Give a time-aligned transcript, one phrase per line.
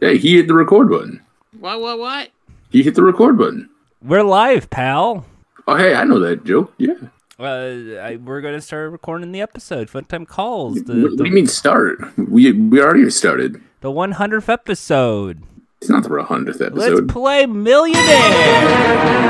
[0.00, 1.20] Hey, he hit the record button.
[1.58, 1.80] What?
[1.80, 1.98] What?
[1.98, 2.28] What?
[2.70, 3.68] He hit the record button.
[4.02, 5.26] We're live, pal.
[5.66, 6.72] Oh, hey, I know that joke.
[6.78, 6.94] Yeah.
[7.38, 9.90] Uh, I, we're gonna start recording the episode.
[9.90, 10.82] Fun time calls.
[10.84, 11.98] The, what, what do you mean start?
[12.16, 13.60] We we already started.
[13.80, 15.42] the 100th episode.
[15.80, 16.74] It's not the hundredth episode.
[16.78, 17.08] Let's episode.
[17.08, 18.02] play Millionaire.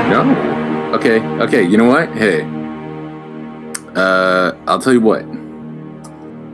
[0.08, 0.92] no.
[0.94, 1.20] Okay.
[1.44, 1.62] Okay.
[1.62, 2.08] You know what?
[2.16, 2.42] Hey.
[3.94, 5.22] Uh, I'll tell you what.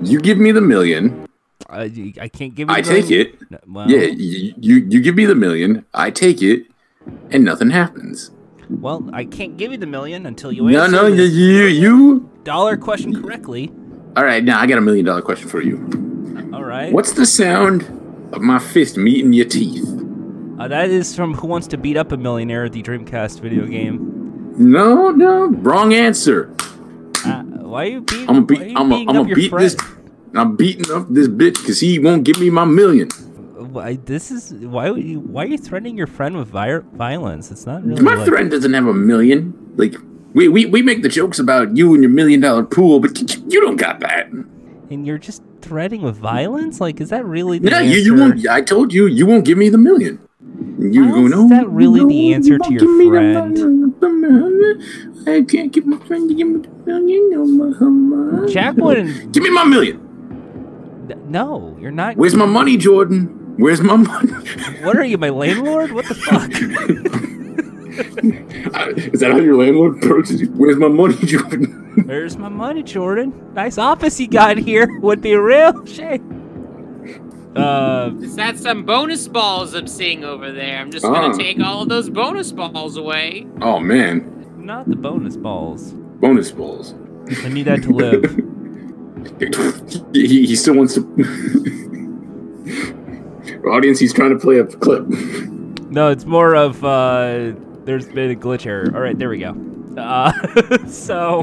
[0.05, 1.24] You give me the million.
[1.69, 1.89] Uh,
[2.21, 2.75] I can't give you.
[2.75, 3.51] The I take it.
[3.51, 4.01] No, Well, Yeah.
[4.07, 5.85] You, you you give me the million.
[5.95, 6.67] I take it,
[7.31, 8.31] and nothing happens.
[8.71, 11.03] Well, I can't give you the million until you answer no.
[11.03, 12.31] no, You you.
[12.45, 13.73] dollar question correctly.
[14.17, 14.43] All right.
[14.45, 16.50] Now I got a million dollar question for you.
[16.54, 16.93] All right.
[16.93, 17.82] What's the sound
[18.32, 19.85] of my fist meeting your teeth?
[20.59, 24.53] Uh, that is from Who Wants to Beat Up a Millionaire, the Dreamcast video game.
[24.57, 26.54] No, no, wrong answer.
[27.26, 28.29] Uh, why are you beating?
[28.29, 28.76] I'm gonna beat.
[28.79, 29.65] I'm gonna beat friend?
[29.65, 29.76] this.
[30.37, 33.09] I'm beating up this bitch because he won't give me my million.
[33.11, 37.51] Why, this is why would you, why are you threatening your friend with vi- violence?
[37.51, 38.03] It's not really.
[38.03, 39.55] My like- friend doesn't have a million.
[39.77, 39.95] Like
[40.33, 43.19] we, we we make the jokes about you and your million dollar pool, but
[43.53, 44.29] you don't got that.
[44.91, 46.81] and you're just threatening with violence.
[46.81, 47.97] Like, is that really the Yeah, answer?
[47.97, 48.47] you, you won't.
[48.48, 50.19] I told you you won't give me the million.
[50.79, 53.95] You go is that really no, the answer to your give me the friend?
[55.27, 57.31] I can't get my friend to give me the million.
[57.31, 59.33] No, my- my- Jack wouldn't.
[59.33, 60.01] Give me my million.
[61.27, 62.17] No, you're not.
[62.17, 63.55] Where's my money, Jordan?
[63.59, 64.33] Where's my money?
[64.83, 65.93] What are you, my landlord?
[65.93, 66.51] What the fuck?
[67.95, 70.49] Is that how your landlord approaches you?
[70.49, 71.93] Where's my money, Jordan?
[72.07, 73.33] Where's my money, Jordan?
[73.55, 74.89] Nice office you got here.
[75.01, 77.53] Would be a real shame.
[77.57, 80.79] Uh, Is that some bonus balls I'm seeing over there?
[80.81, 81.39] I'm just gonna Ah.
[81.39, 83.47] take all of those bonus balls away.
[83.61, 85.93] Oh man, not the bonus balls.
[85.93, 86.95] bonus balls.
[87.45, 88.25] I need that to live.
[90.12, 91.00] he, he still wants to.
[93.70, 95.06] Audience, he's trying to play a clip.
[95.91, 97.52] No, it's more of uh
[97.84, 98.91] there's been a glitch error.
[98.95, 99.56] All right, there we go.
[99.97, 100.33] Uh
[100.86, 101.42] so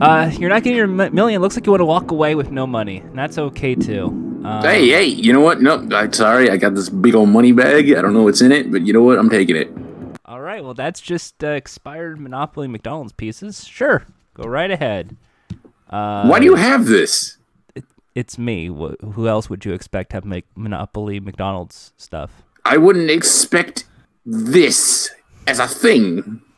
[0.00, 1.40] uh you're not getting your million.
[1.40, 2.98] Looks like you want to walk away with no money.
[2.98, 4.06] And that's okay too.
[4.44, 5.60] Um, Hey, hey, you know what?
[5.62, 6.50] No, I'm sorry.
[6.50, 7.92] I got this big old money bag.
[7.92, 9.18] I don't know what's in it, but you know what?
[9.18, 9.70] I'm taking it.
[10.24, 13.64] All right, well that's just uh, expired Monopoly McDonald's pieces.
[13.66, 14.04] Sure.
[14.34, 15.16] Go right ahead.
[15.92, 17.36] Uh Why do you have this?
[18.14, 18.66] It's me.
[18.66, 22.42] Who else would you expect to have make Monopoly McDonald's stuff?
[22.64, 23.84] I wouldn't expect
[24.26, 25.10] this
[25.46, 26.40] as a thing.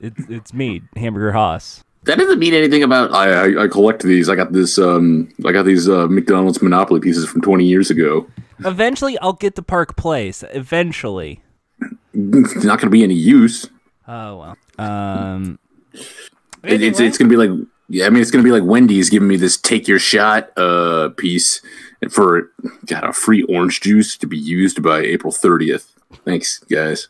[0.00, 1.82] It's it's me, Hamburger Haas.
[2.04, 3.10] That doesn't mean anything about.
[3.14, 4.28] I, I, I collect these.
[4.28, 4.76] I got this.
[4.78, 8.26] Um, I got these uh, McDonald's Monopoly pieces from 20 years ago.
[8.66, 10.44] Eventually, I'll get the Park Place.
[10.52, 11.40] Eventually.
[12.12, 13.66] It's not going to be any use.
[14.06, 14.86] Oh well.
[14.86, 15.58] Um.
[16.64, 17.50] It- It's it's gonna be like
[17.92, 21.10] yeah, I mean it's gonna be like Wendy's giving me this take your shot uh
[21.16, 21.60] piece
[22.10, 22.50] for
[22.86, 25.92] got a free orange juice to be used by April thirtieth.
[26.24, 27.08] Thanks, guys.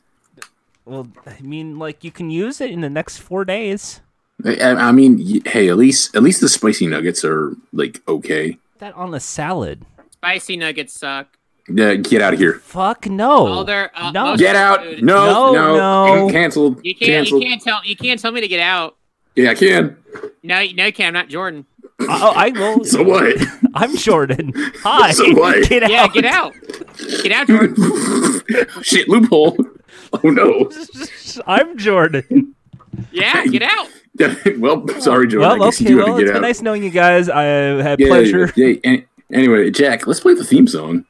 [0.85, 4.01] Well, I mean, like you can use it in the next four days.
[4.45, 8.59] I, I I mean, hey, at least at least the spicy nuggets are like okay.
[8.79, 9.85] That on a salad.
[10.11, 11.39] Spicy nuggets suck.
[11.69, 12.55] Yeah, get out of here.
[12.55, 13.47] Fuck no.
[13.47, 14.37] All their uh, No.
[14.37, 14.85] Get out.
[15.01, 16.33] No, No, no, no.
[16.33, 16.85] canceled.
[16.85, 17.11] You can't.
[17.13, 17.43] canceled.
[17.43, 17.85] You can't tell.
[17.85, 18.97] You can't tell me to get out.
[19.35, 19.97] Yeah, I can.
[20.43, 21.01] No, no, you can't.
[21.09, 21.65] I'm not Jordan.
[22.01, 22.85] Uh, oh, I will.
[22.85, 23.37] So what?
[23.75, 24.53] I'm Jordan.
[24.83, 25.13] Hi.
[25.13, 25.69] So what?
[25.69, 26.13] Get Yeah, out.
[26.13, 26.53] get out.
[27.23, 28.43] Get out, Jordan.
[28.83, 29.57] Shit, loophole.
[30.13, 30.71] Oh no.
[31.47, 32.55] I'm Jordan.
[33.11, 33.89] Yeah, get out.
[34.59, 35.43] well, sorry, Joe.
[35.43, 36.11] I Well, guess you okay.
[36.11, 36.43] Well, to it's get been out.
[36.47, 37.31] nice knowing you guys.
[37.31, 38.53] I had Yeah, pleasure.
[38.55, 38.97] Yeah, yeah.
[39.33, 41.07] Anyway, Jack, let's play the theme song.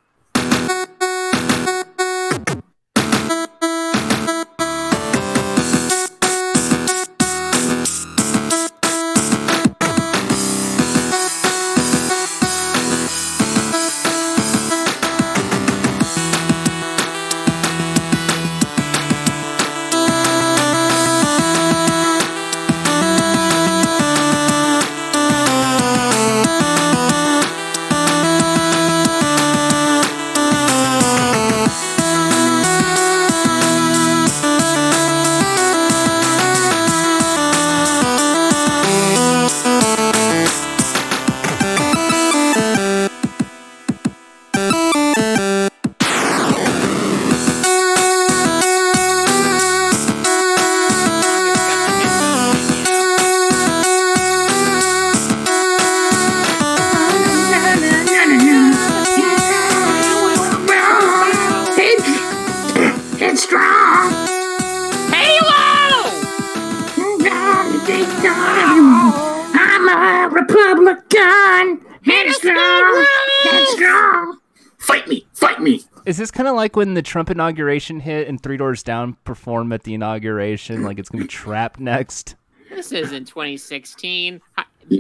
[76.63, 80.85] Like when the Trump inauguration hit and Three Doors Down performed at the inauguration?
[80.85, 82.37] Like it's gonna be trapped next.
[82.71, 84.41] This is in 2016.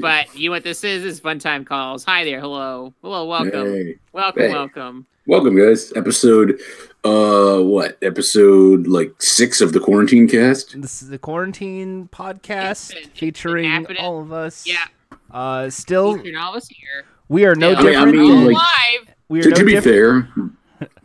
[0.00, 1.04] But you know what this is?
[1.04, 2.04] This Is fun time calls.
[2.04, 2.40] Hi there.
[2.40, 2.92] Hello.
[3.00, 3.26] Hello.
[3.26, 3.66] Welcome.
[3.72, 3.94] Hey.
[4.12, 4.42] Welcome.
[4.42, 4.48] Hey.
[4.52, 5.06] Welcome.
[5.28, 5.92] Welcome, guys.
[5.94, 6.60] Episode,
[7.04, 7.96] uh, what?
[8.02, 10.80] Episode like six of the quarantine cast.
[10.82, 13.98] This is the quarantine podcast It's been- it's featuring happening.
[14.02, 14.66] all of us.
[14.66, 14.78] Yeah.
[15.30, 17.04] Uh, still, You're all of us here.
[17.28, 17.76] we are no Yeah.
[17.78, 18.16] I mean- I different.
[18.18, 19.14] mean, than, like- live.
[19.28, 20.26] we are To, no to be different.
[20.34, 20.50] fair,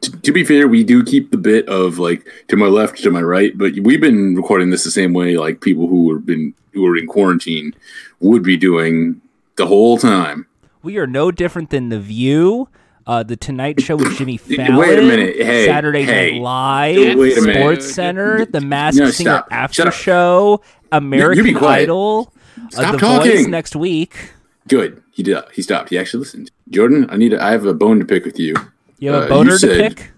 [0.01, 3.11] to, to be fair, we do keep the bit of like to my left, to
[3.11, 6.53] my right, but we've been recording this the same way like people who have been
[6.73, 7.73] who are in quarantine
[8.19, 9.21] would be doing
[9.55, 10.45] the whole time.
[10.83, 12.69] We are no different than The View,
[13.05, 14.75] uh, The Tonight Show with Jimmy Fallon.
[14.77, 15.35] Wait a minute.
[15.37, 16.33] Hey, Saturday hey.
[16.33, 17.55] Night Live, Wait a minute.
[17.55, 19.47] Sports Center, The Masked No, Singer stop.
[19.51, 21.57] After Show, American.
[21.57, 22.31] Idol,
[22.77, 23.31] uh, The talking.
[23.31, 24.31] Voice next week.
[24.67, 25.01] Good.
[25.11, 25.43] He did.
[25.53, 25.89] He stopped.
[25.89, 26.51] He actually listened.
[26.69, 27.33] Jordan, I need.
[27.33, 28.53] A, I have a bone to pick with you.
[28.99, 30.11] You have a Uh, boner to said- pick?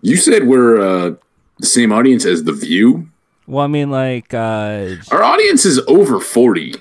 [0.00, 1.14] You said we're uh,
[1.60, 3.08] the same audience as The View.
[3.46, 6.74] Well, I mean, like, uh, Our audience is over forty.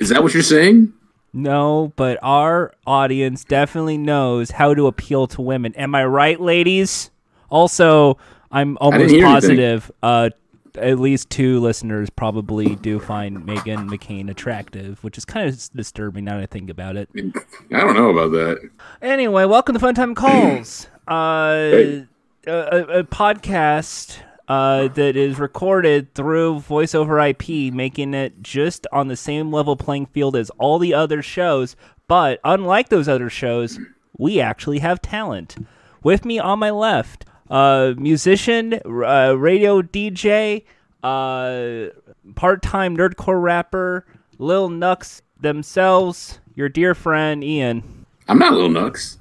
[0.00, 0.92] Is that what you're saying?
[1.32, 5.74] no, but our audience definitely knows how to appeal to women.
[5.76, 7.10] Am I right, ladies?
[7.50, 8.16] Also,
[8.50, 9.90] I'm almost positive.
[10.02, 10.30] Uh,
[10.78, 16.24] at least two listeners probably do find Meghan McCain attractive, which is kind of disturbing
[16.24, 17.08] now that I think about it.
[17.16, 18.70] I don't know about that.
[19.02, 22.06] Anyway, welcome to Fun Time Calls, uh, Hey.
[22.46, 24.18] a, a, a podcast
[24.48, 29.76] uh, that is recorded through voice over IP, making it just on the same level
[29.76, 31.74] playing field as all the other shows.
[32.08, 33.78] But unlike those other shows,
[34.16, 35.56] we actually have talent.
[36.02, 40.64] With me on my left, uh, musician, uh, radio DJ,
[41.02, 41.86] uh,
[42.34, 44.06] part-time nerdcore rapper,
[44.38, 48.06] Lil Nux themselves, your dear friend Ian.
[48.28, 49.18] I'm not Lil Nux.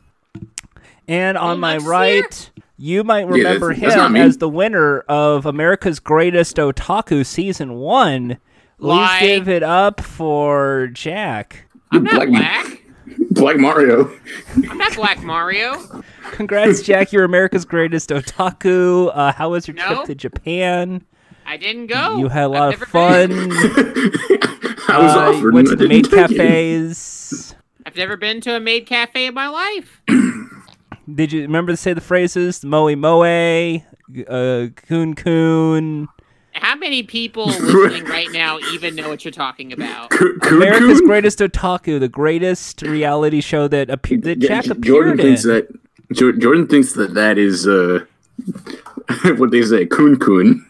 [1.07, 4.19] And on Oh, my Lex is right, you might that's- remember that's him me.
[4.22, 8.27] as the winner of America's Greatest Otaku Season 1.
[8.80, 9.19] Please Lie.
[9.22, 11.68] give it up for Jack.
[11.92, 12.75] I'm not Black- black.
[13.31, 14.12] Black Mario.
[14.69, 16.04] I'm not Black Mario.
[16.31, 17.12] Congrats, Jack.
[17.12, 19.12] You're America's Greatest Otaku.
[19.13, 19.88] Uh, how was your No.
[19.88, 21.06] trip to Japan?
[21.46, 22.18] I didn't go.
[22.18, 23.31] you had a I've lot of fun.
[24.88, 25.54] I was Uh, offered.
[25.54, 26.38] went to and the maid didn't it.
[26.38, 27.56] cafes.
[27.86, 30.01] I've never been to a maid cafe in my life.
[31.13, 33.22] Did you remember to say the phrases moe moe,
[34.28, 36.08] uh, coon coon?
[36.56, 40.10] How many people listening right now even know what you're talking about?
[40.10, 44.72] Coon- Coon America's Greatest Otaku, the greatest reality show that appeared that Yeah, Jack J-
[44.72, 45.18] appeared Jordan in.
[45.25, 45.68] thinks that
[46.13, 48.06] Jo- Jordan thinks that that is uh,
[49.38, 50.66] what they say, coon coon.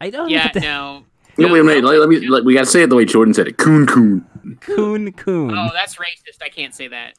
[0.00, 1.04] I don't know Yeah, what the no.
[1.38, 1.84] No, No, wait a minute.
[1.84, 2.28] no, Let, let me.
[2.28, 3.56] Let, we gotta say it the way Jordan said it.
[3.56, 4.24] Coon coon.
[4.60, 5.56] coon coon.
[5.56, 6.42] Oh, that's racist.
[6.42, 7.14] I can't say that.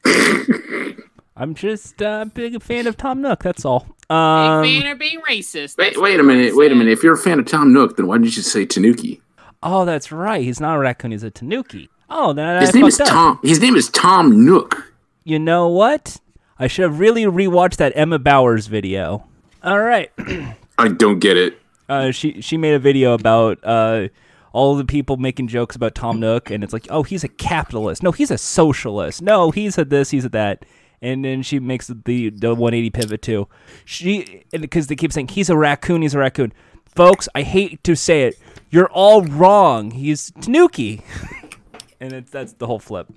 [1.36, 3.42] I'm just uh, a big fan of Tom Nook.
[3.42, 3.91] That's all.
[4.08, 5.78] Big Um, fan of being racist.
[5.78, 6.54] Wait, wait a minute.
[6.56, 6.92] Wait a minute.
[6.92, 9.20] If you're a fan of Tom Nook, then why didn't you say Tanuki?
[9.64, 10.42] oh, that's right.
[10.42, 11.12] He's not a raccoon.
[11.12, 11.88] He's a tanuki.
[12.10, 13.06] Oh, then I His name is up.
[13.08, 13.38] Tom.
[13.44, 14.92] His name is Tom Nook.
[15.24, 16.18] You know what?
[16.58, 19.24] I should have really rewatched that Emma Bowers video.
[19.62, 20.10] All right.
[20.78, 21.58] I don't get it.
[21.88, 24.08] uh, she she made a video about uh,
[24.52, 28.02] all the people making jokes about Tom Nook, and it's like, oh, he's a capitalist.
[28.02, 29.22] No, he's a socialist.
[29.22, 30.64] No, he's a this, he's a that.
[31.02, 33.48] And then she makes the the 180 pivot too.
[33.84, 36.52] She because they keep saying he's a raccoon, he's a raccoon.
[36.86, 38.38] Folks, I hate to say it,
[38.70, 39.90] you're all wrong.
[39.90, 41.02] He's Tanuki,
[42.00, 43.08] and it's that's the whole flip.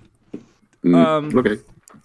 [0.84, 1.58] Um, Okay.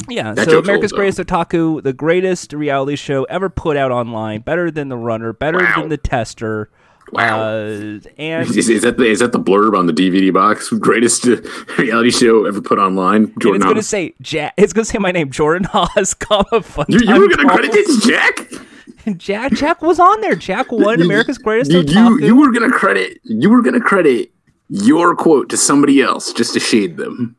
[0.09, 0.97] Yeah, That so America's old.
[0.99, 5.59] Greatest Otaku, the greatest reality show ever put out online, better than The Runner, better
[5.59, 5.75] Wow.
[5.81, 6.69] than The Tester.
[7.11, 7.41] Wow.
[7.41, 10.69] Uh, and Is, is that the is that the blurb on the DVD box?
[10.79, 11.37] Greatest uh,
[11.77, 13.33] reality show ever put online.
[13.39, 14.53] Jordan it's gonna say Jack.
[14.57, 16.85] It's gonna say my name, Jordan Haas, comma fun.
[16.89, 19.17] You, you were gonna credit it to Jack.
[19.17, 19.51] Jack.
[19.53, 20.35] Jack was on there.
[20.35, 24.31] Jack won America's Greatest You, you you were gonna credit you were gonna credit
[24.69, 27.35] your quote to somebody else just to shade them.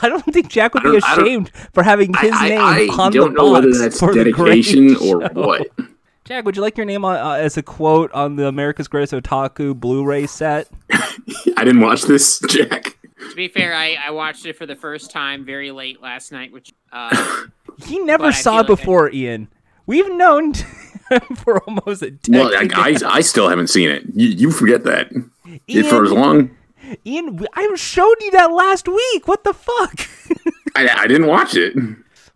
[0.00, 2.60] I don't think Jack would be don't- I don't- ashamed for having his I, name
[2.60, 5.66] I, I on don't the know whether box that's for the dedication or what.
[6.26, 9.12] Jack, would you like your name on, uh, as a quote on the America's Greatest
[9.12, 10.68] Otaku Blu-ray set?
[10.92, 12.98] I didn't watch this, Jack.
[13.30, 16.52] To be fair, I, I watched it for the first time very late last night,
[16.52, 17.44] which uh,
[17.86, 19.48] He never saw feel it like I- before, Ian.
[19.86, 22.34] We've known him for almost a decade.
[22.34, 22.52] Well,
[22.82, 24.02] I, I, I still haven't seen it.
[24.14, 25.12] You, you forget that.
[25.68, 26.50] Ian, For as long,
[27.06, 29.28] Ian, I showed you that last week.
[29.28, 30.00] What the fuck?
[30.74, 31.76] I, I didn't watch it.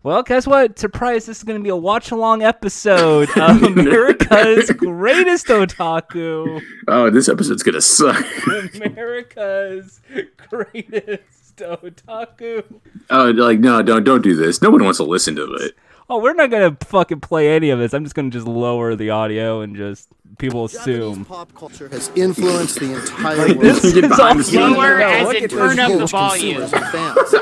[0.03, 0.79] Well, guess what?
[0.79, 1.25] Surprise!
[1.25, 6.61] This is going to be a watch-along episode of America's Greatest Otaku.
[6.87, 8.25] Oh, this episode's gonna suck.
[8.83, 10.01] America's
[10.49, 12.63] Greatest Otaku.
[13.09, 14.61] Oh, like no, don't don't do this.
[14.61, 15.75] No one wants to listen to it.
[16.09, 17.93] oh, we're not gonna fucking play any of this.
[17.93, 21.25] I'm just gonna just lower the audio and just people Japanese assume.
[21.25, 23.61] pop culture has influenced the entire Like, world.
[23.61, 24.55] this is behind all the scenes.
[24.77, 26.67] Lower No, as look in turn up the volume.
[26.67, 27.33] fans.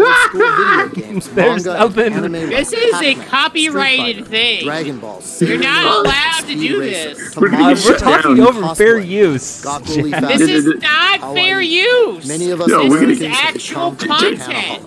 [0.00, 4.64] Old school video games, There's nothing- anime This is a copyrighted thing.
[4.64, 5.22] Dragon Ball.
[5.40, 7.36] You're not allowed to do this.
[7.36, 9.62] We're gonna get we're talking over fair use.
[9.62, 10.22] Got really Jack.
[10.22, 10.38] fast.
[10.38, 12.26] This is not fair use.
[12.26, 14.82] Many of us No, we're gonna- This is actual content.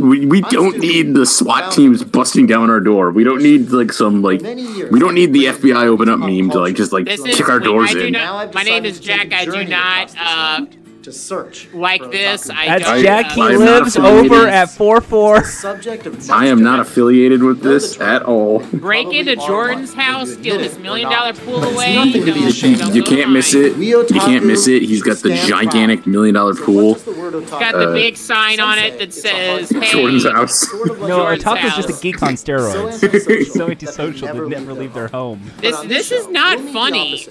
[0.00, 3.10] we, we don't need the SWAT teams busting down our door.
[3.10, 6.60] We don't need like some like we don't need the FBI open up meme to
[6.60, 8.12] like just like This is kick our doors I do in.
[8.12, 8.54] not.
[8.54, 9.32] My name is Jack.
[9.32, 10.66] I do not uh,
[11.04, 12.50] to search like this.
[12.50, 13.32] I That's don't, Jack.
[13.32, 14.32] He I am not lives affiliated.
[14.32, 15.44] over at four four.
[15.44, 18.60] subject of I am not affiliated with this at all.
[18.72, 21.18] break into Jordan's house, steal admit his million not.
[21.18, 21.94] dollar pool away.
[21.94, 22.94] nothing to be ashamed of.
[22.96, 23.76] You can't miss it.
[23.76, 24.82] You can't miss it.
[24.82, 26.94] He's got the gigantic million dollar pool.
[26.94, 29.92] what does the word otaku Got the Uh, big sign on it that says, "Hey."
[29.92, 30.68] Jordan's house.
[30.68, 32.98] Sort of like No, Otaku's just a geek on steroids.
[33.52, 35.40] so that antisocial they they never never leave leave their their home.
[35.60, 37.26] This this is not we'll meet the funny.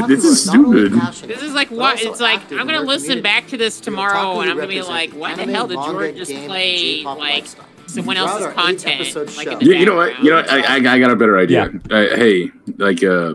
[0.00, 1.30] Opposite this Otaku is are not only stupid.
[1.30, 2.52] This is like what it's like.
[2.52, 5.50] I'm gonna listen back to this tomorrow, and I'm gonna be represent like, "Why the
[5.52, 7.46] hell did manga, Jordan just play like
[7.86, 9.52] someone else's content?" eight-episode Like show.
[9.52, 10.18] in the You, you know what?
[10.22, 10.64] You know, background?
[10.86, 11.70] I, I, I got a better idea.
[11.90, 13.34] Uh, hey, like, uh,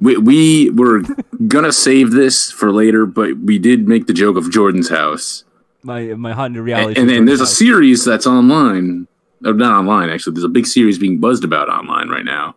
[0.00, 1.02] we we were
[1.48, 5.44] gonna save this for later, but we did make the joke of Jordan's house,
[5.82, 7.00] My my haunted reality.
[7.00, 9.06] and, show and there's a series that's online.
[9.46, 10.34] Oh, not online, actually.
[10.34, 12.54] There's a big series being buzzed about online right now,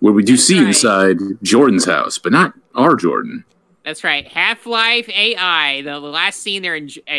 [0.00, 0.68] where we do see right.
[0.68, 3.44] inside Jordan's house, but not our Jordan.
[3.84, 4.26] That's right.
[4.26, 5.82] Half Life AI.
[5.82, 7.12] The, the last scene there in uh,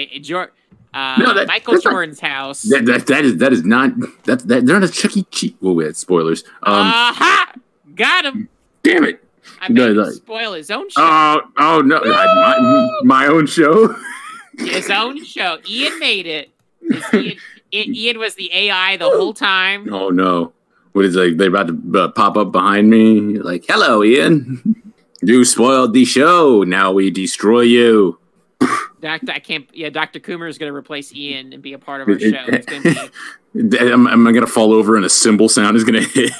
[0.93, 2.63] uh, No, that- Michael that's not- Jordan's house.
[2.63, 3.91] That that, that is that is not
[4.25, 5.23] that that they're not a Chuck E.
[5.31, 5.53] Cheese.
[5.61, 6.43] Well, wait, spoilers.
[6.63, 7.53] Um, Aha!
[7.95, 8.49] Got him.
[8.83, 9.23] damn it.
[9.61, 10.09] I No, made him no.
[10.11, 11.01] spoil his own show.
[11.01, 13.95] Oh, oh no, my, my own show.
[14.57, 15.57] his own show.
[15.67, 16.49] Ian made it.
[17.73, 19.91] Ian, Ian was the AI the whole time.
[19.93, 20.53] Oh no!
[20.97, 21.37] What is like?
[21.37, 23.37] They're about to uh, pop up behind me.
[23.37, 24.81] Like, hello, Ian.
[25.21, 26.63] You spoiled the show.
[26.63, 28.17] Now we destroy you.
[28.99, 29.69] Doctor, I can't.
[29.75, 32.45] Yeah, Doctor Coomer is going to replace Ian and be a part of our show.
[32.47, 32.81] It's going
[33.69, 36.31] to am, am I gonna fall over and a cymbal sound is gonna hit?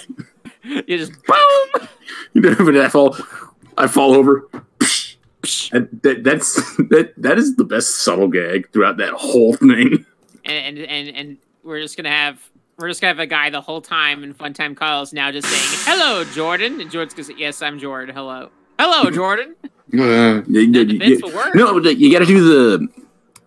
[0.64, 1.88] you just boom.
[2.34, 3.16] You know, I fall,
[3.78, 4.50] I fall over.
[5.72, 7.14] That, that, that's that.
[7.16, 10.04] That is the best subtle gag throughout that whole thing.
[10.46, 12.42] and and and, and we're just gonna have
[12.78, 15.48] we're just gonna have a guy the whole time in fun time Calls now just
[15.48, 19.56] saying hello Jordan and Jordan's gonna say yes I'm Jordan hello hello Jordan
[19.94, 21.56] Uh, you, you- None of this you- will work.
[21.56, 22.88] no, you got to do the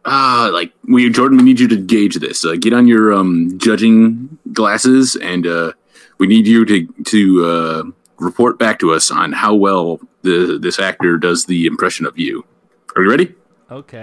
[0.06, 1.36] ah, like we Jordan.
[1.38, 2.44] We need you to gauge this.
[2.44, 5.72] Uh, get on your um judging glasses, and uh,
[6.18, 7.82] we need you to to uh,
[8.18, 12.44] report back to us on how well the this actor does the impression of you.
[12.96, 13.34] Are you ready?
[13.70, 14.02] Okay.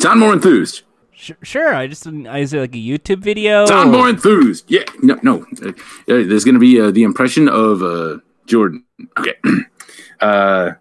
[0.00, 0.82] Sound more enthused.
[1.22, 1.72] Sure, sure.
[1.72, 3.64] I just I is it like a YouTube video?
[3.66, 4.64] Sound more enthused.
[4.68, 4.82] Yeah.
[5.02, 5.20] No.
[5.22, 5.46] No.
[5.64, 5.72] Uh, uh,
[6.06, 8.82] there's going to be uh, the impression of uh, Jordan.
[9.16, 9.34] Okay.
[10.20, 10.72] uh.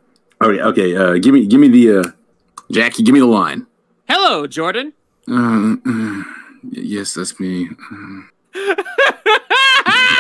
[0.42, 0.60] Okay.
[0.60, 0.96] Okay.
[0.98, 1.14] Uh.
[1.20, 1.46] Give me.
[1.46, 2.00] Give me the.
[2.00, 2.04] Uh,
[2.72, 3.04] Jackie.
[3.04, 3.68] Give me the line.
[4.10, 4.94] hello Jordan
[5.28, 6.24] Uh, uh,
[6.72, 7.70] yes, that's me.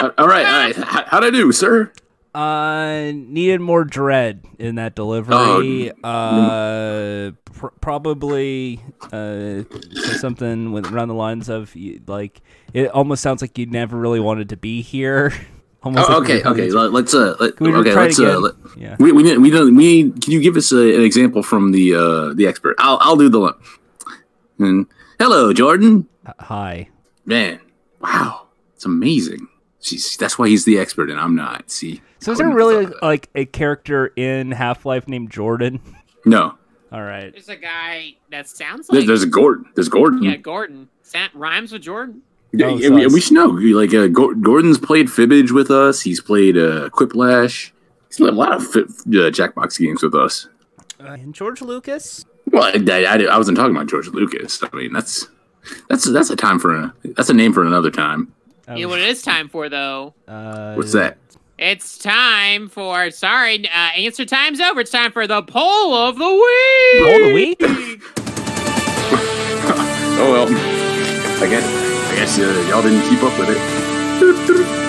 [0.01, 0.75] Uh, all right, all right.
[0.75, 1.91] How, how'd I do, sir?
[2.33, 5.91] Uh, needed more dread in that delivery.
[6.01, 8.79] Oh, uh, pr- probably
[9.11, 9.63] uh,
[10.19, 11.75] something with around the lines of
[12.07, 12.41] like
[12.73, 15.33] it almost sounds like you never really wanted to be here.
[15.83, 16.69] almost Oh, like okay, okay.
[16.71, 18.95] Let, let's uh, let, we okay, let's uh, let, Yeah.
[18.97, 21.73] we we need we don't we need, can you give us a, an example from
[21.73, 22.75] the uh the expert?
[22.79, 23.55] I'll I'll do the one.
[24.57, 24.85] And
[25.19, 26.07] hello, Jordan.
[26.25, 26.89] H- Hi.
[27.25, 27.59] Man,
[28.00, 29.47] wow, it's amazing.
[29.81, 31.71] Jeez, that's why he's the expert and I'm not.
[31.71, 33.05] See, So is there really have thought of that.
[33.05, 35.79] like a character in Half Life named Jordan?
[36.25, 36.55] no?
[36.91, 37.31] All right.
[37.31, 39.65] there's a guy that sounds like There's Gordon.
[39.75, 40.23] There's Gordon.
[40.23, 42.21] yeah Gordon Sa- rhymes with Jordan
[42.51, 43.13] Yeah, Oh, yeah, we, sus.
[43.13, 43.47] we should know.
[43.47, 46.01] Like uh, Gordon's played Fibbage with us.
[46.01, 47.71] He's played uh, Quiplash.
[48.09, 50.47] He's played a lot of fi- uh, Jackbox games with us.
[51.00, 52.25] Uh, and George Lucas?
[52.47, 54.61] Well, I, I, I wasn't talking about George Lucas.
[54.61, 55.27] I mean, that's
[55.89, 58.33] that's that's a time for a that's a name for another time.
[58.71, 61.17] Oh, you know what it is time for though uh, What's that?
[61.57, 66.25] it's time for sorry uh, answer time's over it's time for the poll of the
[66.25, 68.01] week Poll of the week?
[70.23, 70.45] Oh well,
[71.43, 71.65] I guess
[72.11, 74.81] I guess uh, y'all didn't keep up with it.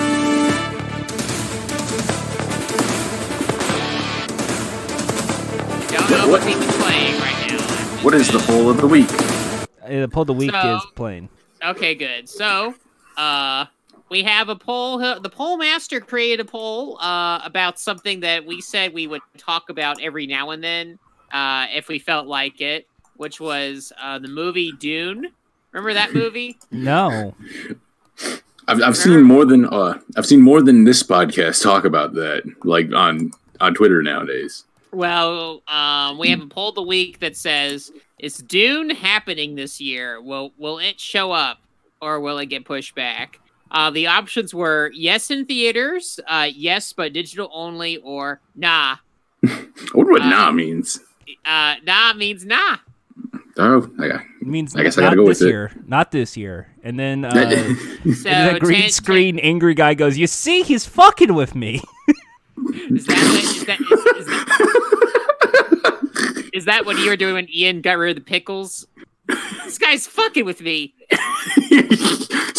[5.91, 7.59] don't know What- what's playing right now
[8.03, 9.11] What is the poll of the week?
[9.83, 11.29] Uh, the poll of the week So- is playing.
[11.63, 12.27] Okay, good.
[12.27, 12.75] So,
[13.15, 13.65] uh,
[14.13, 14.99] we have a poll.
[14.99, 19.69] The poll master created a poll uh, about something that we said we would talk
[19.69, 20.99] about every now and then
[21.33, 25.29] uh, if we felt like it, which was uh, the movie Dune.
[25.71, 26.59] Remember that movie?
[26.69, 27.33] No.
[28.67, 32.43] I've, I've seen more than uh, I've seen more than this podcast talk about that,
[32.63, 34.65] like on on Twitter nowadays.
[34.91, 39.81] Well, um, we have a poll of the week that says, "Is Dune happening this
[39.81, 40.21] year?
[40.21, 41.57] Will Will it show up,
[41.99, 43.39] or will it get pushed back?"
[43.73, 48.97] Uh, the options were yes in theaters, uh, yes but digital only, or nah.
[49.45, 50.99] I wonder what Uh, nah means.
[51.43, 52.77] Uh, nah means nah.
[53.57, 54.21] Oh, I got.
[54.41, 55.51] It means I guess I not gotta go this with it.
[55.51, 56.67] year, not this year.
[56.83, 57.31] And then uh,
[58.03, 61.81] So the green 10 screen angry guy goes, "You see, he's fucking with me."
[62.89, 64.25] Is that, what, is, that, is, is,
[65.83, 68.87] that, is that what you were doing when Ian got rid of the pickles?
[69.65, 70.93] This guy's fucking with me.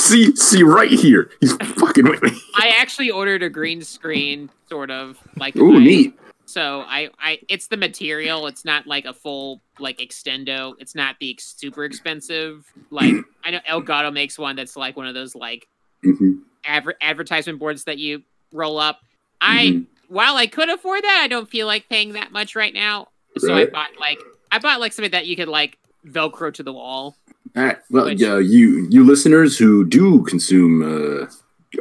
[0.04, 1.30] See, see right here.
[1.40, 2.30] He's fucking with me.
[2.56, 5.56] I actually ordered a green screen, sort of like.
[5.56, 6.18] Ooh, I- neat.
[6.46, 8.46] So I, I, it's the material.
[8.46, 10.74] It's not like a full like extendo.
[10.78, 12.70] It's not the ex- super expensive.
[12.90, 15.66] Like I know Elgato makes one that's like one of those like
[16.04, 16.40] Mhm.
[16.66, 19.00] adver- advertisement boards that you roll up.
[19.40, 19.86] I Mhm.
[20.08, 23.08] while I could afford that, I don't feel like paying that much right now.
[23.38, 23.66] So Right.
[23.68, 24.18] I bought like
[24.52, 27.16] I bought like something that you could like Velcro to the wall.
[27.56, 27.78] All right.
[27.90, 31.26] Well, Which- uh, you you listeners who do consume uh,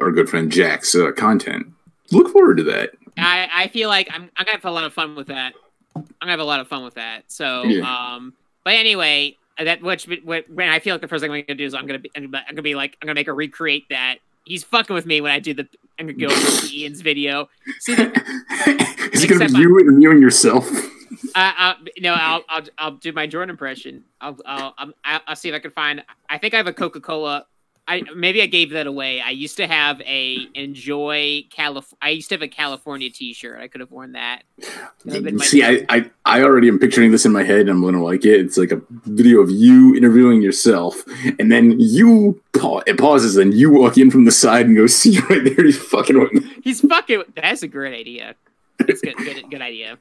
[0.01, 1.67] our good friend Jack's uh, content,
[2.11, 2.91] look forward to that.
[3.17, 5.53] I, I feel like I'm I'm gonna have a lot of fun with that.
[5.95, 7.23] I'm gonna have a lot of fun with that.
[7.27, 7.83] So Yeah.
[8.15, 11.65] um, but anyway, that which when I feel like the first thing I'm gonna do
[11.65, 14.17] is I'm gonna be I'm gonna, be like I'm gonna make her recreate that.
[14.45, 15.67] He's fucking with me when I do the
[15.99, 17.49] I'm gonna go to Ian's video.
[17.79, 18.05] See, the,
[19.13, 20.67] Is it gonna be you and you and yourself?
[21.35, 24.03] Uh, uh, no, I'll, I'll I'll do my Jordan impression.
[24.21, 26.03] I'll I'll, I'll see if I can find.
[26.29, 27.45] I think I have a Coca Cola.
[27.85, 29.19] I maybe I gave that away.
[29.19, 31.93] I used to have a enjoy Calif.
[32.01, 33.59] I used to have a California T-shirt.
[33.59, 34.43] I could have worn that.
[34.57, 34.69] That
[35.05, 37.69] would've been my- See, I, I I already am picturing this in my head, and
[37.71, 38.39] I'm gonna like it.
[38.39, 41.03] It's like a video of you interviewing yourself,
[41.39, 44.87] and then you pa- it pauses, and you walk in from the side and go,
[44.87, 47.23] "See right there, he's fucking with me." He's fucking.
[47.35, 48.35] That's a great idea.
[48.79, 49.17] That's good.
[49.17, 49.49] Good.
[49.51, 49.97] Good idea.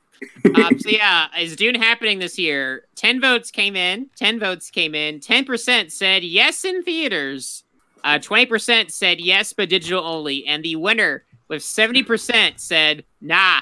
[0.54, 2.84] Um, so yeah, is Dune happening this year?
[2.94, 4.08] Ten votes came in.
[4.16, 5.20] Ten votes came in.
[5.20, 7.64] Ten percent said yes in theaters.
[8.04, 10.46] Uh, Twenty percent said yes, but digital only.
[10.46, 13.60] And the winner with seventy percent said nah.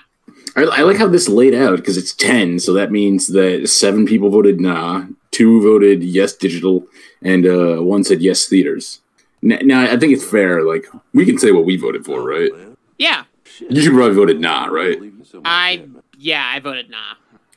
[0.57, 4.07] I, I like how this laid out because it's ten, so that means that seven
[4.07, 6.87] people voted nah, two voted yes digital,
[7.23, 9.01] and uh, one said yes theaters.
[9.43, 10.63] N- Now I think it's fair.
[10.63, 12.51] Like we can say what we voted for, right?
[12.99, 13.25] Yeah,
[13.69, 14.99] You should probably voted nah, right?
[15.45, 15.87] I
[16.21, 16.97] yeah I voted nah.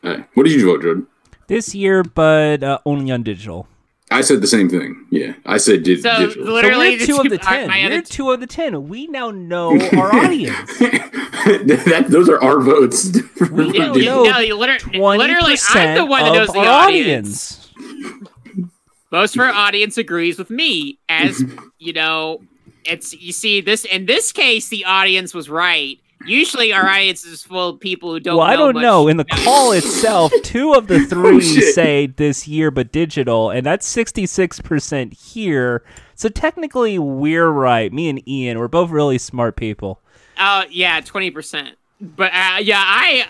[0.03, 0.25] All right.
[0.33, 1.07] What did you vote, Jordan?
[1.47, 3.67] this year, but uh, only on digital.
[4.11, 5.05] I said the same thing.
[5.11, 6.45] Yeah, I said di- So digital.
[6.45, 7.67] So literally, we're two of the ten.
[7.67, 8.87] my other We're t- two of the ten.
[8.87, 10.77] We now know our audience.
[10.79, 13.11] that, those are our votes.
[13.51, 16.59] We Yeah, now you- know no, you liter- literally, I'm the one that knows the
[16.59, 17.69] audience.
[17.77, 18.79] audience.
[19.11, 21.43] most of our audience agrees with me as
[21.77, 22.41] you know
[22.85, 27.43] it's you see this in this case the audience was right usually our audience is
[27.43, 29.07] full of people who don't Well, I don't much know.
[29.07, 33.85] In the call itself, two of the three say this year, but digital, and that's
[33.85, 35.83] sixty-six percent here.
[36.15, 37.91] So technically, we're right.
[37.91, 39.99] Me and Ian, we're both really smart people.
[40.39, 43.25] oh yeah 20% but uh, yeah i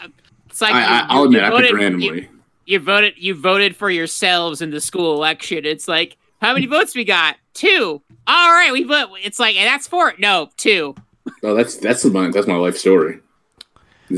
[0.47, 2.05] it's like I, you- I, you- I'll you admit, I picked voted- randomly.
[2.21, 2.29] you,
[2.65, 6.95] you voted you voted for yourselves in the school election it's like how many votes
[6.95, 10.95] we got two all right we vote it's like and that's four no two
[11.41, 13.19] Oh, that's that's my that's my life story.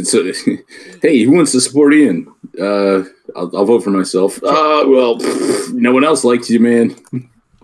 [0.04, 0.24] So,
[1.02, 2.28] hey, who wants to support Ian?
[2.60, 3.04] Uh,
[3.36, 4.38] I'll, I'll vote for myself.
[4.44, 6.96] Uh, well, pff, no one else likes you, man.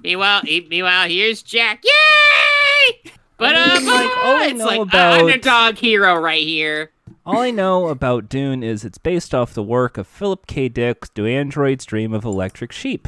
[0.03, 1.83] Meanwhile, meanwhile, here's Jack.
[1.83, 3.11] Yay!
[3.37, 6.91] But uh, mean, like, all I it's know like a about- underdog hero right here.
[7.23, 10.69] All I know about Dune is it's based off the work of Philip K.
[10.69, 13.07] Dick's Do Androids Dream of Electric Sheep,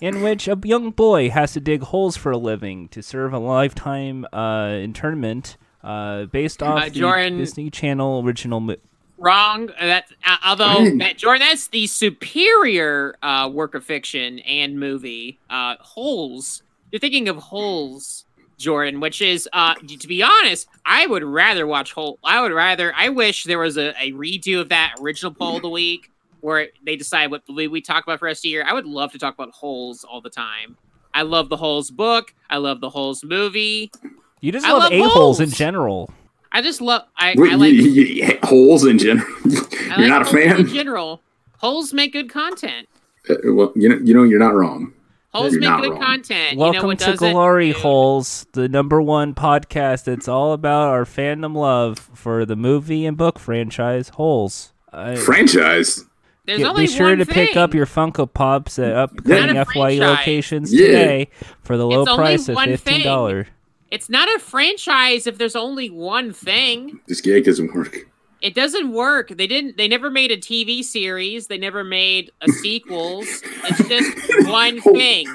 [0.00, 3.38] in which a young boy has to dig holes for a living to serve a
[3.38, 8.60] lifetime uh, internment uh, based off Uh, the Jordan- Disney Channel original.
[8.60, 8.76] Mo-
[9.18, 9.66] Wrong.
[9.80, 10.98] That uh, although Right.
[10.98, 15.38] that Jordan, that's the superior uh, work of fiction and movie.
[15.48, 16.62] Uh, Holes.
[16.90, 18.24] You're thinking of Holes,
[18.58, 22.18] Jordan, which is uh, to be honest, I would rather watch Hole.
[22.24, 22.92] I would rather.
[22.96, 26.68] I wish there was a, a redo of that original poll of the week where
[26.84, 28.64] they decide what movie we talk about for the rest of the year.
[28.66, 30.76] I would love to talk about Holes all the time.
[31.14, 32.34] I love the Holes book.
[32.50, 33.92] I love the Holes movie.
[34.42, 36.10] You just I love love a holes in general.
[36.52, 37.02] I just love.
[37.16, 37.72] I, Wait, I like.
[37.72, 39.26] you, you- you- holes in general.
[39.46, 39.62] You're
[39.98, 40.60] like not a fan.
[40.60, 41.22] In general,
[41.58, 42.88] holes make good content.
[43.30, 44.92] Uh, well, you know, you know, you're not wrong.
[45.32, 46.00] Holes You're make good wrong.
[46.02, 46.52] content.
[46.52, 47.14] you Welcome know what to?
[47.16, 47.80] Glory Dude.
[47.80, 53.16] Holes, the number one podcast that's all about our fandom love for the movie and
[53.16, 54.72] book franchise Holes.
[54.92, 56.04] I- Franchise.
[56.44, 59.68] There's Yeah, only be sure one to pick up your Funko Pops at upcoming Not
[59.68, 60.00] FYE franchise.
[60.00, 60.86] locations Yeah.
[60.88, 61.28] today
[61.62, 63.46] for the low It's price of one fifteen dollars.
[63.92, 66.98] It's not a franchise if there's only one thing.
[67.06, 67.94] This gag doesn't work.
[68.40, 69.28] It doesn't work.
[69.28, 69.76] They didn't.
[69.76, 71.48] They never made a TV series.
[71.48, 73.26] They never made a sequels.
[73.64, 75.26] It's just one thing.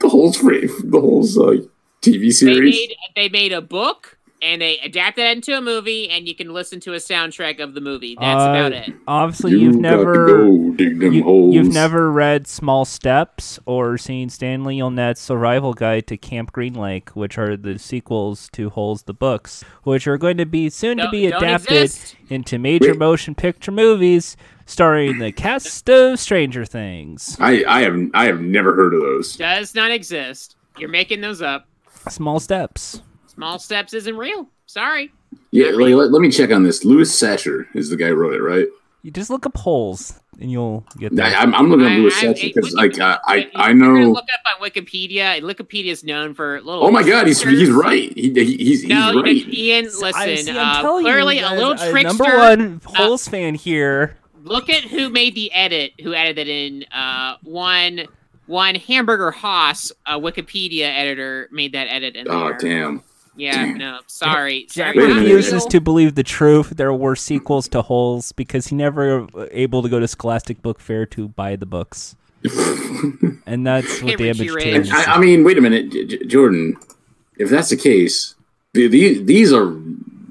[0.00, 1.56] The whole frame, the whole uh,
[2.02, 2.74] TV They series.
[2.76, 6.52] made they made a book and they adapted it into a movie, and you can
[6.52, 8.16] listen to a soundtrack of the movie.
[8.20, 8.92] That's Uh, about it.
[9.08, 15.16] Obviously, You you've never go you, have never read Small Steps or seen Stanley Yelnats'
[15.18, 20.06] Survival Guide to Camp Green Lake, which are the sequels to Holes the books, which
[20.06, 22.16] are going to be soon to Don't- be adapted exist.
[22.28, 22.98] into major Wait.
[22.98, 27.36] motion picture movies starring the cast of Stranger Things.
[27.40, 29.36] I, I have I have never heard of those.
[29.36, 30.56] Does not exist.
[30.78, 31.66] You're making those up.
[32.08, 33.00] Small Steps.
[33.34, 34.48] Small steps isn't real.
[34.66, 35.10] Sorry.
[35.50, 36.84] Yeah, like, let, let me check on this.
[36.84, 38.66] Louis Sachar is the guy who wrote it, right?
[39.02, 41.36] You just look up holes and you'll get that.
[41.40, 43.92] I'm, I'm looking at I- Louis I- Sachar because, like, I, I, I know.
[44.12, 45.40] Look up on Wikipedia.
[45.42, 46.84] Wikipedia is known for little.
[46.84, 48.12] Oh my God, he's he's right.
[48.16, 49.26] He, he, he's he's No, right.
[49.48, 50.14] Ian, listen.
[50.14, 52.02] I see, I'm uh, clearly, a little uh, trickster.
[52.24, 54.16] Number one Holes fan here.
[54.42, 55.92] Look at who made the edit.
[56.02, 56.84] Who edited in?
[56.92, 58.06] Uh, one,
[58.46, 62.58] one Hamburger Haas, a Wikipedia editor, made that edit in Oh there.
[62.58, 63.02] damn!
[63.36, 64.66] Yeah, no, sorry.
[64.70, 65.06] Jack sorry.
[65.06, 65.34] Wait a minute.
[65.34, 66.70] refuses to believe the truth.
[66.70, 70.78] There were sequels to Holes because he never uh, able to go to Scholastic Book
[70.80, 72.14] Fair to buy the books,
[73.46, 74.90] and that's what Hey, Richie damage Ray.
[74.90, 76.76] I, I mean, wait a minute, J- J- Jordan.
[77.36, 78.34] If that's the case,
[78.72, 79.74] the, the, these are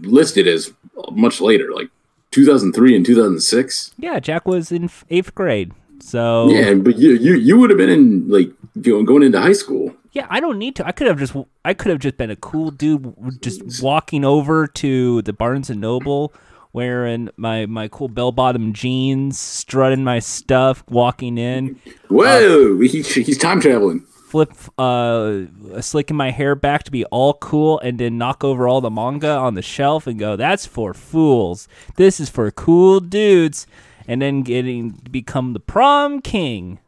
[0.02, 0.72] listed as
[1.12, 1.89] much later, like
[2.32, 3.94] 2003 and 2006.
[3.98, 7.78] Yeah, Jack was in f- eighth grade, so Yeah, but you you you would have
[7.78, 8.50] been in like
[8.82, 9.94] going going into high school.
[10.13, 10.88] Yeah, I don't need to.
[10.88, 14.67] I could have just I could have just been a cool dude just walking over
[14.67, 16.32] to the Barnes and Noble
[16.71, 23.62] wearing my my cool bell-bottom jeans, strutting my stuff, walking in, Whoa, he, he's time
[23.62, 24.02] traveling.
[24.02, 25.41] flip uh
[25.80, 29.30] slicking my hair back to be all cool and then knock over all the manga
[29.30, 31.67] on the shelf and go, "That's for fools.
[31.95, 33.65] This is for cool dudes."
[34.06, 36.80] And then getting become the prom king.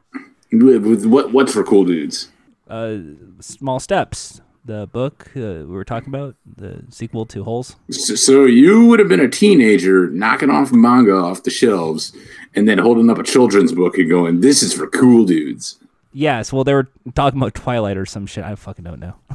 [0.52, 2.30] With what what's for cool dudes?
[2.68, 2.98] Uh
[3.40, 7.76] Small Steps, the book uh, we were talking about, the sequel to Holes.
[7.92, 12.12] So, so you would have been a teenager knocking off manga off the shelves
[12.56, 15.78] and then holding up a children's book and going, "This is for cool dudes."
[16.14, 18.44] Yes, well, they were talking about Twilight or some shit.
[18.46, 19.16] I fucking don't know.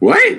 [0.00, 0.36] What?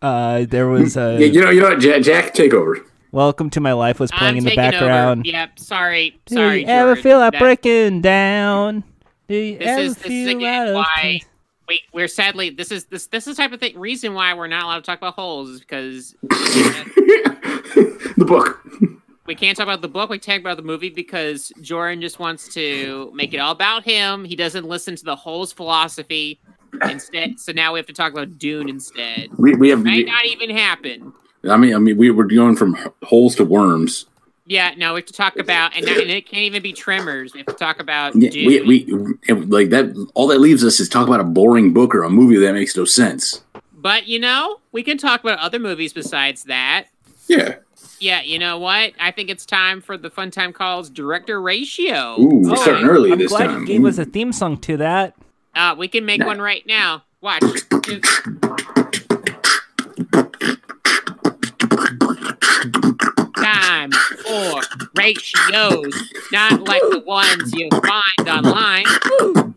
[0.00, 2.78] Uh, there was Yeah, uh, you know, you know what, Jack, Jack take over.
[3.12, 5.20] "Welcome to My Life" was playing I'm in the background.
[5.20, 5.28] Over.
[5.28, 5.58] Yep.
[5.58, 6.18] Sorry.
[6.26, 6.60] Do Sorry.
[6.62, 8.84] you ever feel like That- breaking down?
[9.32, 10.84] Do you This is this is feel again why.
[11.00, 11.24] place?
[11.66, 14.46] Wait, we're sadly this is this this is the type of thing reason why we're
[14.46, 18.62] not allowed to talk about holes is because the book.
[19.24, 20.10] we can't talk about the book.
[20.10, 24.26] We talk about the movie because Jordan just wants to make it all about him.
[24.26, 26.38] He doesn't listen to the holes philosophy
[26.82, 27.40] instead.
[27.40, 29.28] So now we have to talk about Dune instead.
[29.38, 29.82] We, we have.
[29.82, 31.10] Might not even happen.
[31.48, 34.04] I mean, I mean, we were going from holes to worms.
[34.44, 37.32] Yeah, no, we have to talk about, and, now, and it can't even be Tremors.
[37.32, 38.46] We have to talk about Yeah, Dune.
[38.66, 39.94] we, we like that.
[40.14, 42.76] All that leaves us is talk about a boring book or a movie that makes
[42.76, 43.44] no sense.
[43.72, 46.86] but you know, we can talk about other movies besides that.
[47.28, 47.56] Yeah.
[48.00, 48.94] Yeah, you know what?
[48.98, 52.16] I think it's time for the Fun Time Calls director ratio.
[52.20, 53.60] Ooh, we're Oh, starting early I'm this glad time.
[53.60, 55.14] you gave us a theme song to that.
[55.54, 57.04] Uh, we can make one right now.
[57.20, 57.42] Watch.
[63.36, 64.62] Time for
[65.02, 68.84] ratios, not like the ones you find online.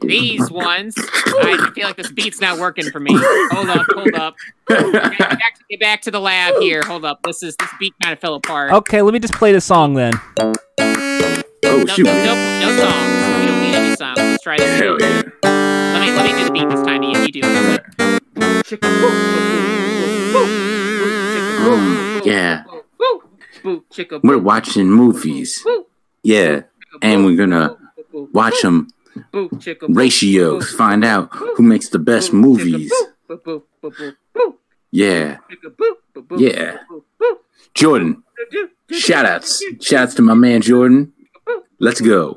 [0.01, 3.12] These ones, I feel like this beat's not working for me.
[3.13, 4.36] Hold up, hold up.
[4.67, 6.81] Get back, get back to the lab here.
[6.84, 7.21] Hold up.
[7.23, 8.71] This is this beat kind of fell apart.
[8.71, 10.13] Okay, let me just play the song then.
[10.39, 12.05] oh no, shoot!
[12.05, 13.39] no, no, no songs.
[13.39, 14.17] We don't need any songs.
[14.17, 14.79] Let's try this.
[14.79, 15.21] Hell yeah!
[15.43, 17.03] Let me let me do the beat this time.
[17.03, 17.81] You, you do it.
[21.67, 22.63] Oh, yeah.
[23.65, 23.84] Boo,
[24.21, 25.60] We're watching movies.
[25.63, 25.88] boo,
[26.21, 26.62] Yeah,
[27.01, 27.75] and we're gonna
[28.13, 28.89] watch them
[29.32, 30.71] boo, chicka, boo, ratios.
[30.75, 32.93] Find out who makes the best boo, movies.
[34.91, 35.39] Yeah,
[36.38, 36.78] Yeah.
[36.93, 37.39] boo, boo,
[37.73, 38.23] Jordan.
[38.51, 39.63] boo, boo, Shout outs.
[39.82, 41.12] Shout outs to my man Jordan.
[41.80, 42.36] Let's go.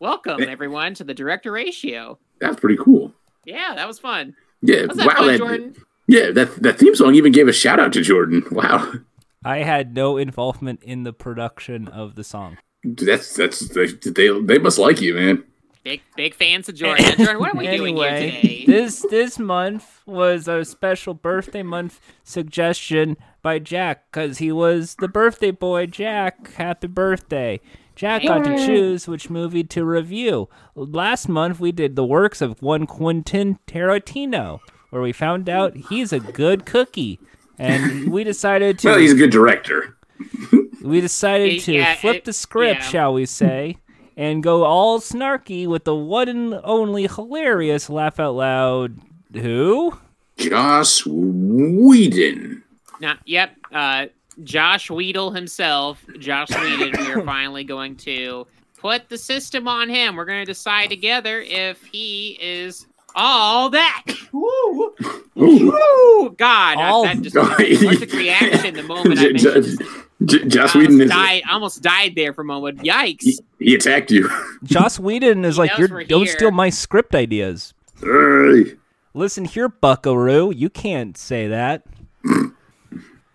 [0.00, 2.18] Welcome everyone to the director ratio.
[2.40, 3.14] That's pretty cool.
[3.44, 4.34] Yeah, that was fun.
[4.62, 5.14] Yeah, Was that wow.
[5.14, 5.76] fun, Jordan?
[6.08, 8.42] Yeah, that that theme song even gave a shout out to Jordan.
[8.50, 8.92] Wow,
[9.44, 12.58] I had no involvement in the production of the song.
[12.82, 15.44] that's that's they they, they must like you, man.
[15.84, 17.04] Big big fans of Jordan.
[17.16, 18.64] Jordan, what are we doing here today?
[18.66, 25.08] this this month was a special birthday month suggestion by Jack because he was the
[25.08, 25.86] birthday boy.
[25.86, 27.60] Jack, happy birthday!
[27.94, 30.48] Jack got to choose which movie to review.
[30.74, 36.12] Last month we did the works of one Quentin Tarantino, where we found out he's
[36.12, 37.18] a good cookie,
[37.58, 39.96] and we decided to Well, he's a good director.
[40.82, 42.88] we decided to Yeah, flip it- the script, yeah.
[42.88, 43.76] shall we say,
[44.16, 48.96] and go all snarky with the one and only hilarious laugh out loud.
[49.32, 49.98] Who?
[50.38, 52.62] Joss Whedon.
[53.00, 53.52] Not, yep.
[53.72, 54.06] Uh,
[54.44, 56.92] Josh Weedle himself, Joss Whedon.
[57.04, 58.46] we are finally going to
[58.78, 60.14] put the system on him.
[60.16, 64.04] We're going to decide together if he is all that.
[64.32, 64.94] Woo!
[65.34, 66.30] Woo!
[66.36, 69.82] God, All- that just electric reaction the moment I J- J- mentioned.
[70.24, 71.10] J- Joss I Whedon almost is.
[71.10, 72.78] died, I almost died there for a moment.
[72.80, 73.22] Yikes!
[73.22, 74.28] He, he attacked you.
[74.64, 77.72] Joss Whedon is He like, you're, we're don't here." steal my script ideas.
[78.00, 78.74] Hey.
[79.14, 80.52] Listen here, Buckaroo.
[80.52, 81.82] You can't say that.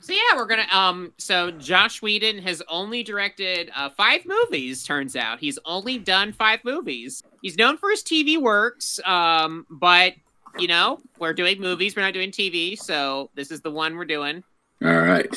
[0.03, 1.13] So yeah, we're gonna um.
[1.17, 4.83] So Joss Whedon has only directed uh, five movies.
[4.83, 7.23] Turns out he's only done five movies.
[7.41, 8.99] He's known for his TV works.
[9.05, 10.15] Um, but
[10.59, 11.95] you know we're doing movies.
[11.95, 12.77] We're not doing TV.
[12.77, 14.43] So this is the one we're doing.
[14.83, 15.33] All right.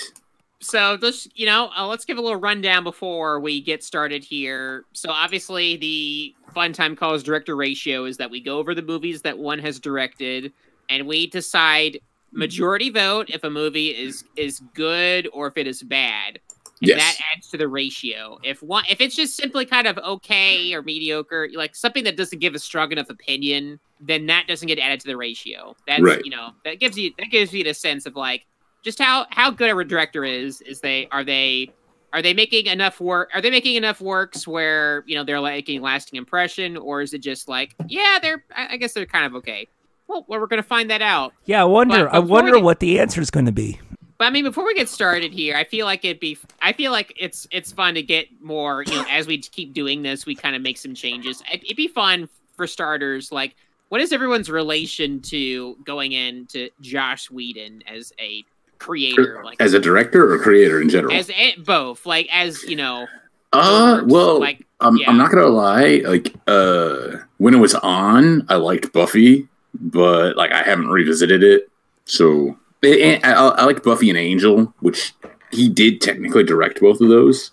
[0.59, 4.83] So let's you know uh, let's give a little rundown before we get started here.
[4.95, 9.23] So obviously the fun time calls director ratio is that we go over the movies
[9.23, 10.53] that one has directed
[10.91, 12.01] and we decide
[12.33, 16.41] majority vote if a movie is is good or if it is bad.
[16.83, 16.99] And Yes.
[16.99, 18.39] that adds to the ratio.
[18.45, 22.39] If one if it's just simply kind of okay or mediocre, like something that doesn't
[22.39, 25.75] give a strong enough opinion, then that doesn't get added to the ratio.
[25.87, 26.23] That's Right.
[26.25, 28.45] you know, that gives you that gives you the sense of like
[28.85, 31.73] just how how good a director is is they are they
[32.13, 35.81] are they making enough work are they making enough works where you know they're making
[35.81, 39.35] a lasting impression or is it just like yeah they're I guess they're kind of
[39.37, 39.67] okay
[40.09, 42.09] well, well we're gonna find that out Yeah, I wonder.
[42.13, 43.79] I wonder we- what the answer is going to be.
[44.19, 46.39] but I mean, before we get started here, I feel like it'd be.
[46.63, 48.83] I feel like it's it's fun to get more.
[48.87, 51.43] You know, as we keep doing this, we kind of make some changes.
[51.53, 53.31] It- It'd be fun for starters.
[53.31, 53.55] Like,
[53.91, 58.43] what is everyone's relation to going into Joss Whedon as a
[58.79, 59.43] creator?
[59.45, 61.13] Like, As a director or creator in general?
[61.15, 63.07] as a, both, like as you know.
[63.53, 65.09] uh, works, well, like I'm, yeah.
[65.11, 66.03] I'm not gonna lie.
[66.07, 69.49] Like, uh, when it was on, I liked Buffy,
[69.81, 71.71] but like I haven't revisited it.
[72.05, 75.15] So I, I like Buffy and Angel, which
[75.51, 77.51] he did technically direct both of those.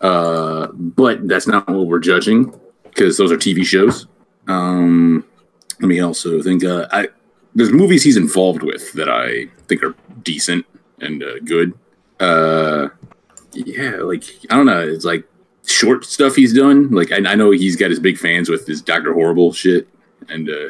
[0.00, 2.52] Uh, but that's not what we're judging
[2.84, 4.06] because those are TV shows.
[4.46, 5.24] Um,
[5.80, 6.64] let me also think.
[6.64, 7.08] Uh, I
[7.54, 10.64] there's movies he's involved with that I think are decent
[11.00, 11.72] and uh, good.
[12.20, 12.88] Uh,
[13.52, 14.80] yeah, like I don't know.
[14.80, 15.24] It's like
[15.66, 16.90] short stuff he's done.
[16.90, 19.88] Like I, I know he's got his big fans with his Doctor Horrible shit,
[20.28, 20.68] and uh,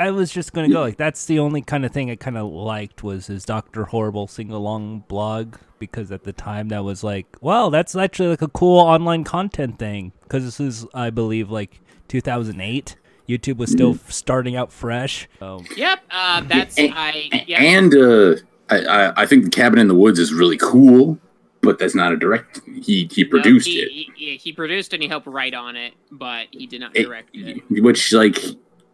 [0.00, 2.36] I was just going to go like that's the only kind of thing I kind
[2.38, 7.02] of liked was his Doctor Horrible sing along blog because at the time that was
[7.04, 11.50] like, well, that's actually like a cool online content thing because this is I believe
[11.50, 12.96] like 2008.
[13.28, 14.10] YouTube was still Mm.
[14.10, 15.28] starting out fresh.
[15.38, 16.00] So Yep.
[16.10, 17.44] Uh, that's and, I.
[17.46, 17.62] Yeah.
[17.62, 18.34] and uh,
[18.68, 21.16] I, I I think the Cabin in the Woods is really cool,
[21.60, 22.60] but that's not a direct.
[22.66, 23.88] He he No, produced he, it.
[23.92, 27.04] He, he- he produced and he helped write on it, but he did not It-
[27.04, 27.62] direct it.
[27.70, 28.36] which like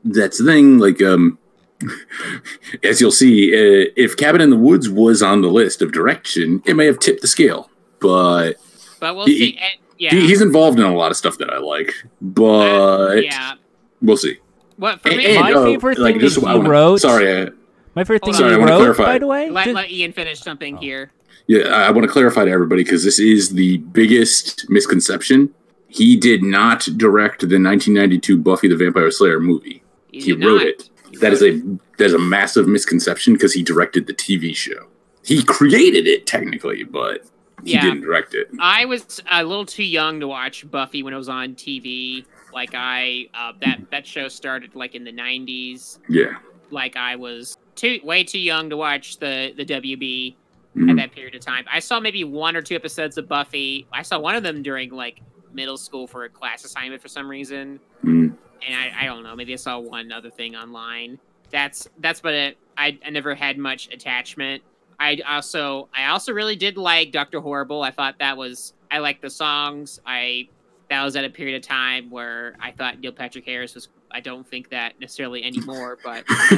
[0.07, 1.39] that's the thing like um
[2.83, 6.63] as you'll see uh, if cabin in the woods was on the list of direction
[6.67, 8.55] it may have tipped the scale but
[9.01, 9.59] But we'll he- see.
[9.59, 10.11] And- yeah.
[10.11, 13.55] he, he's involved in a lot of stuff that i like but yeah.
[14.03, 14.37] we'll see
[14.77, 15.27] What for And- me?
[15.37, 17.51] and, My uh, favorite like, thing just- that he wanna- wrote- sorry uh,
[17.95, 19.05] my favorite thing Hold on, he I wanna wrote, clarify.
[19.05, 20.81] by the way, let, just- let Ian finish something Oh.
[20.81, 21.13] here.
[21.47, 25.55] yeah i, I want to clarify to everybody because this is the biggest misconception
[25.89, 29.83] he did not direct the 1992 buffy the vampire slayer movie
[30.21, 30.67] He, he wrote not.
[30.67, 34.13] it He That is wrote a that is a massive misconception because he directed the
[34.15, 34.87] TV show.
[35.25, 37.25] He created it technically, but
[37.65, 37.83] he Yeah.
[37.83, 38.49] didn't direct it.
[38.61, 42.25] I was a little too young to watch Buffy when it was on TV.
[42.53, 45.99] Like I, uh, that that show started like in the '90s.
[46.09, 46.37] Yeah.
[46.71, 50.37] Like I was too way too young to watch the the WB
[50.77, 50.97] at Mhm.
[50.99, 51.65] that period of time.
[51.73, 53.87] I saw maybe one or two episodes of Buffy.
[53.93, 55.21] I saw one of them during like
[55.55, 57.81] middle school for a class assignment for some reason.
[58.05, 58.35] Mhm.
[58.67, 59.35] And I, I don't know.
[59.35, 61.19] Maybe I saw one other thing online.
[61.51, 62.59] That's that's but it.
[62.77, 64.63] I, I never had much attachment.
[64.99, 67.83] I also I also really did like Doctor Horrible.
[67.83, 70.01] I thought that was I liked the songs.
[70.07, 70.49] I
[70.91, 73.89] that was at a period of time where I thought Neil Patrick Harris was.
[74.11, 76.25] I don't think that necessarily anymore, but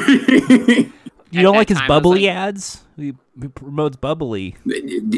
[1.31, 2.85] you don't like his time, I was bubbly like- ads?
[2.97, 4.57] He, he promotes bubbly.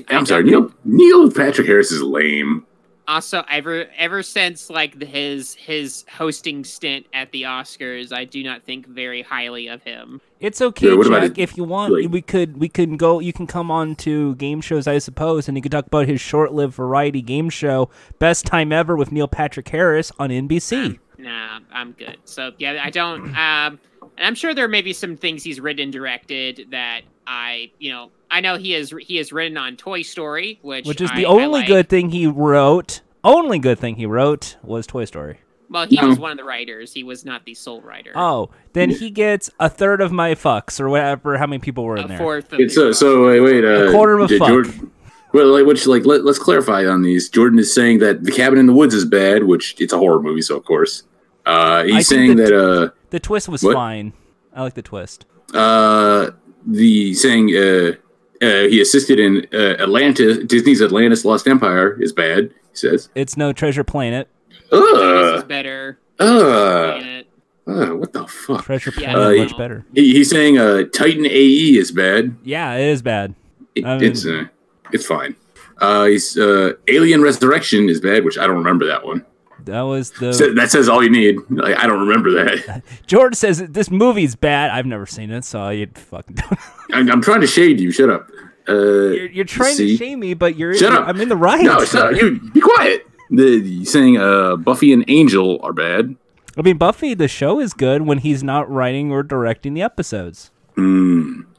[0.08, 2.66] I'm sorry, Neil Neil Patrick Harris is lame.
[3.10, 8.62] Also, ever ever since like his his hosting stint at the Oscars, I do not
[8.62, 10.20] think very highly of him.
[10.38, 11.36] It's okay, Yeah, Jack.
[11.36, 13.18] If you want, like- we could we can go.
[13.18, 16.20] You can come on to game shows, I suppose, and you could talk about his
[16.20, 21.00] short-lived variety game show, "Best Time Ever" with Neil Patrick Harris on NBC.
[21.18, 22.16] Nah, I'm good.
[22.26, 23.30] So yeah, I don't.
[23.36, 23.80] Um,
[24.16, 27.90] and I'm sure there may be some things he's written and directed that I, you
[27.90, 31.16] know, I know he is he has written on Toy Story, which Which is I-
[31.16, 31.66] the only like.
[31.66, 33.00] good thing he wrote.
[33.24, 35.38] Only good thing he wrote was Toy Story.
[35.68, 36.08] Well, he No.
[36.08, 36.92] was one of the writers.
[36.94, 38.10] He was not the sole writer.
[38.16, 41.38] Oh, then he gets a third of my fucks or whatever.
[41.38, 42.18] How many people were in a there?
[42.18, 42.52] fourth.
[42.52, 43.64] Of It's the uh, so wait, wait.
[43.64, 44.48] Uh, A quarter of a fuck.
[44.48, 44.90] Jordan-
[45.32, 47.28] well, like, which like let, let's clarify on these.
[47.28, 50.20] Jordan is saying that the cabin in the woods is bad, which it's a horror
[50.20, 51.04] movie, so of course.
[51.46, 53.74] Uh, he's think saying that- that uh, The twist was What?
[53.74, 54.12] fine.
[54.54, 55.24] I like the twist.
[55.54, 56.30] uh,
[56.66, 57.92] the saying uh,
[58.42, 62.50] uh, he assisted in uh, Atlantis, Disney's Atlantis Lost Empire is bad.
[62.70, 64.28] He says, It's no Treasure Planet.
[64.70, 65.98] this is better.
[66.18, 67.26] ugh, in it.
[67.66, 69.84] ugh, what the fuck." Treasure Yeah, Planet uh, much better.
[69.94, 72.36] He, he's saying uh, Titan AE is bad.
[72.44, 73.34] Yeah, it is bad.
[73.74, 74.44] It, I mean- it's uh,
[74.92, 75.36] it's fine.
[75.78, 79.24] Uh, he's uh, Alien Resurrection is bad, which I don't remember that one.
[79.66, 81.36] That was the So that says all you need.
[81.50, 82.82] Like, I don't remember that.
[83.06, 84.70] George says this movie's bad.
[84.70, 86.58] I've never seen it, so you fucking don't.
[86.92, 87.90] I'm, I'm trying to shade you.
[87.90, 88.28] Shut up.
[88.68, 89.96] Uh, You're, you're trying see?
[89.96, 90.74] to shame me, but you're.
[90.74, 91.08] Shut up.
[91.08, 91.62] I'm in the right.
[91.62, 92.20] No, shut up.
[92.20, 93.06] You be quiet.
[93.30, 96.14] The, the saying uh, Buffy and Angel are bad.
[96.56, 100.50] I mean, Buffy the show is good when he's not writing or directing the episodes.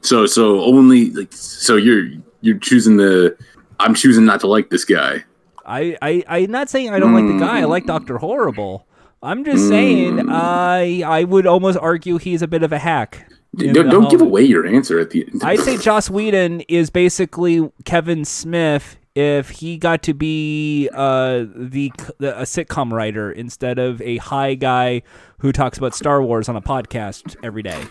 [0.02, 2.08] So so only like so you're
[2.40, 3.36] you're choosing the.
[3.78, 5.24] I'm choosing not to like this guy.
[5.66, 7.60] I, I I'm not saying I don't like the guy.
[7.60, 8.86] I like Doctor Horrible.
[9.22, 13.28] I'm just saying I I would almost argue he's a bit of a hack.
[13.54, 15.42] Don't, don't give away your answer at the end.
[15.44, 21.92] I'd say Joss Whedon is basically Kevin Smith if he got to be uh, the,
[22.18, 25.02] the a sitcom writer instead of a high guy
[25.38, 27.84] who talks about Star Wars on a podcast every day.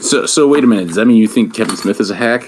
[0.00, 0.46] so so.
[0.46, 0.86] Wait a minute.
[0.86, 2.44] Does that mean you think Kevin Smith is a hack?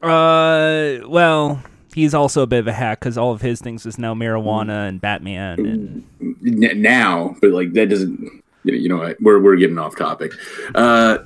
[0.00, 1.60] Uh, well,
[1.96, 4.86] he's also a bit of a hack because all of his things is now marijuana
[4.86, 6.04] and Batman and
[6.46, 8.20] N- now, but like that doesn't.
[8.62, 9.16] You know, you know what?
[9.20, 10.32] We're we're getting off topic.
[10.74, 11.18] Uh,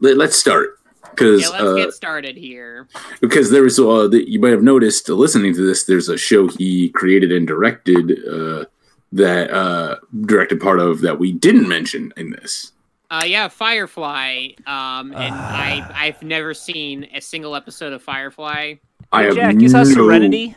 [0.00, 0.78] let, let's start
[1.10, 2.88] because Yeah, let's uh, get started here.
[3.20, 5.84] because there was uh, the, you might have noticed uh, listening to this.
[5.84, 8.64] There's a show he created and directed uh,
[9.12, 12.72] that uh, directed part of that we didn't mention in this.
[13.10, 14.50] Uh, yeah, Firefly.
[14.66, 18.74] Um, and I I've never seen a single episode of Firefly.
[19.12, 20.54] I have Jack, you saw no- Serenity.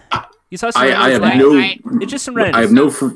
[0.49, 0.93] You saw Serenity.
[0.95, 1.37] I have right?
[1.37, 1.57] no.
[1.57, 2.53] I- It's just Serenity.
[2.53, 2.89] I have no.
[2.89, 3.09] Fr-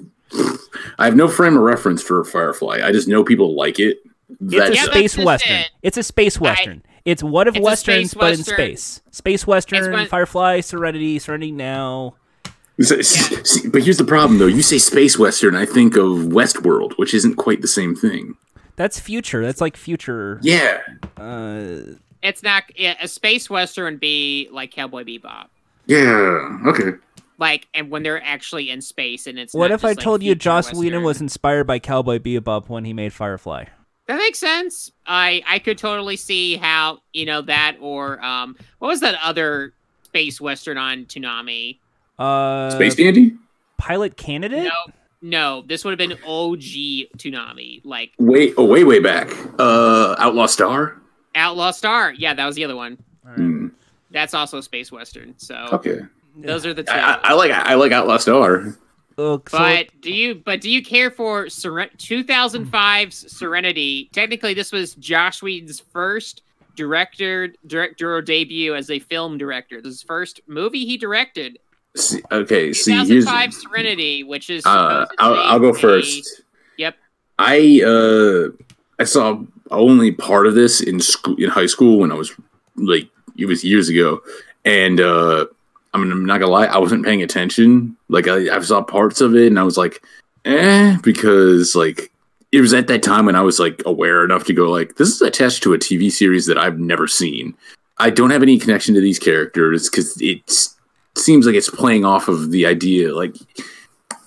[1.00, 2.82] I have no frame of reference for Firefly.
[2.84, 4.00] I just know people like it.
[4.42, 5.56] It's a space that's just western.
[5.56, 5.70] it.
[5.84, 6.84] It's a space western.
[7.06, 9.02] it's what if It's westerns, space but in space.
[9.12, 12.16] Space western, when- Firefly, Serenity, Serenity now.
[12.82, 14.48] So- see, but here's the problem, though.
[14.48, 18.36] You say space western, I think of Westworld, which isn't quite the same thing.
[18.76, 19.44] That's future.
[19.46, 20.40] That's like future.
[20.44, 20.82] Yeah,
[21.18, 25.48] Uh, It's not a space western would be like Cowboy Bebop.
[25.86, 26.94] yeah, okay.
[27.40, 30.24] Like, and when they're actually in space, and it's what not if I like, told
[30.24, 33.66] you future Joss Whedon was inspired by Cowboy Bebop when he made Firefly?
[34.08, 34.92] That makes sense.
[35.06, 39.74] I I could totally see how you know that or um what was that other
[40.04, 41.78] space western on Toonami?
[42.18, 43.36] Uh, Space Dandy.
[43.78, 44.64] pilot candidate.
[44.64, 46.62] No, no, this would have been OG
[47.18, 49.30] Toonami, like way, oh, way, way back.
[49.60, 51.00] Uh, Outlaw Star.
[51.38, 52.12] Outlaw Star.
[52.14, 52.98] Yeah, that was the other one.
[53.26, 53.68] Hmm,
[54.12, 55.34] That's also a space western.
[55.38, 56.02] So okay.
[56.36, 56.92] those are the two.
[56.92, 58.76] I, I, I like I like Outlaw Star.
[59.18, 64.10] Look, so But do you but do you care for Seren- 2005's Serenity?
[64.14, 66.44] Technically, this was Joss Whedon's first
[66.76, 69.82] director directorial debut as a film director.
[69.82, 71.58] This is his first movie he directed.
[71.96, 76.44] See, okay, see, here's 2005 Serenity, which is uh, I'll, I'll go a- first.
[76.78, 76.96] Yep.
[77.40, 78.50] I uh
[79.00, 79.42] I saw
[79.72, 82.34] only part of this in school in high school when I was
[82.76, 84.22] like it was years ago,
[84.66, 85.46] and uh
[85.94, 87.96] I mean I'm not gonna lie I wasn't paying attention.
[88.10, 90.04] Like I, I saw parts of it and I was like,
[90.46, 92.12] eh, because like
[92.52, 95.10] it was at that time when I was like aware enough to go like this
[95.10, 97.56] is attached to a TV series that I've never seen.
[98.00, 100.70] I don't have any connection to these characters because it
[101.16, 103.36] seems like it's playing off of the idea like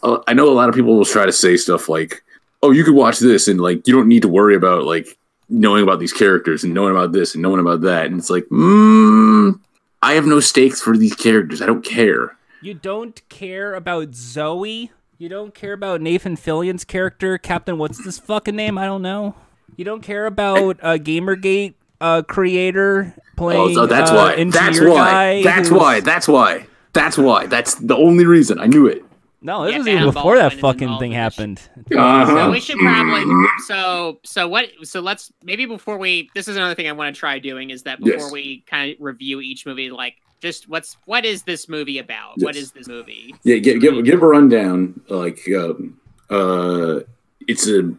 [0.03, 2.23] uh, I know a lot of people will try to say stuff like,
[2.63, 5.17] "Oh, you could watch this and like you don't need to worry about like
[5.51, 8.45] knowing about these characters and knowing about this and knowing about that." And it's like,
[8.47, 9.59] mm,
[10.03, 11.61] I have no stakes for these characters.
[11.61, 12.37] I don't care.
[12.63, 14.91] you don't care about Zoe.
[15.19, 17.77] You don't care about Nathan Fillion's character, Captain.
[17.79, 18.79] What's this fucking name?
[18.79, 19.35] I don't know.
[19.77, 23.75] You don't care about uh, GamerGate uh, creator Oh, playing.
[23.75, 24.33] so that's uh, why.
[24.35, 25.43] engineer That's why.
[25.43, 26.01] That's why.
[26.01, 26.67] That's why.
[26.93, 27.47] That's why.
[27.47, 28.59] That's the only reason.
[28.59, 29.05] I knew it.
[29.43, 31.61] No, this Yeah, was even before that fucking thing happened.
[31.97, 32.27] Uh-huh.
[32.27, 33.25] So we should probably
[33.67, 37.19] so so what so let's maybe before we this is another thing I want to
[37.19, 38.33] try doing is that before Yes.
[38.33, 42.33] we kind of review each movie like just what's what is this movie about?
[42.39, 42.65] What Yes.
[42.65, 43.35] is this movie?
[43.45, 45.01] Yeah, give give, give a rundown.
[45.09, 45.99] Like, um,
[46.31, 47.01] uh,
[47.49, 47.91] it's a,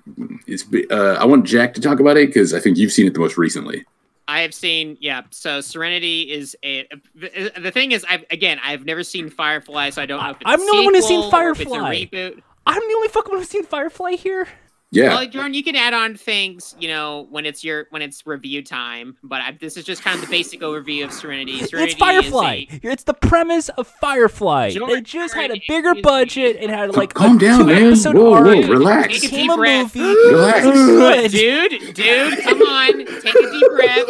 [0.47, 0.65] it's.
[0.91, 3.19] Uh, I want Jack to talk about it because I think you've seen it the
[3.19, 3.83] most recently.
[4.27, 5.23] I have seen yeah.
[5.31, 10.05] So Serenity is a the, thing is I've again I've never seen Firefly, so I
[10.05, 12.05] don't know if it's I'm the only one who's seen sequel it's a Firefly.
[12.67, 14.47] I'm the only fucking one who's seen Firefly here.
[14.93, 18.27] Yeah, Well, Jordan, you can add on things, you know, when it's your when it's
[18.27, 19.15] review time.
[19.23, 21.59] But I, this is just kind of the basic overview of Serenity.
[21.65, 22.65] Serenity it's Firefly.
[22.69, 24.71] Is It's the premise of Firefly.
[24.71, 27.83] Jordan, They just had a bigger budget and had like calm a down, man.
[27.87, 28.45] episode Whoa, arc.
[28.47, 29.21] whoa, relax.
[29.21, 29.95] Take a deep a breath.
[29.95, 30.15] movie.
[30.31, 31.31] Relax.
[31.31, 34.07] dude, dude, come on, take a deep breath.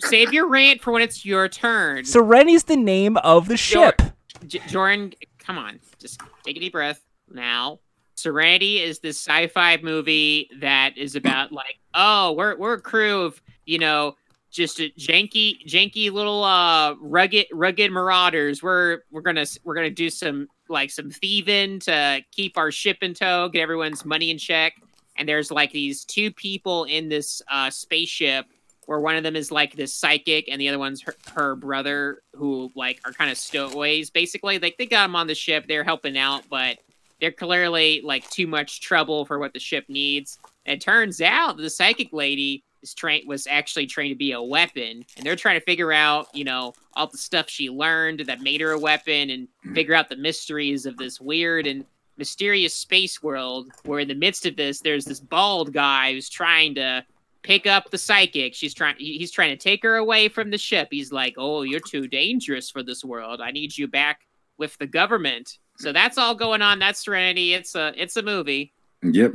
[0.00, 2.04] Save your rant for when it's your turn.
[2.04, 4.02] Serenity's the name of the ship.
[4.46, 7.00] J- Jordan, come on, just take a deep breath
[7.32, 7.78] now.
[8.22, 13.42] Serenity is this sci-fi movie that is about like, oh, we're we're a crew of
[13.66, 14.16] you know
[14.50, 18.62] just a janky janky little uh rugged rugged marauders.
[18.62, 23.14] We're we're gonna we're gonna do some like some thieving to keep our ship in
[23.14, 24.74] tow, get everyone's money in check.
[25.16, 28.46] And there's like these two people in this uh spaceship
[28.86, 32.22] where one of them is like this psychic and the other one's her, her brother
[32.34, 35.84] who like are kind of stowaways basically like they got them on the ship they're
[35.84, 36.78] helping out but
[37.22, 41.56] they're clearly like too much trouble for what the ship needs and it turns out
[41.56, 45.58] the psychic lady is trained was actually trained to be a weapon and they're trying
[45.58, 49.30] to figure out you know all the stuff she learned that made her a weapon
[49.30, 51.86] and figure out the mysteries of this weird and
[52.18, 56.74] mysterious space world where in the midst of this there's this bald guy who's trying
[56.74, 57.04] to
[57.42, 58.54] pick up the psychic.
[58.54, 60.88] She's trying he's trying to take her away from the ship.
[60.90, 63.40] He's like, "Oh, you're too dangerous for this world.
[63.40, 64.20] I need you back
[64.58, 66.78] with the government." So that's all going on.
[66.78, 67.54] That's Serenity.
[67.54, 68.72] It's a it's a movie.
[69.02, 69.32] Yep.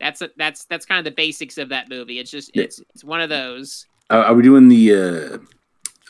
[0.00, 2.18] That's a, that's that's kind of the basics of that movie.
[2.18, 2.64] It's just Yeah.
[2.64, 3.86] it's it's one of those.
[4.10, 5.38] Uh, are we doing the uh,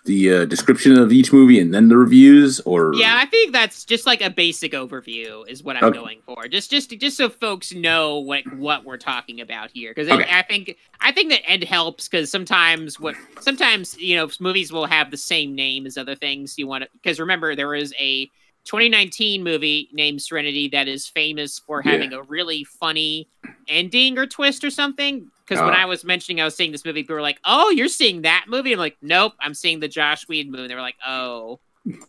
[0.05, 3.85] the uh, description of each movie and then the reviews, or Yeah, I think that's
[3.85, 5.99] just like a basic overview is what I'm Okay.
[5.99, 6.49] going for.
[6.49, 10.27] Just just just so folks know what what we're talking about here because Okay.
[10.31, 14.87] I think I think that end helps because sometimes what sometimes you know movies will
[14.87, 18.31] have the same name as other things you want to because remember there is a
[18.65, 21.93] 2019 movie named Serenity that is famous for Yeah.
[21.93, 23.29] having a really funny
[23.69, 25.31] ending or twist or something.
[25.47, 25.79] Because when Oh.
[25.79, 28.45] I was mentioning I was seeing this movie, people were like, "Oh, you're seeing that
[28.49, 31.59] movie?" I'm like, "Nope, I'm seeing the Joss Whedon movie." They were like, "Oh."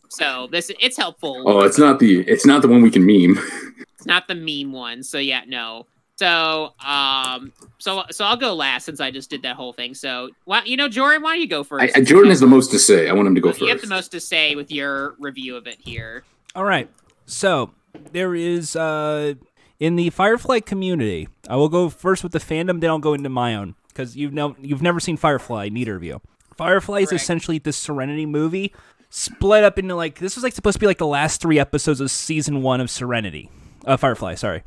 [0.08, 1.42] So this it's helpful.
[1.44, 3.38] Oh, it's not the it's not the one we can meme.
[3.96, 5.02] It's not the meme one.
[5.02, 5.86] So yeah, no.
[6.16, 9.94] So um, so so I'll go last since I just did that whole thing.
[9.94, 11.96] So why you know Jordan, why don't you go first?
[11.96, 13.08] I, Jordan has the most to say.
[13.08, 13.62] I want him to go first.
[13.62, 16.22] You have the most to say with your review of it here.
[16.54, 16.88] All right.
[17.26, 17.72] So
[18.12, 19.34] there is uh
[19.80, 21.28] in the Firefly community.
[21.48, 24.32] I will go first with the fandom, then I'll go into my own because you've
[24.32, 26.20] no you've never seen Firefly, neither of you.
[26.56, 27.22] Firefly is Correct.
[27.22, 28.72] essentially this Serenity movie
[29.10, 32.00] split up into like this was like supposed to be like the last three episodes
[32.00, 33.50] of season one of Serenity,
[33.86, 34.34] uh, Firefly.
[34.34, 34.62] Sorry.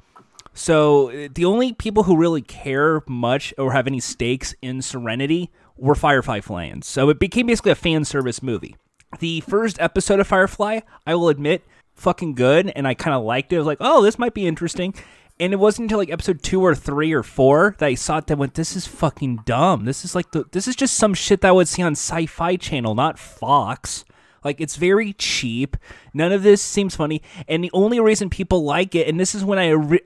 [0.54, 5.96] So the only people who really care much or have any stakes in Serenity were
[5.96, 6.88] Firefly fans.
[6.88, 8.76] So it became basically a fan service movie.
[9.20, 11.64] The first episode of Firefly, I will admit,
[11.98, 13.58] fucking good, and I kind of liked it.
[13.58, 14.94] I was like, oh, this might be interesting.
[15.40, 18.28] And it wasn't until like episode two or three or four that I saw it
[18.28, 19.86] that went, this is fucking dumb.
[19.86, 22.56] This is like the this is just some shit that I would see on Sci-Fi
[22.56, 24.04] Channel, not Fox.
[24.44, 25.78] Like it's very cheap.
[26.14, 29.44] None of this seems funny, and the only reason people like it, and this is
[29.44, 30.00] when I,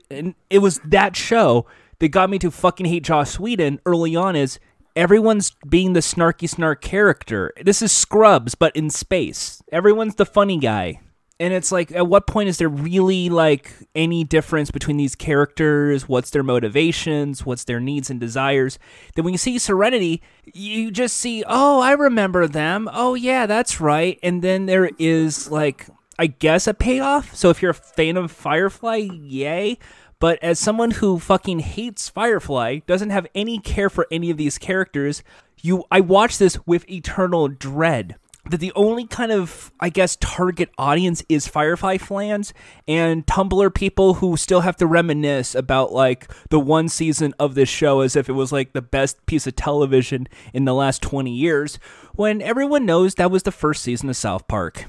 [0.50, 1.66] it was that show
[2.00, 4.34] that got me to fucking hate Joss Whedon early on.
[4.34, 4.58] Is
[4.96, 7.52] everyone's being the snarky snark character?
[7.62, 9.62] This is Scrubs, but in space.
[9.70, 11.00] Everyone's the funny guy.
[11.42, 16.08] And it's like, at what point is there really like any difference between these characters?
[16.08, 17.44] What's their motivations?
[17.44, 18.78] What's their needs and desires?
[19.16, 20.22] Then when you see Serenity,
[20.54, 22.88] you just see, oh, I remember them.
[22.92, 24.20] Oh, yeah, that's right.
[24.22, 27.34] And then there is like, I guess, a payoff.
[27.34, 29.78] So if you're a fan of Firefly, yay.
[30.20, 34.58] But as someone who fucking hates Firefly, doesn't have any care for any of these
[34.58, 35.24] characters,
[35.60, 38.14] you I watch this with eternal dread
[38.50, 42.52] that the only kind of I guess target audience is Firefly fans
[42.88, 47.68] and Tumblr people who still have to reminisce about like the one season of this
[47.68, 51.30] show as if it was like the best piece of television in the last 20
[51.32, 51.78] years
[52.14, 54.86] when everyone knows that was the first season of South Park.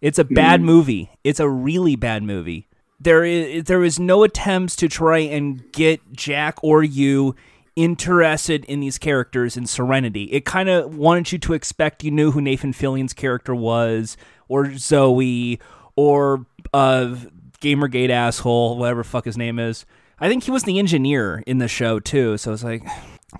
[0.00, 0.66] It's a bad mm-hmm.
[0.66, 1.10] movie.
[1.24, 2.68] It's a really bad movie.
[3.00, 7.34] There is there is no attempts to try and get Jack or you
[7.76, 10.24] interested in these characters in Serenity.
[10.24, 14.16] It kind of wanted you to expect you knew who Nathan Fillion's character was,
[14.48, 15.58] or Zoe,
[15.96, 17.16] or uh,
[17.60, 19.84] Gamergate asshole, whatever fuck his name is.
[20.20, 22.38] I think he was the engineer in the show too.
[22.38, 22.86] So it's like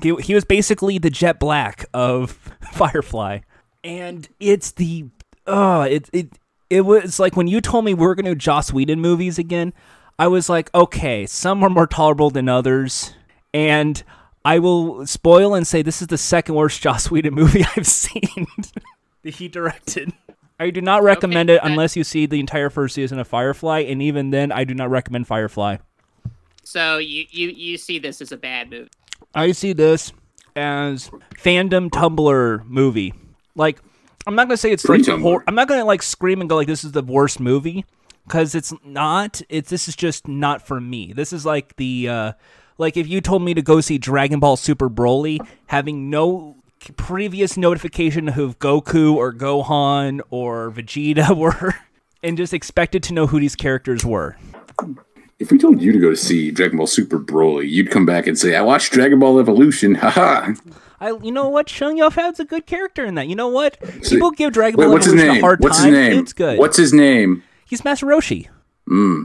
[0.03, 2.33] he, he was basically the Jet Black of
[2.73, 3.41] Firefly,
[3.83, 5.07] and it's the
[5.47, 6.29] oh it it
[6.71, 9.73] it was like when you told me we were gonna do Joss Whedon movies again.
[10.17, 13.15] I was like, okay, some are more tolerable than others,
[13.53, 14.03] and
[14.45, 18.47] I will spoil and say this is the second worst Joss Whedon movie I've seen
[19.23, 20.13] that he directed.
[20.61, 23.27] I do not recommend Okay, it that- unless you see the entire first season of
[23.27, 25.79] Firefly, and even then, I do not recommend Firefly.
[26.63, 28.89] So you you you see this as a bad movie.
[29.35, 30.13] I see this
[30.57, 33.13] as fandom Tumblr movie.
[33.57, 33.81] Like,
[34.27, 36.57] I'm not gonna say it's Free like hor- I'm not gonna like scream and go
[36.57, 37.85] like this is the worst movie
[38.27, 39.43] because it's not.
[39.49, 41.13] It's this is just not for me.
[41.13, 42.33] This is like the uh
[42.79, 46.57] like if you told me to go see Dragon Ball Super Broly, having no
[46.97, 51.75] previous notification of Goku or Gohan or Vegeta were,
[52.23, 54.37] and just expected to know who these characters were.
[55.39, 58.27] If we told you to go to see Dragon Ball Super Broly, you'd come back
[58.27, 60.53] and say, "I watched Dragon Ball Evolution." Haha.
[61.01, 63.27] I, you know what, Chung Yao-Fat's a good character in that.
[63.27, 63.79] You know what?
[64.05, 65.31] People give Dragon Wait, Ball what's his name?
[65.37, 65.93] a hard What's time.
[65.93, 66.19] his name?
[66.21, 66.59] It's good.
[66.59, 67.43] What's his name?
[67.67, 68.49] He's Master Roshi.
[68.87, 69.25] Hmm.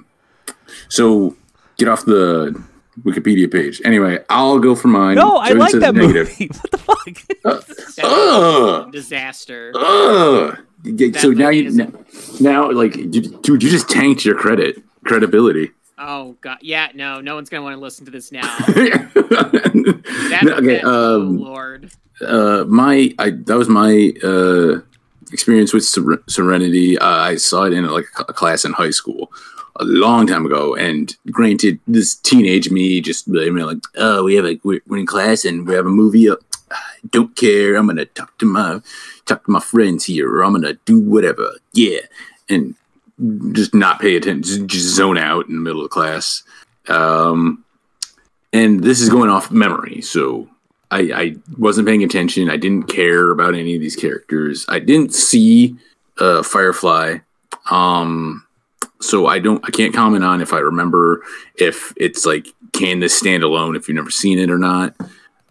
[0.89, 1.37] So
[1.77, 2.61] get off the
[3.03, 3.81] Wikipedia page.
[3.85, 5.15] Anyway, I'll go for mine.
[5.15, 6.29] No, I like that negative.
[6.39, 6.47] movie.
[6.85, 8.03] what the fuck?
[8.03, 8.91] Ugh.
[8.91, 9.71] Disaster.
[9.75, 10.57] Ugh.
[10.83, 11.91] Yeah, That so now you now,
[12.39, 15.71] now like you, dude, you just tanked your credit credibility.
[15.97, 18.47] Oh god, yeah, no, no one's gonna want to listen to this now.
[20.29, 21.91] That, No, okay, that- oh um, lord.
[22.21, 24.79] uh, my I that was my uh
[25.33, 26.97] experience with Ser- Serenity.
[26.97, 29.31] Uh, I saw it in like a class in high school
[29.79, 30.75] a long time ago.
[30.75, 35.05] And granted, this teenage me just you know, like, oh, we have a we're, in
[35.05, 36.29] class and we have a movie.
[36.29, 36.39] Up.
[37.09, 37.75] Don't care.
[37.75, 38.81] I'm gonna talk to my
[39.25, 41.51] talk to my friends here, or I'm gonna do whatever.
[41.73, 42.01] Yeah,
[42.49, 42.75] and
[43.51, 46.43] just not pay attention, just, just zone out in the middle of class.
[46.87, 47.65] Um,
[48.53, 50.47] and this is going off memory, so
[50.91, 52.49] I, I wasn't paying attention.
[52.49, 54.65] I didn't care about any of these characters.
[54.69, 55.75] I didn't see
[56.17, 57.19] uh, Firefly,
[57.69, 58.45] um,
[59.01, 59.63] so I don't.
[59.65, 61.23] I can't comment on if I remember
[61.55, 64.95] if it's like can this stand alone if you've never seen it or not.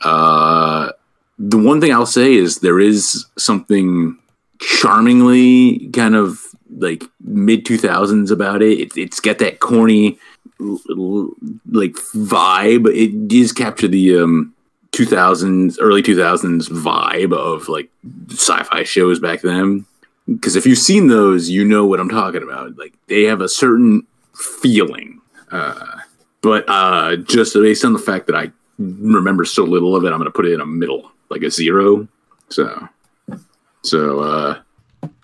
[0.03, 0.93] Uh,
[1.39, 4.19] the one thing I'll say is there is something
[4.59, 6.41] charmingly kind of
[6.77, 8.79] like mid two thousands about it.
[8.79, 8.97] it.
[8.97, 10.19] It's got that corny
[10.59, 12.95] like vibe.
[12.95, 14.55] It does capture the um
[14.93, 17.91] 2000s early 2000s vibe of like
[18.31, 19.85] sci-fi shows back then
[20.29, 23.49] because if you've seen those you know what i'm talking about like they have a
[23.49, 25.21] certain feeling
[25.51, 25.97] uh,
[26.43, 30.19] but uh, just based on the fact that i remember so little of it i'm
[30.19, 32.07] going to put it in a middle like a zero
[32.49, 32.89] so
[33.83, 34.61] so uh,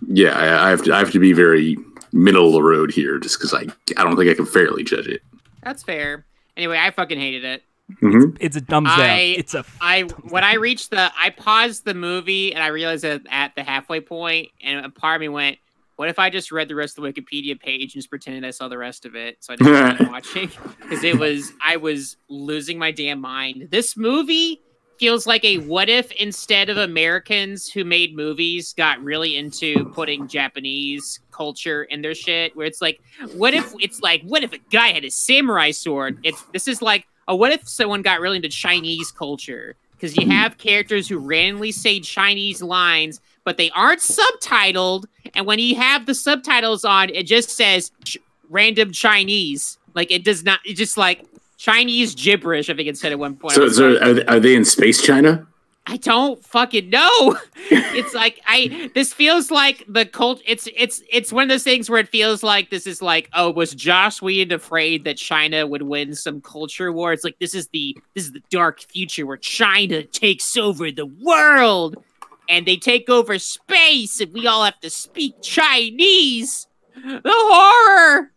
[0.08, 1.76] yeah I, I have to i have to be very
[2.12, 3.62] middle of the road here just because i
[3.96, 5.22] i don't think i can fairly judge it
[5.62, 6.24] That's fair.
[6.56, 7.62] Anyway, I fucking hated it.
[8.02, 8.36] Mhm.
[8.40, 9.00] It's a thumbs down.
[9.00, 13.04] I- It's a I when I reached the I paused the movie and I realized
[13.04, 15.58] that at the halfway point and a part of me went,
[15.96, 18.50] what if I just read the rest of the Wikipedia page and just pretended I
[18.50, 22.16] saw the rest of it so I didn't keep watching because it was I was
[22.28, 23.68] losing my damn mind.
[23.70, 24.60] This movie
[24.98, 30.26] feels like a what if instead of Americans who made movies got really into putting
[30.26, 33.00] Japanese culture in their shit where it's like
[33.34, 36.80] what if it's like what if a guy had a samurai sword it's this is
[36.80, 39.76] like a what if someone got really into Chinese culture?
[39.92, 45.04] Because you have characters who randomly say Chinese lines but they aren't subtitled.
[45.34, 48.18] And when you have the subtitles on it just says ch-
[48.48, 49.78] random Chinese.
[49.94, 51.24] Like it does not it just like
[51.58, 53.54] Chinese gibberish I think it said at one point.
[53.54, 55.46] So, so are, are they in space china
[55.86, 57.36] I don't fucking know.
[57.70, 61.90] it's like I this feels like the cult it's it's it's one of those things
[61.90, 65.82] where it feels like this is like, oh, was Joss Whedon afraid that China would
[65.82, 67.12] win some culture war?
[67.12, 71.06] It's like this is the this is the dark future where China takes over the
[71.06, 72.02] world
[72.48, 76.66] and they take over space and we all have to speak Chinese.
[76.94, 78.30] The horror.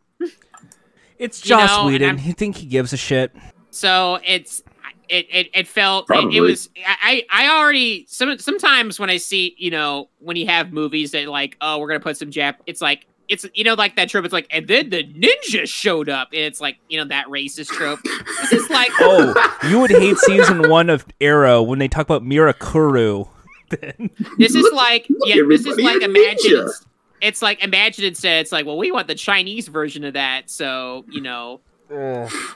[1.17, 2.19] it's You Joss know, Whedon.
[2.19, 3.33] You think he gives a shit?
[3.69, 4.63] So it's
[5.09, 9.55] it it, it felt it, it was I I already some sometimes when I see
[9.57, 12.81] you know when you have movies that like oh we're gonna put some Jap it's
[12.81, 16.29] like it's you know like that trope it's like and then the ninja showed up
[16.31, 17.99] and it's like you know that racist trope.
[18.03, 22.23] This is like Oh, you would hate season one of Arrow when they talk about
[22.23, 23.27] Mirakuru.
[23.69, 26.85] Then this is like look, yeah this is like a imagine it's,
[27.19, 31.03] it's like imagine instead it's like well we want the Chinese version of that so
[31.09, 31.59] you know.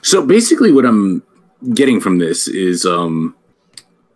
[0.00, 1.22] So basically, what I'm
[1.74, 3.34] getting from this is um,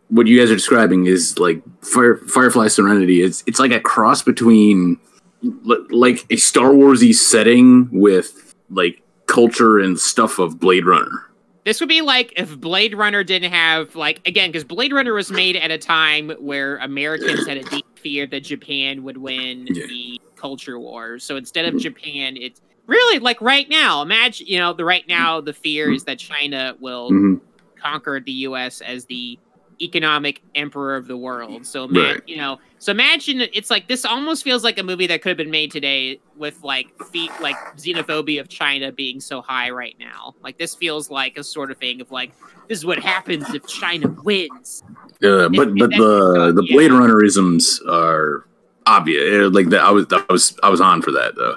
[0.08, 3.22] what you guys are describing is like Fire, Firefly Serenity.
[3.22, 4.98] It's it's like a cross between
[5.42, 11.22] li- like a Star Warsy setting with like culture and stuff of Blade Runner.
[11.64, 15.30] This would be like if Blade Runner didn't have like again because Blade Runner was
[15.32, 19.86] made at a time where Americans had a deep fear that Japan would win Yeah.
[19.86, 21.24] the culture wars.
[21.24, 24.02] So instead of Japan, it's really like right now.
[24.02, 27.40] Imagine you know the right now the fear is that China will Mhm.
[27.80, 28.80] conquer the U.S.
[28.80, 29.38] as the
[29.82, 31.66] economic emperor of the world.
[31.66, 32.20] So man, Right.
[32.26, 35.36] you know, so imagine it's like this almost feels like a movie that could have
[35.36, 40.34] been made today with like feet like xenophobia of China being so high right now.
[40.42, 42.32] Like this feels like a sort of thing of like
[42.68, 44.82] this is what happens if China wins.
[45.22, 48.46] Uh, but but the the Blade Runner isms are
[48.86, 49.44] obvious.
[49.46, 51.56] Uh, Like that, I was I was I was on for that though.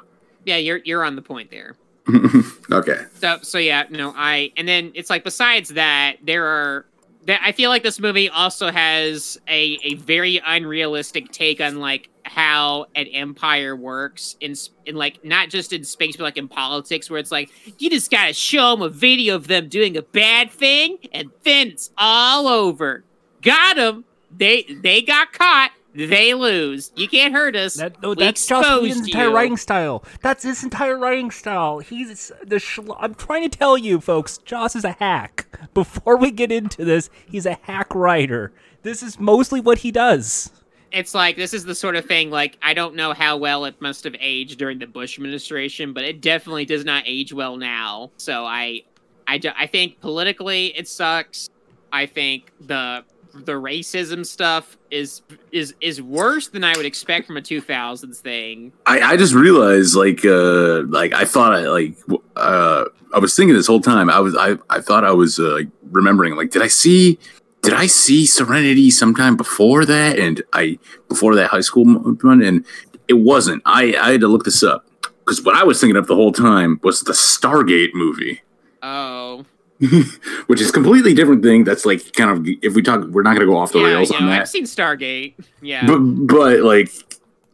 [0.50, 1.76] Yeah, you're you're on the point there.
[2.72, 3.06] okay.
[3.22, 6.86] So so yeah, no, I and then it's like besides that, there are
[7.26, 12.10] that I feel like this movie also has a a very unrealistic take on like
[12.24, 14.56] how an empire works in
[14.88, 18.10] in like not just in space but like in politics where it's like you just
[18.10, 22.47] gotta show them a video of them doing a bad thing and then it's all
[22.47, 23.04] over.
[23.43, 24.06] Got them.
[24.36, 25.72] They they got caught.
[25.93, 26.91] They lose.
[26.95, 27.75] You can't hurt us.
[27.75, 29.35] That, no, We that's Joss Whedon's entire you.
[29.35, 30.03] writing style.
[30.21, 31.79] That's his entire writing style.
[31.79, 32.57] He's the.
[32.57, 34.37] Schl- I'm trying to tell you, folks.
[34.39, 35.47] Joss is a hack.
[35.73, 38.51] Before we get into this, he's a hack writer.
[38.83, 40.51] This is mostly what he does.
[40.91, 43.79] it's like this is the sort of thing like I don't know how well it
[43.81, 48.11] must have aged during the Bush administration, but it definitely does not age well now.
[48.17, 48.83] So I
[49.27, 51.49] I, I think politically it sucks.
[51.91, 53.03] I think the
[53.34, 55.21] the racism stuff is
[55.51, 58.71] is is worse than I would expect from a 2000s thing.
[58.86, 61.97] I, I just realized like uh like I thought I like
[62.36, 64.09] uh I was thinking this whole time.
[64.09, 65.61] I was I I thought I was uh,
[65.91, 67.19] remembering like did I see
[67.61, 70.17] did I see Serenity sometime before that?
[70.17, 72.41] And I before that high school one?
[72.41, 72.65] And
[73.07, 73.61] it wasn't.
[73.65, 74.86] I I had to look this up.
[75.19, 78.41] Because what I was thinking of the whole time was the Stargate movie.
[78.82, 79.45] Oh.
[80.47, 83.36] which is a completely different thing that's like kind of if we talk we're not
[83.36, 85.34] going to go off the yeah, rails you on know, that I've seen Stargate.
[85.61, 85.86] Yeah.
[85.88, 86.89] but but like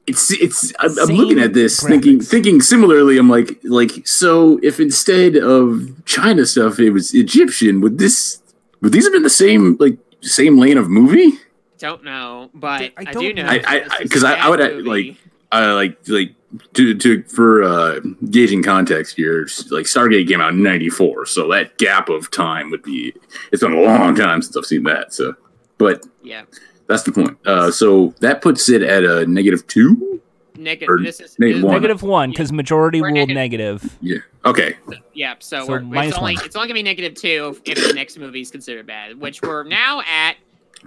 [0.08, 2.28] it's it's I'm, I'm looking at this thinking graphics.
[2.30, 7.98] thinking similarly i'm like like so if instead of china stuff it was egyptian would
[7.98, 8.42] this
[8.82, 11.34] would these have been the same like same lane of movie
[11.78, 13.44] don't know, but I I, don't do know.
[13.44, 13.50] know.
[13.50, 14.84] I- this I- is a I- 'cause I- I would, uh, movie.
[14.90, 15.18] like,
[15.52, 16.34] uh like like
[16.74, 18.00] to to for uh
[18.30, 19.42] gauging context here
[19.72, 23.14] like stargate came out in 94 so that gap of time would be
[23.52, 25.34] it's been a long time since i've seen that so
[25.78, 26.44] but yeah.
[26.88, 30.22] that's the point uh so that puts it at a negative two
[30.58, 30.90] Negative.
[30.90, 31.74] Or This is negative this- one.
[31.74, 33.84] Negative one, because majority We're ruled negative.
[33.84, 33.98] negative.
[34.02, 34.18] yeah
[34.50, 34.78] okay
[35.14, 36.46] Yeah, so, So we're, minus it's only one.
[36.46, 39.42] it's only gonna be negative two if, if the next movie is considered bad, which
[39.42, 40.38] we're now at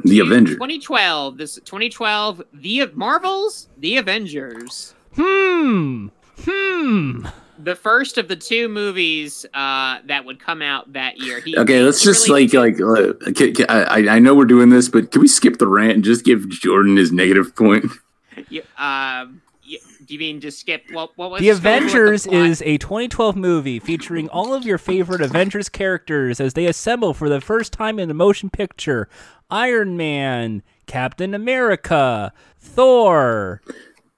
[0.05, 0.55] the Avengers.
[0.55, 1.37] 2012.
[1.37, 6.09] This 2012, the Marvels, the Avengers, Hmm.
[6.45, 7.27] Hmm.
[7.59, 11.41] the first of the two movies uh, that would come out that year.
[11.41, 14.71] He, Okay, let's just really- like like uh, ca- ca- I I know we're doing
[14.71, 17.87] this, but can we skip the rant and just give Jordan his negative point?
[18.49, 20.85] you, um, you, do you mean just skip?
[20.93, 24.29] What, what was The just go over what Avengers plot- is a 2012 movie featuring
[24.29, 28.15] all of your favorite Avengers characters as they assemble for the first time in a
[28.15, 29.09] motion picture.
[29.51, 33.61] Iron Man, Captain America, Thor.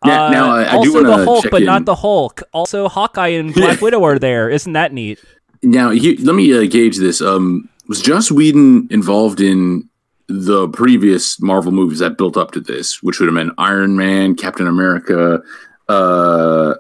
[0.05, 1.66] Now- uh, now, I- I do also the wanna Hulk, check but in.
[1.66, 2.42] not the Hulk.
[2.53, 4.48] Also, Hawkeye and Black Widow are there.
[4.48, 5.18] Isn't that neat?
[5.62, 7.20] Now, he, let me uh, gauge this.
[7.20, 9.88] Um, was Joss Whedon involved in
[10.28, 14.36] the previous Marvel movies that built up to this, which would have been Iron Man,
[14.36, 15.42] Captain America,
[15.88, 16.74] uh,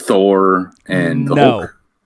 [0.00, 1.50] Thor, and the no,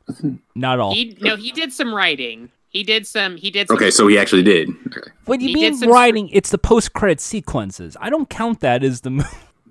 [0.09, 0.35] Hulk?
[0.55, 0.93] not all.
[0.95, 2.51] He no, he did some writing.
[2.69, 3.37] He did some.
[3.37, 3.67] He did.
[3.67, 4.69] Some, Okay, so he actually did.
[4.87, 5.11] Okay.
[5.25, 6.29] What do you he mean some writing?
[6.29, 7.97] It's the post-credit sequences.
[8.01, 9.29] I don't count that as the movie.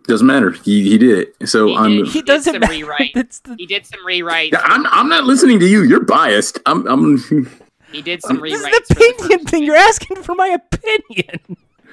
[0.09, 0.51] Doesn't matter.
[0.51, 1.47] He he did it.
[1.49, 1.91] So He I'm.
[1.97, 2.07] did.
[2.07, 2.73] He did doesn't some matter.
[2.73, 3.13] rewrite.
[3.13, 4.59] The, He did some rewrites.
[4.63, 5.83] I'm, I'm not listening to you.
[5.83, 6.59] You're biased.
[6.65, 6.85] I'm.
[6.87, 7.17] I'm
[7.91, 8.73] He did some this is rewrites.
[8.75, 9.63] an for the opinion thing.
[9.63, 11.39] You're asking for my opinion.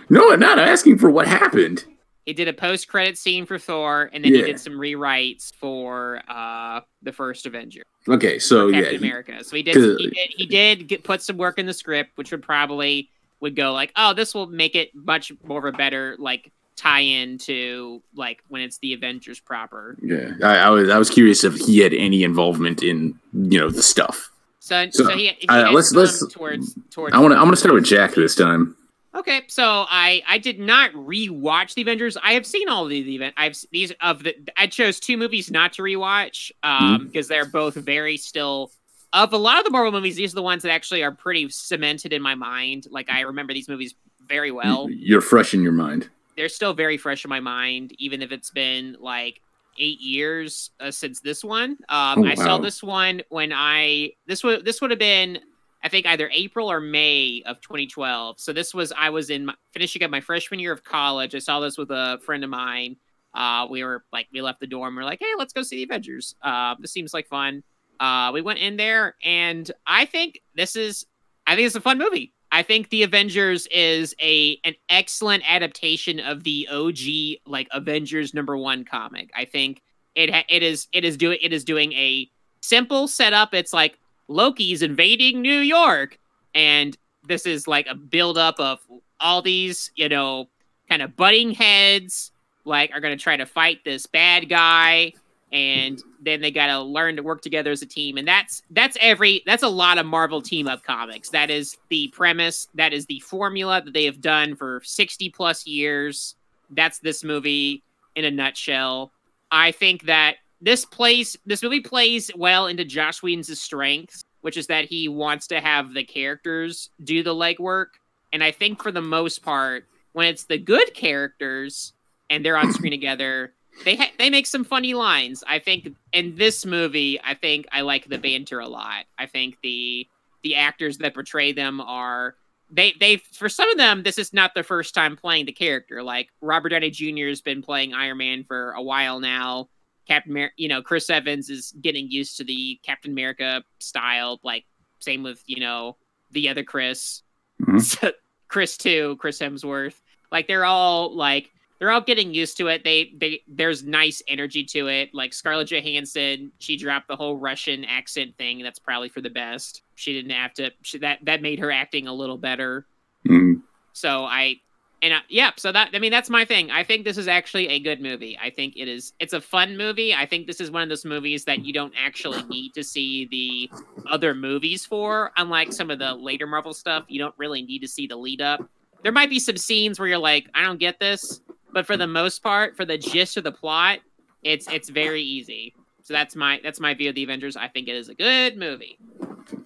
[0.09, 1.85] no, I'm not asking for what happened.
[2.25, 6.81] He did a post-credit scene for Thor, and then he did some rewrites for uh,
[7.03, 9.45] the first Avenger, Okay, so Captain yeah, he- America.
[9.45, 9.77] So he did.
[9.77, 10.31] He did.
[10.37, 13.11] He did get, put some work in the script, which would probably
[13.41, 17.39] would go like, oh, this will make it much more of a better like tie-in
[17.39, 19.97] to like when it's the Avengers proper.
[20.03, 23.71] Yeah, I, I was I was curious if he had any involvement in you know
[23.71, 24.31] the stuff.
[24.61, 27.15] So, so, So, he, he uh, let's- let's- towards towards.
[27.15, 28.77] I want to I'm gonna start with Jack this time.
[29.15, 32.19] Okay, so I I did not rewatch the Avengers.
[32.23, 33.35] I have seen all of the event.
[33.39, 34.35] I've these of the.
[34.59, 38.71] I chose two movies not to rewatch um because they're both very still.
[39.13, 41.49] Of a lot of the Marvel movies, these are the ones that actually are pretty
[41.49, 42.89] cemented in my mind.
[42.91, 43.95] Like I remember these movies
[44.29, 44.91] very well.
[44.91, 46.11] You're fresh in your mind.
[46.37, 49.41] They're still very fresh in my mind, even if it's been like
[49.79, 51.79] eight years uh, since this one.
[51.89, 55.39] Um, Oh, I saw this one when I this would this would have been
[55.83, 58.41] I think either April or May of 2012.
[58.41, 61.35] So this was I was in my, finishing up my freshman year of college.
[61.35, 62.97] I saw this with a friend of mine.
[63.35, 64.97] Uh, we were like we left the dorm.
[64.97, 66.35] We are like, hey, let's go see the Avengers.
[66.43, 67.63] Uh, this seems like fun.
[68.01, 71.07] Uh, we went in there, and I think this is
[71.47, 72.33] I think it's a fun movie.
[72.57, 78.57] I think the Avengers is a an excellent adaptation of the OG like Avengers number
[78.57, 79.31] one comic.
[79.37, 79.83] I think
[80.15, 82.31] it ha- it is it is doing it is doing a
[82.63, 83.53] simple setup.
[83.53, 86.19] It's like Loki's invading New York,
[86.55, 86.97] and
[87.29, 88.79] this is like a buildup of
[89.21, 90.49] all these you know
[90.89, 92.33] kind of butting heads
[92.65, 95.13] like are going to try to fight this bad guy
[95.53, 98.17] and then they got to learn to work together as a team.
[98.17, 101.31] And that's that's every that's a lot of marvel team up comics.
[101.31, 105.67] That is the premise that is the formula that they have done for 60 plus
[105.67, 106.35] years.
[106.71, 107.83] That's this movie
[108.17, 109.13] in a nutshell.
[109.51, 114.69] I think that this plays this movie plays well into joss whedon's strengths which is
[114.69, 117.87] that he wants to have the characters do the legwork.
[118.33, 121.93] And i think for the most part when it's the good characters
[122.31, 123.53] and they're on screen together
[123.85, 125.45] they ha- they make some funny lines.
[125.47, 129.05] I think in this movie, I think I like the banter a lot.
[129.19, 130.07] I think the
[130.43, 132.37] the actors that portray them are
[132.71, 136.03] they they for some of them this is not their first time playing the character.
[136.03, 137.29] Like Robert Downey Jr.
[137.29, 139.69] has been playing Iron Man for a while now.
[140.09, 144.41] Captain Amer- you know, Chris Evans is getting used to the Captain America style.
[144.43, 144.65] Like
[145.01, 145.97] same with you know
[146.33, 147.23] the other Chris,
[147.63, 148.13] Mhm.
[148.49, 150.01] Chris too, Chris Hemsworth.
[150.33, 152.85] Like they're all like they're all getting used to it.
[152.85, 155.11] They they there's nice energy to it.
[155.15, 158.63] Like Scarlett Johansson, she dropped the whole Russian accent thing.
[158.63, 159.83] That's probably for the best.
[159.95, 160.71] She didn't have to.
[160.83, 162.87] She, that that made her acting a little better.
[163.27, 163.63] Mhm.
[163.93, 164.61] So I
[165.03, 166.71] and I, yeah, so that I mean that's my thing.
[166.71, 168.39] I think this is actually a good movie.
[168.43, 169.13] I think it is.
[169.21, 170.15] It's a fun movie.
[170.15, 173.27] I think this is one of those movies that you don't actually need to see
[173.27, 173.71] the
[174.11, 175.33] other movies for.
[175.37, 178.41] Unlike some of the later Marvel stuff, you don't really need to see the lead
[178.41, 178.67] up.
[179.03, 181.41] There might be some scenes where you're like, I don't get this,
[181.77, 183.99] but for the most part, for the gist of the plot,
[184.43, 185.75] it's it's very easy.
[186.05, 187.55] So that's my that's my view of the Avengers.
[187.55, 188.99] I think it is a good movie.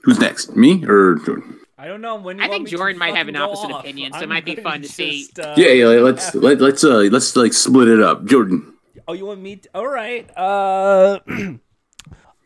[0.02, 0.56] Who's next?
[0.56, 1.60] Me or Jordan?
[1.78, 2.40] I don't know when.
[2.40, 5.28] I think Jordan might have an opposite opinion, so it might be fun to see.
[5.40, 5.86] uh, yeah, yeah.
[6.00, 8.24] Let's let, let's uh let's like split it up.
[8.24, 8.74] Jordan.
[9.06, 9.56] Oh, you want me?
[9.56, 10.28] To, all right.
[10.36, 11.20] Uh,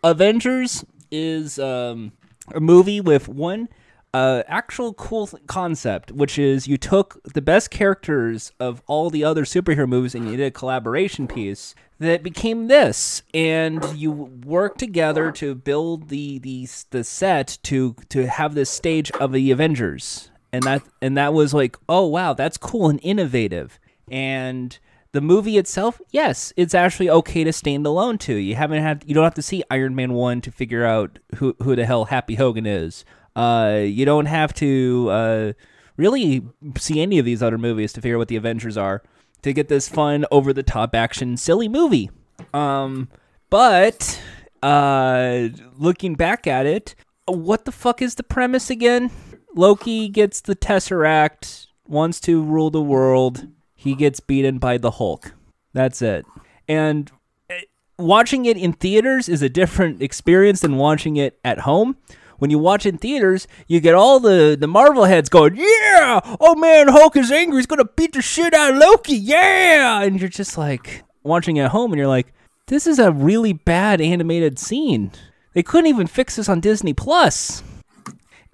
[0.04, 2.12] Avengers is um,
[2.54, 3.70] a movie with one
[4.14, 9.24] uh, actual cool th- concept, which is you took the best characters of all the
[9.24, 14.78] other superhero movies and you did a collaboration piece that became this, and you worked
[14.78, 20.30] together to build the the the set to to have this stage of the Avengers,
[20.52, 24.78] and that and that was like, oh wow, that's cool and innovative, and
[25.10, 28.34] the movie itself, yes, it's actually okay to stand alone too.
[28.34, 31.56] You haven't had you don't have to see Iron Man 1 to figure out who
[31.62, 33.04] who the hell Happy Hogan is.
[33.37, 35.53] Uh you don't have to uh
[35.97, 36.47] really
[36.78, 39.03] see any of these other movies to figure out what the Avengers are
[39.43, 42.11] to get this fun over the top action silly movie.
[42.53, 43.09] Um
[43.51, 44.20] but
[44.62, 46.95] uh looking back at it,
[47.26, 49.11] what the fuck is the premise again?
[49.55, 53.47] Loki gets the Tesseract, wants to rule the world.
[53.74, 55.32] He gets beaten by the Hulk.
[55.72, 56.26] That's it.
[56.66, 57.11] And
[57.51, 57.61] eh,
[57.99, 61.97] watching it in theaters is a different experience than watching it at home.
[62.45, 66.20] When you watch in theaters, you get all the, the Marvel heads going, Yeah!
[66.38, 67.57] Oh man, Hulk is angry.
[67.57, 69.16] He's going to beat the shit out of Loki.
[69.16, 70.03] Yeah!
[70.03, 72.34] And you're just like watching at home and you're like,
[72.66, 75.11] This is a really bad animated scene.
[75.55, 77.62] They couldn't even fix this on Disney Plus.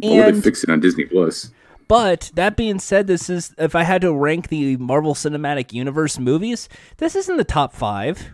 [0.01, 1.51] And they fix it on Disney Plus.
[1.89, 6.17] but that being said, this is if I had to rank the Marvel Cinematic Universe
[6.17, 6.69] movies,
[6.99, 8.31] this isn't the top five.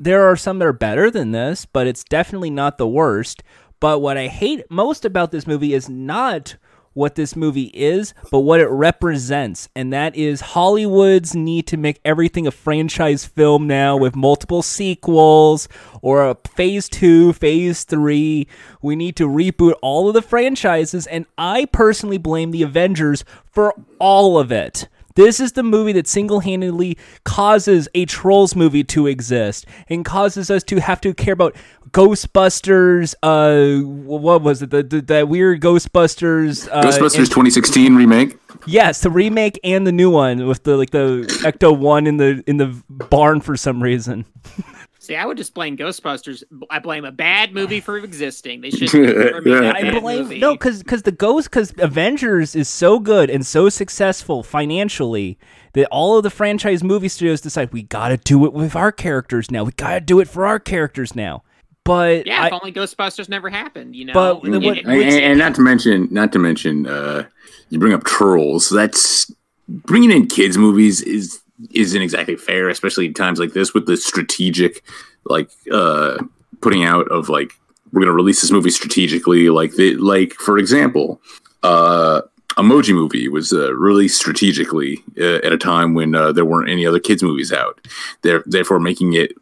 [0.00, 3.44] There are some that are better than this, but it's definitely not the worst.
[3.82, 6.54] But what I hate most about this movie is not
[6.92, 9.68] what this movie is, but what it represents.
[9.74, 15.66] And that is Hollywood's need to make everything a franchise film now with multiple sequels
[16.00, 18.46] or a phase two, phase three.
[18.82, 21.08] We need to reboot all of the franchises.
[21.08, 24.86] And I personally blame the Avengers for all of it.
[25.14, 30.50] This is the movie that single handedly causes a Trolls movie to exist and causes
[30.50, 31.54] us to have to care about
[31.92, 33.14] Ghostbusters.
[33.22, 34.70] Uh, what was it?
[34.70, 36.68] The, the that weird Ghostbusters.
[36.70, 38.38] Uh, Ghostbusters and- 2016 remake.
[38.66, 42.44] Yes, the remake and the new one with the like the Ecto one in the
[42.46, 44.24] in the barn for some reason.
[45.00, 46.44] See, I would just blame Ghostbusters.
[46.70, 48.60] I blame a bad movie for existing.
[48.60, 50.38] They should never make a I bad blame movie.
[50.38, 55.38] no, because because the Ghost, because Avengers is so good and so successful financially
[55.72, 58.92] that all of the franchise movie studios decide we got to do it with our
[58.92, 59.64] characters now.
[59.64, 61.42] We got to do it for our characters now.
[61.84, 64.12] But Yeah, I, if only Ghostbusters never happened, you know.
[64.12, 67.24] But It- what- and, and- and not to mention, not to mention, uh,
[67.70, 68.68] you bring up trolls.
[68.68, 69.32] That's
[69.68, 71.40] bringing in kids movies is
[71.72, 74.82] isn't exactly fair, especially in times like this with the strategic,
[75.24, 76.18] like uh,
[76.60, 77.52] putting out of like
[77.92, 79.48] we're gonna release this movie strategically.
[79.48, 81.20] Like the like for example,
[81.62, 82.22] uh,
[82.56, 86.86] Emoji Movie was uh, released strategically uh, at a time when uh, there weren't any
[86.86, 87.80] other kids movies out.
[88.22, 89.32] They're therefore making it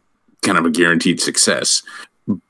[0.41, 1.81] kind of a guaranteed success.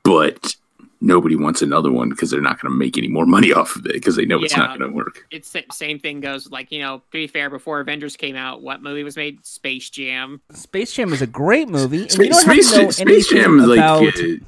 [0.04, 0.54] But
[1.00, 3.86] nobody wants another one because they're not going to make any more money off of
[3.86, 5.26] it because they know it's not going to work.
[5.30, 6.98] it's the same thing goes like you know.
[6.98, 9.44] To be fair, before Avengers came out, what movie was made?
[9.44, 10.40] Space Jam.
[10.52, 12.02] Space Jam is a great movie.
[12.02, 14.08] And Spa- you don't Space, have to know Jam- Space Jam is like about uh,
[14.08, 14.40] is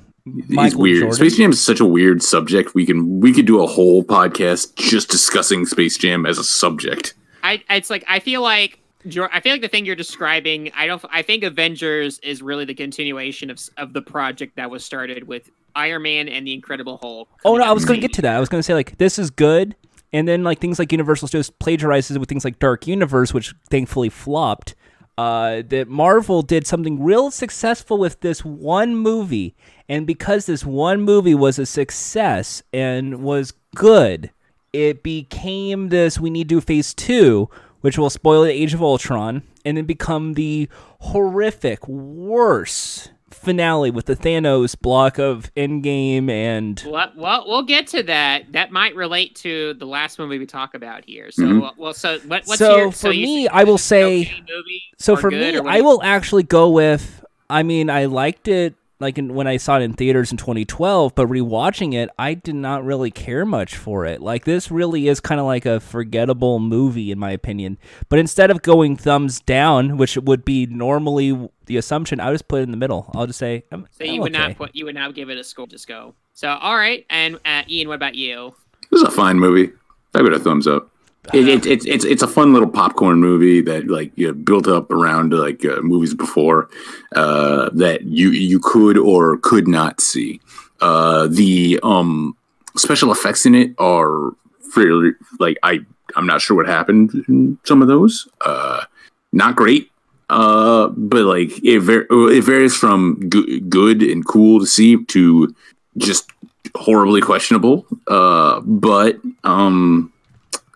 [0.49, 1.01] Michael weird.
[1.01, 1.17] Jordan.
[1.17, 2.75] Space Jam is such a weird subject.
[2.75, 7.15] We can we could do a whole podcast just discussing Space Jam as a subject.
[7.43, 10.71] I it's like I feel like Jor- I feel like the thing you're describing.
[10.75, 11.05] I don't.
[11.11, 15.51] I think Avengers is really the continuation of of the project that was started with
[15.77, 17.29] Iron Man and the Incredible Hulk.
[17.45, 18.37] Oh no, I was going to get to that.
[18.37, 19.77] I was going to say like this is good,
[20.13, 23.55] and then like things like Universal just plagiarizes it with things like Dark Universe, which
[23.71, 24.75] thankfully flopped.
[25.17, 29.55] Uh, that Marvel did something real successful with this one movie,
[29.89, 34.33] and because this one movie was a success and was good,
[34.73, 36.19] it became this.
[36.19, 37.49] We need to do Phase Two,
[37.85, 40.71] which will spoil the Age of Ultron, and then become the
[41.01, 48.03] horrific, worse finale with the Thanos block of Endgame and Well, well, we'll get to
[48.05, 48.53] that.
[48.53, 51.31] That might relate to the last movie we talk about here.
[51.31, 51.77] So, Mhm.
[51.77, 53.99] well, so what, what's So your for you me, think I will this is an
[53.99, 57.23] say- okay movie So for me, I will actually go with.
[57.51, 61.15] I mean, I liked it like in, when I saw it in theaters in 2012,
[61.15, 64.21] but rewatching it, I did not really care much for it.
[64.21, 67.79] Like this really is kind of like a forgettable movie in my opinion.
[68.09, 72.61] But instead of going thumbs down, which would be normally the assumption, I just put
[72.61, 73.11] it in the middle.
[73.15, 74.49] I'll just say, I'm, So you I'm would okay.
[74.49, 75.67] not put you would not give it a score.
[75.67, 76.15] Just go.
[76.33, 78.55] So all right, and uh, Ian, what about you?
[78.91, 79.73] This is a fine movie.
[80.15, 80.91] I give it a thumbs up.
[81.33, 84.69] It, it, it's it's it's a fun little popcorn movie that like you know, built
[84.69, 86.69] up around like uh, movies before
[87.17, 90.41] uh, that you you could or could not see.
[90.81, 92.37] Uh, the um,
[92.77, 94.33] special effects in it are
[94.75, 95.81] fairly like I
[96.17, 98.29] I'm not sure what happened in some of those.
[98.45, 98.85] Uh,
[99.33, 99.91] not great.
[100.31, 105.55] Uh, but like it, var- it varies from go- good and cool to see to
[105.99, 106.31] just
[106.75, 107.87] horribly questionable.
[108.09, 110.13] Uh, but um,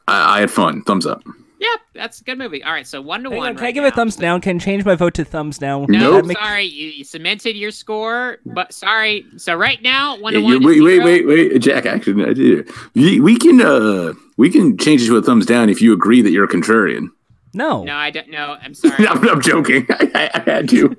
[0.08, 0.82] I, I had fun.
[0.82, 1.22] Thumbs up.
[1.60, 2.62] Yeah, that's a good movie.
[2.62, 3.48] All right, so one to Hang one.
[3.48, 3.88] on, can I right give now.
[3.88, 4.40] it a thumbs down?
[4.40, 5.86] Can I change my vote to thumbs down?
[5.88, 9.24] No, That'd make- sorry, you, you cemented your score, but sorry.
[9.38, 10.64] So right now, one Yeah, to you- one.
[10.64, 11.84] wait, is wait, wait, wait, Jack.
[11.84, 12.70] Actually, I did.
[12.94, 16.22] We, we can uh, we can change it to a thumbs down if you agree
[16.22, 17.08] that you're a contrarian.
[17.54, 17.82] No.
[17.82, 18.56] No, I don't know.
[18.62, 18.94] I'm sorry.
[19.08, 19.84] I'm, I'm joking.
[19.90, 20.96] I, I, I had to.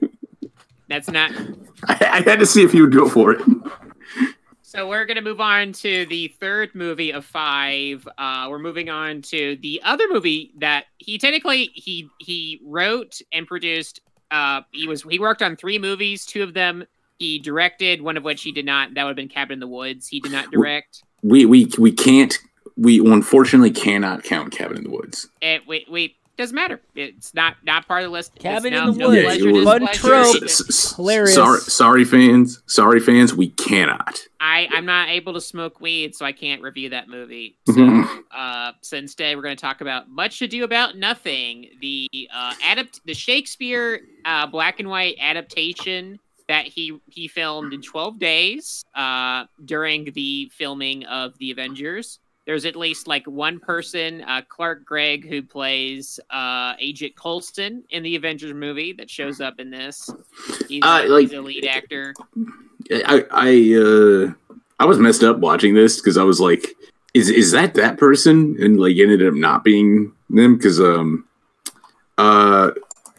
[0.89, 1.32] That's not.
[1.88, 3.41] I, I had to see if you would go for it.
[4.70, 8.07] So we're gonna move on to the third movie of five.
[8.20, 13.47] Uh, we're moving on to the other movie that he technically he he wrote and
[13.47, 13.99] produced.
[14.30, 16.24] Uh, he was he worked on three movies.
[16.24, 16.86] Two of them
[17.17, 18.03] he directed.
[18.03, 18.93] One of which he did not.
[18.93, 20.07] That would have been Cabin in the Woods.
[20.07, 21.01] He did not direct.
[21.24, 22.38] We we we can't.
[22.78, 25.28] We unfortunately cannot count Cabin in the Woods.
[25.41, 26.81] It wait wait doesn't matter.
[26.95, 28.33] It's not not part of the list.
[28.39, 29.37] Cabin no- in the no Woods.
[29.43, 29.99] Yeah, Fun displeasure.
[30.39, 30.43] trope.
[30.43, 31.35] S- s- Hilarious.
[31.35, 32.63] Sorry, sorry, fans.
[32.65, 33.35] Sorry, fans.
[33.35, 34.19] We cannot.
[34.39, 37.57] I I'm not able to smoke weed, so I can't review that movie.
[37.67, 38.23] So, Mhm.
[38.31, 43.01] uh, so instead, we're going to talk about Much Ado About Nothing, the uh, adapt
[43.05, 49.43] the Shakespeare uh, black and white adaptation that he he filmed in 12 days uh,
[49.65, 52.19] during the filming of the Avengers.
[52.49, 58.01] There's at least like one person, uh, Clark Gregg, who plays uh, Agent Coulson in
[58.01, 60.09] the Avengers movie that shows up in this.
[60.67, 62.15] He's, Uh, like- he's a lead actor.
[62.91, 64.33] I I uh
[64.79, 66.75] I was messed up watching this because I was like,
[67.13, 68.57] is is that that person?
[68.59, 71.25] And like ended up not being them because um
[72.17, 72.71] uh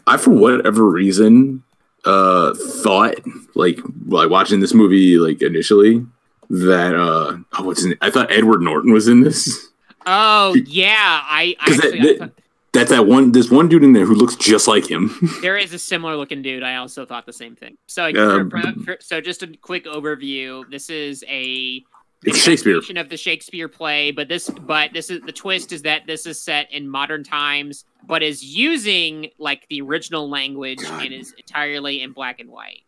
[0.07, 1.63] I for whatever reason
[2.03, 2.53] uh
[2.83, 3.15] thought
[3.55, 6.05] like like watching this movie like initially
[6.51, 7.97] that uh oh what's his name?
[8.01, 9.67] I thought Edward Norton was in this.
[10.05, 12.31] Oh yeah, I, I 'Cause that- I that- thought-
[12.73, 13.33] That's that one.
[13.33, 15.11] There's one dude in there who looks just like him.
[15.41, 16.63] there is a similar looking dude.
[16.63, 17.77] I also thought the same thing.
[17.87, 20.63] So, Um, for- for- so just a quick overview.
[20.71, 21.83] This is a
[22.23, 22.79] It's Shakespeare.
[22.95, 26.41] of the Shakespeare play, but this, but this is the twist is that this is
[26.41, 31.03] set in modern times, but is using like the original language God.
[31.03, 32.83] and is entirely in black and white.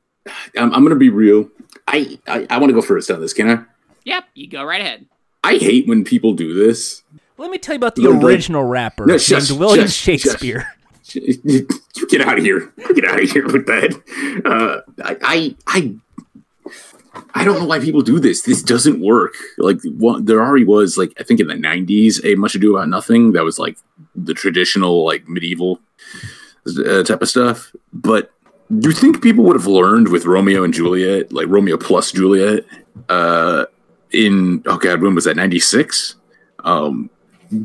[0.57, 1.49] I'm, I'm gonna be real.
[1.87, 3.33] I I, I want to go first on this.
[3.33, 3.63] Can I?
[4.05, 5.05] Yep, you go right ahead.
[5.43, 7.03] I hate when people do this.
[7.37, 8.35] Let me tell you about the Little break.
[8.35, 10.21] original rapper No, named William shush, shush.
[10.21, 10.67] Shakespeare.
[11.13, 11.67] You
[12.09, 12.71] get out of here.
[12.95, 14.41] Get out of here with that.
[14.45, 18.43] Uh, I, I, I, I don't know why people do this.
[18.43, 19.33] This doesn't work.
[19.57, 22.87] Like, one, there already was, like, I think in the '90s, a Much Ado About
[22.87, 23.33] Nothing.
[23.33, 23.77] That was like
[24.15, 25.79] the traditional, like, medieval
[26.85, 27.75] uh, type of stuff.
[27.91, 28.31] But
[28.79, 32.65] do you think people would have learned with Romeo and Juliet, like Romeo plus Juliet,
[33.09, 33.65] uh,
[34.11, 35.35] in oh god, when was that?
[35.35, 36.15] '96.
[36.63, 37.09] Um,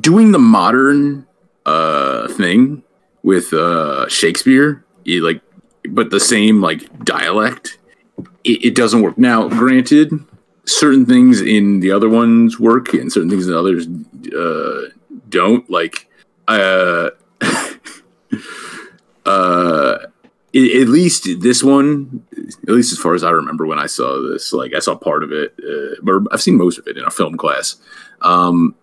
[0.00, 1.26] doing the modern
[1.66, 2.82] uh thing
[3.22, 5.40] with uh Shakespeare, it, like,
[5.88, 7.78] but the same like dialect,
[8.44, 9.18] it, it doesn't work.
[9.18, 10.12] Now, granted,
[10.64, 13.86] certain things in the other ones work, and certain things in the others
[14.34, 14.90] uh,
[15.28, 15.68] don't.
[15.70, 16.08] Like,
[16.46, 17.10] uh,
[19.26, 19.98] uh,
[20.54, 22.22] i- at least this one,
[22.66, 25.22] at least as far as I remember when I saw this, like I saw part
[25.22, 27.76] of it, uh, but I've seen most of it in a film class.
[28.22, 28.74] Um,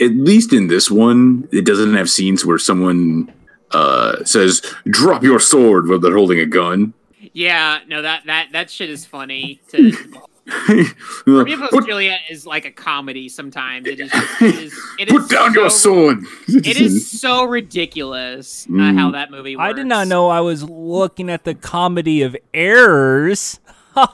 [0.00, 3.32] at least in this one, it doesn't have scenes where someone
[3.72, 6.94] uh, says "drop your sword" while they're holding a gun.
[7.34, 9.60] Yeah, no, that that that shit is funny.
[9.72, 9.92] To
[11.26, 13.86] Romeo plus put, Juliet is like a comedy sometimes.
[13.86, 14.10] It is.
[14.40, 14.80] It is.
[14.98, 16.24] It put is down your sword.
[16.48, 18.98] It is so ridiculous uh, Mm.
[18.98, 19.68] how that movie works.
[19.68, 23.60] I did not know I was looking at the comedy of errors.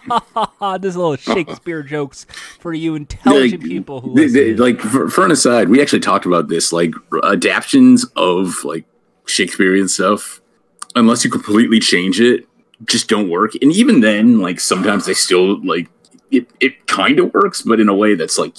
[0.81, 2.27] This little Shakespeare jokes
[2.59, 6.01] for you intelligent Like, people who They- they- like for, for an aside, we actually
[6.01, 8.87] talked about this, like adaptions of like
[9.27, 10.41] Shakespearean stuff.
[10.97, 12.47] Unless you completely change it,
[12.87, 13.53] just don't work.
[13.61, 15.89] And even then, like sometimes they still like
[16.37, 16.47] it.
[16.61, 18.57] It kind of works, but in a way that's like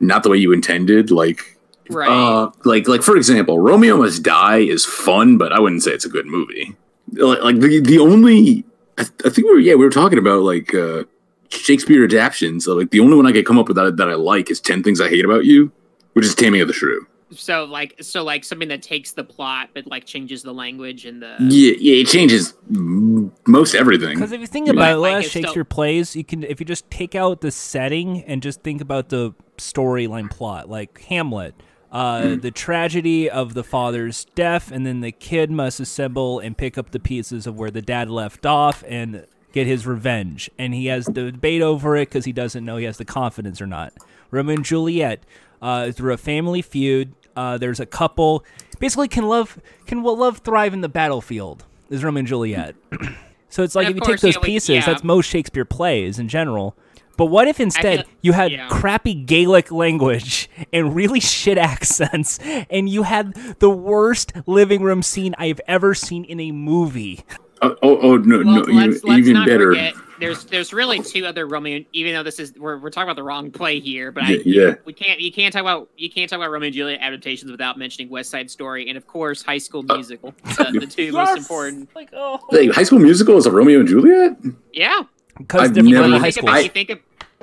[0.00, 1.10] not the way you intended.
[1.10, 1.58] Like,
[1.88, 2.08] Right.
[2.08, 6.04] uh, like like for example, Romeo Must Die is fun, but I wouldn't say it's
[6.04, 6.74] a good movie.
[7.12, 8.64] Like, like the the only
[8.98, 11.04] I, I think we were yeah we were talking about like uh
[11.48, 12.64] Shakespeare adaptions.
[12.64, 14.60] So, like the only one I could come up with that, that I like is
[14.60, 15.70] Ten Things I Hate About You,
[16.14, 17.06] which is Taming of the Shrew.
[17.32, 21.20] So like so like something that takes the plot but like changes the language and
[21.20, 24.14] the Yeah, yeah, it changes most everything.
[24.14, 26.42] Because if you think But, about a like, of it's still- Shakespeare plays, you can
[26.44, 31.00] if you just take out the setting and just think about the storyline plot, like
[31.02, 31.54] Hamlet.
[31.92, 32.34] Uh, Hmm.
[32.40, 36.90] The tragedy of the father's death, and then the kid must assemble and pick up
[36.90, 40.50] the pieces of where the dad left off and get his revenge.
[40.58, 43.60] And he has the debate over it because he doesn't know he has the confidence
[43.62, 43.94] or not.
[44.32, 45.24] Romeo and Juliet,
[45.66, 48.44] uh, through a family feud, uh, there's a couple
[48.78, 51.64] basically can love can will love thrive in the battlefield.
[51.90, 52.76] Is Romeo and Juliet.
[53.48, 54.84] So it's like if you course, take those yeah, we- pieces, yeah.
[54.84, 56.76] that's most Shakespeare plays in general.
[57.16, 58.68] But what if instead feel- you had yeah.
[58.68, 62.38] crappy Gaelic language and really shit accents,
[62.70, 67.24] and you had the worst living room scene I've ever seen in a movie?
[67.62, 69.70] oh, oh, oh, no, well, no, let's, even, let's even not better.
[69.70, 73.16] forget there's there's really two other Romeo even though this is we're, we're talking about
[73.16, 74.74] the wrong play here but I, Yeah, yeah.
[74.84, 77.78] we can't you can't talk about you can't talk about Romeo and Juliet adaptations without
[77.78, 81.36] mentioning West Side Story and of course High School Uh, Musical the, the two most
[81.38, 84.36] important Like oh, Like, High School Musical is a Romeo and Juliet.
[84.72, 85.02] yeah
[85.38, 86.48] because I've different never- level you high think, school.
[86.50, 86.98] I- think of,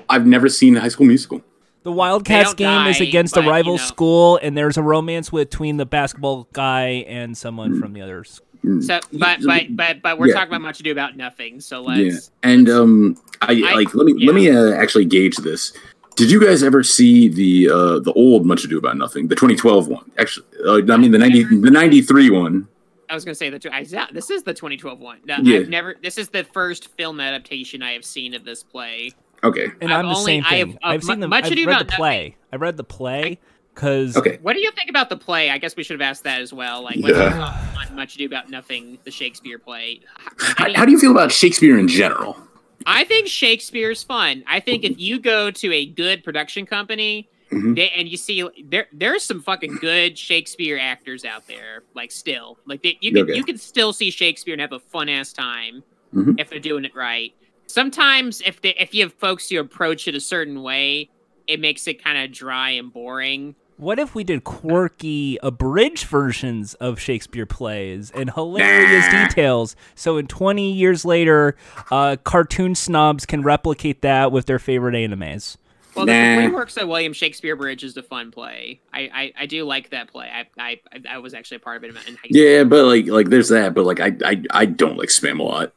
[0.10, 1.42] I've never seen High School Musical.
[1.84, 3.84] The Wildcats don't game is die, against a but, you rival know.
[3.84, 8.42] school, and there's a romance between the basketball guy and someone from the others.
[8.82, 10.34] So but but but but we're Yeah.
[10.36, 14.06] talking about much ado about nothing so let's yeah, and um, I, I- like let
[14.06, 14.28] me yeah.
[14.28, 15.74] let me uh, actually gauge this.
[16.16, 19.88] Did you guys ever see the uh the old Much Ado About Nothing, the 2012
[19.88, 20.12] one?
[20.20, 22.68] Actually, uh, I mean the 90 the 93 one.
[23.10, 25.20] I was gonna say that I, yeah, this is the 2012 one.
[25.26, 25.60] No, Yeah.
[25.62, 25.96] I've never.
[26.04, 29.12] This is the first film adaptation I have seen of this play.
[29.44, 30.60] Okay, And I've I'm the only- same I thing.
[30.60, 31.30] have, uh, I've seen mu- them.
[31.32, 32.36] much I've ado read about the play.
[32.54, 33.40] I read the play
[33.74, 34.40] because okay.
[34.42, 35.50] What do you think about the play?
[35.50, 36.82] I guess we should have asked that as well.
[36.84, 37.24] Like, what's Yeah.
[37.24, 40.02] your thoughts on Much Ado About Nothing, the Shakespeare play?
[40.40, 42.38] I, How, mean, how do you feel about Shakespeare in general?
[42.86, 44.44] I think Shakespeare's fun.
[44.48, 47.76] I think if you go to a good production company Mhm.
[47.76, 51.84] they, and you see there, there's some fucking good Shakespeare actors out there.
[51.94, 53.36] Like, still, like they, you can Okay.
[53.36, 55.84] you can still see Shakespeare and have a fun ass time
[56.16, 56.40] Mhm.
[56.40, 57.34] if they're doing it right.
[57.68, 61.10] Sometimes if they if you have folks who approach it a certain way,
[61.48, 63.56] it makes it kind of dry and boring.
[63.84, 69.28] What if we did quirky abridged versions of Shakespeare plays and hilarious Nah.
[69.28, 69.76] details?
[69.94, 71.58] So in 20 years later,
[71.92, 75.58] uh, cartoon snobs can replicate that with their favorite animes.
[75.96, 76.36] Well, the Nah.
[76.38, 78.80] Free Works of William Shakespeare Bridge is a fun play.
[78.94, 80.30] I, I, I do like that play.
[80.34, 80.80] I, I
[81.10, 82.42] I was actually a part of it in high school.
[82.42, 85.74] Yeah, but like like there's that, but like I I, I don't like Spamalot.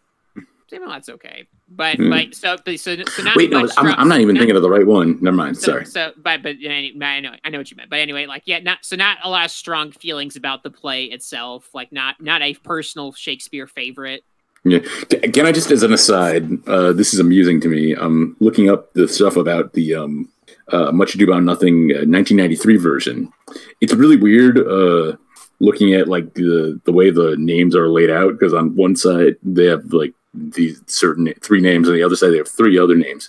[0.70, 1.48] Well, that's okay.
[1.68, 2.10] But Hmm.
[2.10, 4.62] but so but, so so not Wait, no, I'm, I'm not even not- thinking of
[4.62, 5.18] the right one.
[5.20, 5.56] Never mind.
[5.58, 5.84] So, Sorry.
[5.84, 7.90] so but but I know I know what you meant.
[7.90, 11.04] But anyway, like yeah, not so not a lot of strong feelings about the play
[11.06, 11.68] itself.
[11.74, 14.22] Like not not a personal Shakespeare favorite.
[14.64, 14.78] Yeah.
[15.10, 17.92] Ca- Can I just, as an aside, uh, this is amusing to me.
[17.94, 20.28] I'm looking up the stuff about the um,
[20.72, 23.32] uh, Much Ado About Nothing uh, 1993 version.
[23.80, 25.16] It's really weird uh,
[25.60, 29.36] looking at like the the way the names are laid out because on one side
[29.42, 32.96] they have like these certain three names, on the other side they have three other
[32.96, 33.28] names.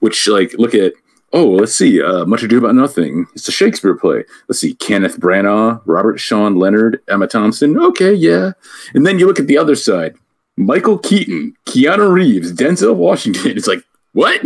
[0.00, 0.92] Which like look at
[1.32, 3.26] oh let's see, uh, Much Ado About Nothing.
[3.34, 4.24] It's a Shakespeare play.
[4.48, 7.78] Let's see, Kenneth Branagh, Robert Sean Leonard, Emma Thompson.
[7.78, 8.52] Okay, yeah.
[8.94, 10.16] And then you look at the other side.
[10.56, 13.56] Michael Keaton, Keanu Reeves, Denzel Washington.
[13.56, 14.40] It's like, what?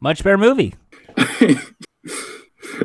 [0.00, 0.74] Much better movie.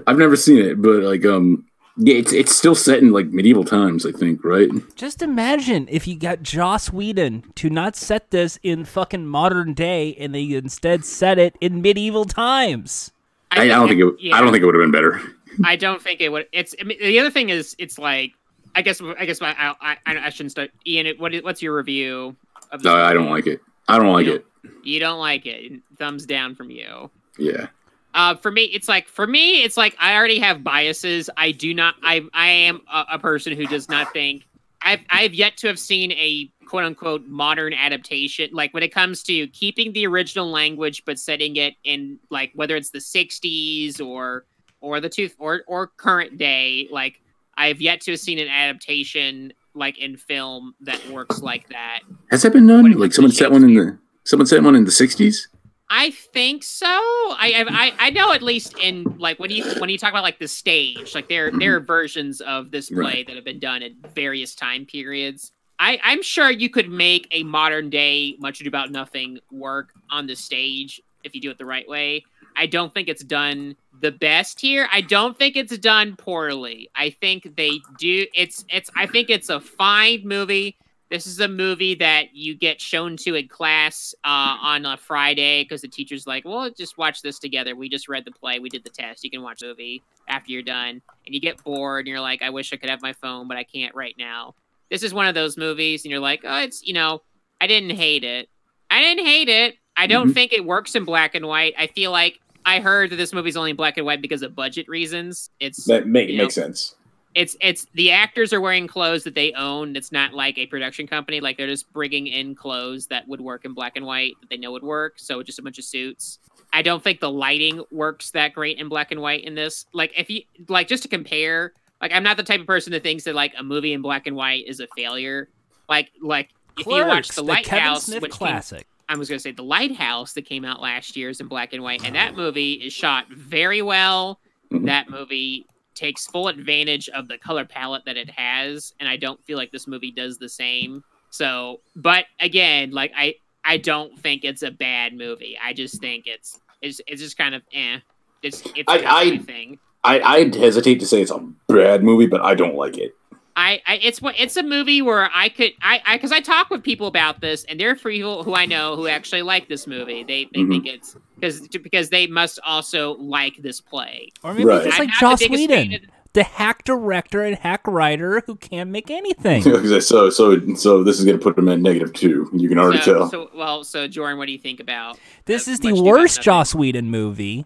[0.07, 1.65] I've never seen it, but like, um,
[2.03, 4.69] yeah, it's it's still set in like medieval times, I think, right?
[4.95, 10.15] Just imagine if you got Joss Whedon to not set this in fucking modern day
[10.15, 13.11] and they instead set it in medieval times.
[13.51, 14.13] I, I don't think it.
[14.19, 14.35] yeah.
[14.35, 15.21] I don't think it would have been better.
[15.65, 16.47] I don't think it would.
[16.51, 18.31] It's I mean, the other thing is it's like
[18.75, 20.71] I guess I guess my, I, I I shouldn't start.
[20.87, 22.35] Ian, what is- what's your review
[22.71, 22.85] of this?
[22.85, 23.59] No, I don't like it.
[23.89, 24.45] I don't like You it.
[24.83, 25.73] You don't like it.
[25.99, 27.09] Thumbs down from you.
[27.37, 27.67] Yeah.
[28.13, 31.29] Uh, for me, it's like for me, it's like I already have biases.
[31.37, 31.95] I do not.
[32.03, 34.45] I I am a, a person who does not think.
[34.81, 38.49] I've I've yet to have seen a quote unquote modern adaptation.
[38.51, 42.75] Like when it comes to keeping the original language but setting it in like whether
[42.75, 44.45] it's the '60s or
[44.81, 46.87] or the two or or current day.
[46.91, 47.21] Like
[47.55, 52.01] I've yet to have seen an adaptation like in film that works like that.
[52.29, 52.91] Has that been done?
[52.93, 55.47] Like someone set one in the someone set one in the '60s.
[55.93, 56.87] I think so.
[56.87, 60.39] I, I I know at least in like when you when you talk about like
[60.39, 63.27] the stage, like there there are versions of this play Right.
[63.27, 65.51] that have been done at various time periods.
[65.79, 70.27] I I'm sure you could make a modern day Much Ado About Nothing work on
[70.27, 72.23] the stage if you do it the right way.
[72.55, 74.87] I don't think it's done the best here.
[74.91, 76.89] I don't think it's done poorly.
[76.95, 78.25] I think they do.
[78.33, 78.89] It's it's.
[78.95, 80.77] I think it's a fine movie.
[81.11, 85.61] This is a movie that you get shown to in class uh, on a Friday
[85.63, 87.75] because the teacher's like, "Well, just watch this together.
[87.75, 89.21] We just read the play, we did the test.
[89.21, 92.41] You can watch the movie after you're done." And you get bored, and you're like,
[92.41, 94.55] "I wish I could have my phone, but I can't right now."
[94.89, 97.21] This is one of those movies, and you're like, "Oh, it's you know,
[97.59, 98.47] I didn't hate it.
[98.89, 99.75] I didn't hate it.
[99.97, 100.33] I don't Mhm.
[100.33, 101.73] think it works in black and white.
[101.77, 104.55] I feel like I heard that this movie's only in black and white because of
[104.55, 105.49] budget reasons.
[105.59, 106.95] It's That make makes sense.
[107.35, 109.95] It's it's the actors are wearing clothes that they own.
[109.95, 111.39] It's not like a production company.
[111.39, 114.57] Like they're just bringing in clothes that would work in black and white that they
[114.57, 115.13] know would work.
[115.17, 116.39] So just a bunch of suits.
[116.73, 119.85] I don't think the lighting works that great in black and white in this.
[119.93, 123.03] Like if you like just to compare, like I'm not the type of person that
[123.03, 125.49] thinks that like a movie in black and white is a failure.
[125.87, 128.87] Like like if you watch Clerks, the Kevin Lighthouse, Smith which came, classic.
[129.09, 131.73] I was going to say the Lighthouse that came out last year is in black
[131.73, 134.39] and white, and that movie is shot very well.
[134.71, 134.85] Mhm.
[134.85, 135.65] That movie
[135.95, 139.71] takes full advantage of the color palette that it has, and I don't feel like
[139.71, 141.03] this movie does the same.
[141.29, 145.57] So, but again, like I, I don't think it's a bad movie.
[145.63, 147.99] I just think it's it's it's just kind of eh.
[148.43, 149.79] It's it's I- I- thing.
[150.03, 151.37] I I'd hesitate to say it's a
[151.67, 153.13] bad movie, but I don't like it.
[153.55, 156.69] I, I it's what it's a movie where I could I I because I talk
[156.69, 159.87] with people about this and there are people who I know who actually like this
[159.87, 160.23] movie.
[160.23, 160.69] They they Mhm.
[160.69, 164.29] think it's because because they must also like this play.
[164.43, 164.85] Or maybe Right.
[164.85, 166.01] just like not Joss Whedon, of-
[166.33, 169.61] the hack director and hack writer who can't make anything.
[170.01, 172.49] so so so this is gonna put them at negative two.
[172.53, 173.29] You can already so, tell.
[173.29, 175.19] so well, so Jordan, what do you think about?
[175.45, 176.43] This uh, is the Much Ado About worst Nothing?
[176.43, 177.65] Joss Whedon movie.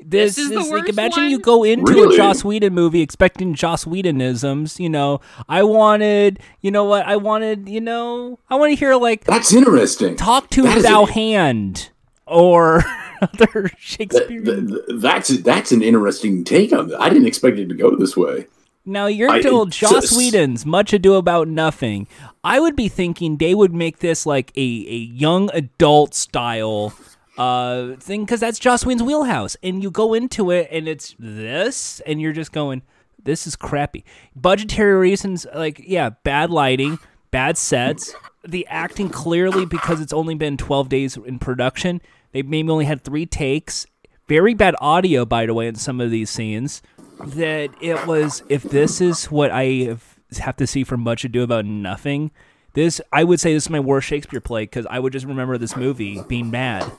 [0.00, 2.14] This, This is the like worst imagine you go into Really?
[2.14, 4.78] a Joss Whedon movie expecting Joss Whedonisms.
[4.80, 8.94] You know, I wanted, you know what, I wanted, you know, I want to hear
[8.96, 10.16] like That's interesting.
[10.16, 11.90] "Talk to That is Thou a- Hand"
[12.26, 12.82] or
[13.22, 14.44] other Th- Shakespearean.
[14.44, 17.00] th- th- that's that's an interesting take on that.
[17.00, 18.46] I didn't expect it to go this way.
[18.86, 22.06] Now you're told Joss just- Whedon's Much Ado About Nothing.
[22.42, 26.92] I would be thinking they would make this like a, a young adult style
[27.36, 29.56] uh thing because that's Joss Whedon's wheelhouse.
[29.62, 32.82] And you go into it and it's this, and you're just going,
[33.22, 34.04] this is crappy.
[34.36, 36.98] Budgetary reasons, like yeah, bad lighting,
[37.30, 38.14] bad sets,
[38.46, 42.00] the acting clearly because it's only been 12 days in production.
[42.32, 43.86] They maybe only had three takes.
[44.26, 46.82] Very bad audio, by the way, in some of these scenes
[47.20, 49.96] that it was if this is what I
[50.38, 52.30] have, to see from Much Ado About Nothing,
[52.72, 55.58] this I would say this is my worst Shakespeare play because I would just remember
[55.58, 56.90] this movie being bad.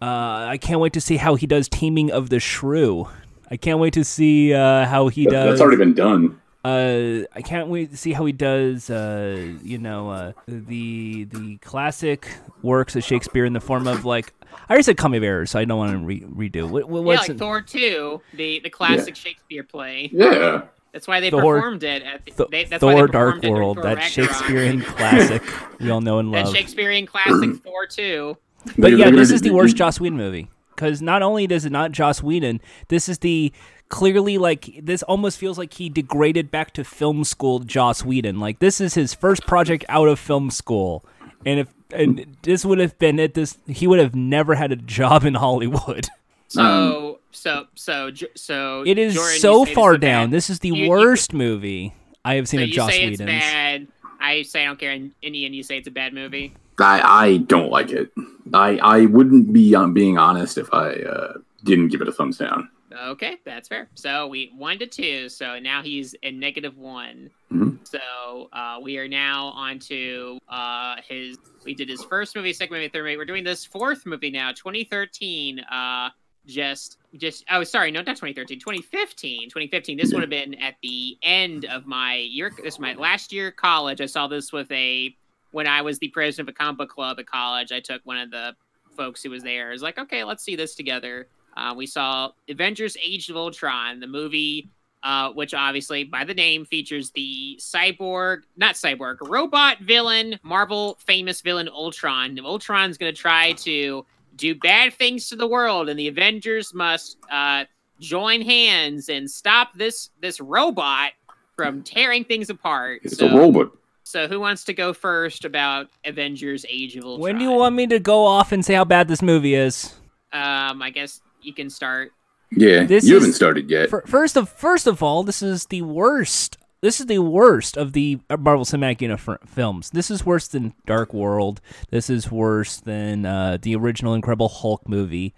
[0.00, 3.08] Uh, I can't wait to see how he does Taming of the Shrew.
[3.50, 5.48] I can't wait to see uh, how he That- does.
[5.50, 6.40] That's already been done.
[6.64, 8.90] Uh, I can't wait to see how he does.
[8.90, 12.28] Uh, you know, uh, the the classic
[12.62, 14.34] works of Shakespeare in the form of like
[14.68, 16.68] I already said Comedy of Errors, so I don't want to re- redo.
[16.68, 20.10] What, what, Yeah, like it- Thor two, the the classic Shakespeare play.
[20.12, 20.62] Yeah.
[20.92, 22.02] That's why they Thor- performed it.
[22.02, 24.10] At the, Th- they, that's why they Thor: Dark World, Thor that Ragnarok.
[24.10, 25.42] Shakespearean classic
[25.80, 26.40] we all know and love.
[26.40, 26.56] that love.
[26.56, 28.36] Shakespearean classic Thor two.
[28.76, 31.92] But yeah, this is the worst Joss Whedon movie because not only does it not
[31.92, 33.52] Joss Whedon, this is the
[33.88, 38.38] clearly like this almost feels like he degraded back to film school Joss Whedon.
[38.40, 41.04] Like this is his first project out of film school,
[41.46, 44.76] and if and this would have been it, this he would have never had a
[44.76, 46.06] job in Hollywood.
[46.50, 50.28] So so so so It is Jordan, so far is down.
[50.28, 50.30] bad.
[50.30, 51.92] This is the You- you- worst movie
[52.24, 53.86] I have seen So of you Joss say it's bad.
[54.18, 56.54] I say I don't care, and and Ian, you say it's a bad movie.
[56.78, 58.10] I, I don't like it.
[58.54, 61.32] I, I wouldn't be um, being honest if I uh,
[61.64, 62.68] didn't give it a thumbs down.
[63.06, 63.88] Okay, that's fair.
[63.94, 65.28] So we one to two.
[65.28, 67.30] So now he's in negative one.
[67.52, 67.78] Mhm.
[67.86, 71.38] So uh, we are now on to uh, his.
[71.64, 73.16] We did his first movie, second movie, third movie.
[73.16, 75.60] We're doing this fourth movie now, 2013.
[75.60, 76.10] Uh,
[76.46, 77.44] just, just.
[77.50, 78.58] Oh, sorry, no, not 2013.
[78.58, 79.48] 2015.
[79.50, 79.96] 2015.
[79.98, 82.50] This would have been at the end of my year.
[82.56, 84.00] This is my last year college.
[84.00, 85.14] I saw this with a.
[85.50, 88.18] When I was the president of a comic book club at college, I took one
[88.18, 88.54] of the
[88.96, 89.68] folks who was there.
[89.68, 91.28] I was like, okay, let's see this together.
[91.56, 94.68] Uh, we saw Avengers: Age of Ultron, the movie,
[95.02, 101.40] uh, which obviously by the name features the cyborg, not cyborg, robot villain, Marvel famous
[101.40, 102.38] villain Ultron.
[102.38, 104.04] Ultron's going to try to
[104.36, 107.64] do bad things to the world, and the Avengers must uh,
[108.00, 111.12] join hands and stop this this robot
[111.56, 113.00] from tearing things apart.
[113.02, 113.72] It's so, a robot.
[114.08, 117.20] So who wants to go first about Avengers: Age of Ultron?
[117.20, 119.94] When do you want me to go off and say how bad this movie is?
[120.32, 122.12] Um, I guess you can start.
[122.50, 123.90] Yeah, This you is- haven't started yet.
[123.90, 126.56] Fir- First of first of all, this is the worst.
[126.80, 129.90] This is the worst of the Marvel Cinematic Universe films.
[129.90, 131.60] This is worse than Dark World.
[131.90, 135.34] This is worse than uh, the original Incredible Hulk movie.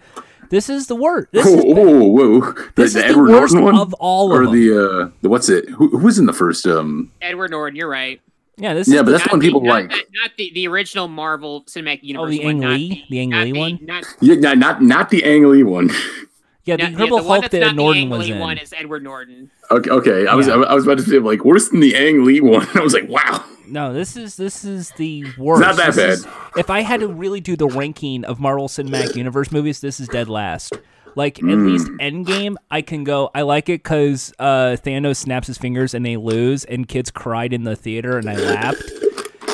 [0.51, 1.29] This is the worst.
[1.33, 2.41] This Whoa, is, whoa, whoa!
[2.41, 4.61] The, this the is the Edward worst Norton one, of all or of them.
[4.61, 5.69] the uh, the what's it?
[5.71, 6.67] Who, who was in the first?
[6.67, 8.21] Um, Edward Norton, you're right.
[8.61, 9.91] Yeah, this Yeah, is but that's the one people not like.
[9.91, 12.31] The, not the, the original Marvel Cinematic oh, Universe.
[12.31, 13.07] the one, Ang Lee?
[13.11, 13.78] The Ang Lee one?
[13.82, 15.89] Not, yeah, not not, not the Ang Lee one.
[16.65, 18.32] yeah the not- Incredible the one Hulk that's not that Norton the Ang was Lee
[18.35, 18.39] in.
[18.39, 19.51] one is Edward Norton.
[19.70, 20.27] Okay, okay.
[20.27, 20.55] I was Yeah.
[20.61, 22.66] I was about to say like worse than the Ang Lee one.
[22.74, 23.45] I was like, wow.
[23.66, 25.61] No, this is this is the worst.
[25.62, 26.35] not that This is- bad.
[26.59, 30.09] if I had to really do the ranking of Marvel Cinematic Universe movies, this is
[30.09, 30.77] dead last.
[31.16, 33.31] Like at least Endgame, I can go.
[33.35, 37.53] I like it because uh, Thanos snaps his fingers and they lose, and kids cried
[37.53, 38.82] in the theater, and I laughed.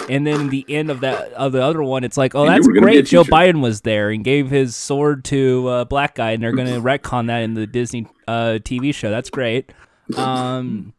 [0.08, 2.66] And then the end of that of the other one, it's like, oh, And that's
[2.66, 3.06] were gonna be a great.
[3.06, 3.24] Joe.
[3.24, 7.26] Biden was there and gave his sword to a black guy, and they're gonna retcon
[7.26, 9.10] that in the Disney uh, TV show.
[9.10, 9.72] That's great.
[10.16, 10.94] Um,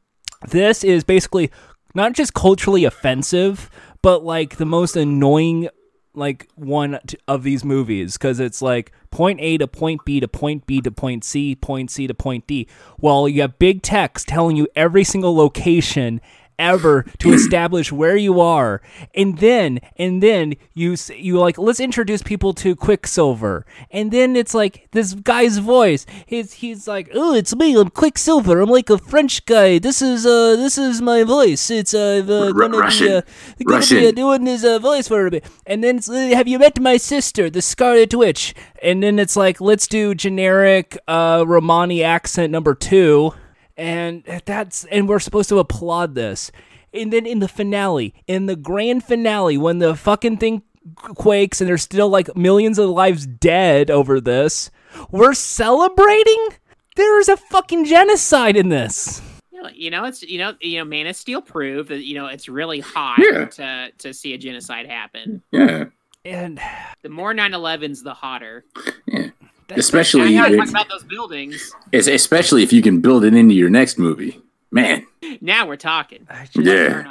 [0.49, 1.51] this is basically
[1.93, 3.69] not just culturally offensive,
[4.01, 5.69] but like the most annoying
[6.17, 10.65] like one of these movies because it's like point A to point B to point
[10.65, 12.67] B to point C, point C to point D.
[12.99, 16.19] Well, you have big text telling you every single location
[16.59, 18.81] ever to establish where you are.
[19.13, 23.65] And then and then you you like let's introduce people to quicksilver.
[23.91, 28.59] And then it's like this guy's voice he's he's like oh it's me i'm quicksilver.
[28.61, 29.79] I'm like a french guy.
[29.79, 31.69] This is uh this is my voice.
[31.69, 33.07] It's uh, uh gonna Russian.
[33.07, 33.21] be uh,
[33.65, 33.97] gonna Russian.
[33.99, 35.45] be uh, doing his uh, voice for a bit.
[35.65, 38.53] And then it's, uh, have you met my sister the scarlet witch?
[38.81, 43.33] And then it's like let's do generic uh romani accent number two
[43.77, 46.51] and that's and we're supposed to applaud this
[46.93, 50.61] and then in the finale in the grand finale when the fucking thing
[51.15, 54.71] quakes and there's still like millions of lives dead over this
[55.11, 56.47] we're celebrating
[56.95, 59.21] there's a fucking genocide in this
[59.51, 62.15] You know, you know, it's you know, you know, Man of Steel proved that you
[62.15, 63.45] know it's really hot Yeah.
[63.45, 65.41] to to see a genocide happen.
[65.51, 65.85] Yeah,
[66.23, 66.59] and
[67.03, 68.65] The more 9/11s, the hotter.
[69.07, 69.27] yeah.
[69.67, 71.73] That's- Especially Now, if, about those buildings.
[71.93, 74.41] es- especially if you can build it into your next movie,
[74.71, 75.05] man.
[75.41, 76.25] Now we're talking.
[76.55, 77.03] Yeah.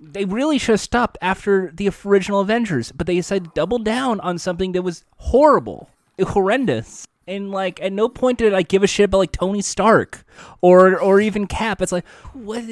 [0.00, 4.18] They really should have stopped after the original Avengers, but they decided to double down
[4.20, 5.88] on something that was horrible,
[6.20, 7.06] horrendous.
[7.28, 10.24] And like, at no point did I give a shit about like Tony Stark
[10.60, 11.80] or or even Cap.
[11.80, 12.64] It's like, what?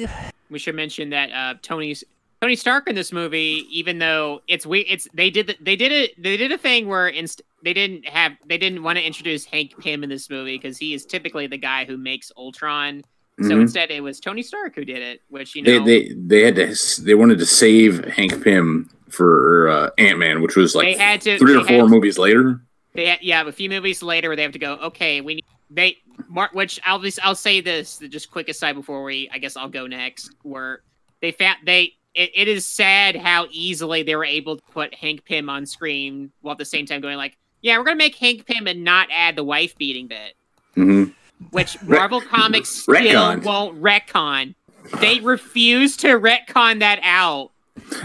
[0.49, 2.03] We should mention that uh, Tony's
[2.41, 5.91] Tony Stark in this movie, even though it's we, it's they did the, they did
[5.91, 9.45] it they did a thing where inst- they didn't have they didn't want to introduce
[9.45, 13.03] Hank Pym in this movie because he is typically the guy who makes Ultron.
[13.41, 13.61] So Mhm.
[13.61, 16.55] instead, it was Tony Stark who did it, which you know They they they had
[16.55, 21.03] to they wanted to save Hank Pym for uh, Ant Man, which was like They
[21.03, 22.59] had to- three or had four to- movies later.
[22.95, 25.45] they ha- yeah a few movies later where they have to go okay we need
[25.69, 25.95] they
[26.27, 29.69] mark which I'll just I'll say this just quick aside before we I guess I'll
[29.69, 30.81] go next where
[31.21, 35.25] they found they it, it is sad how easily they were able to put Hank
[35.25, 38.45] Pym on screen while at the same time going like yeah we're gonna make Hank
[38.45, 40.33] Pym and not add the wife beating bit
[40.75, 41.05] hmm
[41.51, 43.43] which Marvel Comics still Retcon.
[43.43, 44.53] won't retcon.
[44.99, 47.49] They refuse to retcon that out.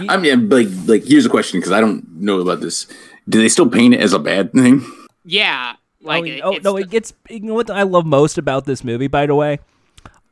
[0.09, 2.87] I mean, like, like here's a question because I don't know about this.
[3.29, 4.83] Do they still paint it as a bad thing?
[5.27, 7.13] Yeah, like oh, it- oh, it's no, it gets.
[7.29, 9.59] You know what I love most about this movie, by the way?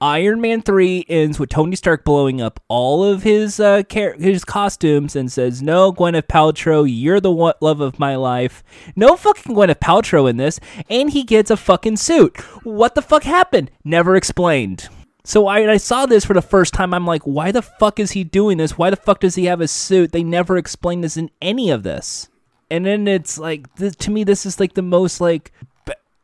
[0.01, 4.45] Iron Man three ends with Tony Stark blowing up all of his uh, char- his
[4.45, 8.63] costumes and says, "No, Gwyneth Paltrow, you're the one love of my life."
[8.97, 10.61] No fucking Gwyneth Paltrow in this,
[10.91, 12.39] and he gets a fucking suit.
[12.65, 13.71] What the fuck happened?
[13.85, 14.89] Never explained.
[15.27, 16.93] So I, I saw this for the first time.
[16.93, 18.77] I'm like, why the fuck is he doing this?
[18.77, 20.13] Why the fuck does he have a suit?
[20.13, 22.29] They never explain this in any of this.
[22.71, 25.51] And then it's like, to me, this is like the most like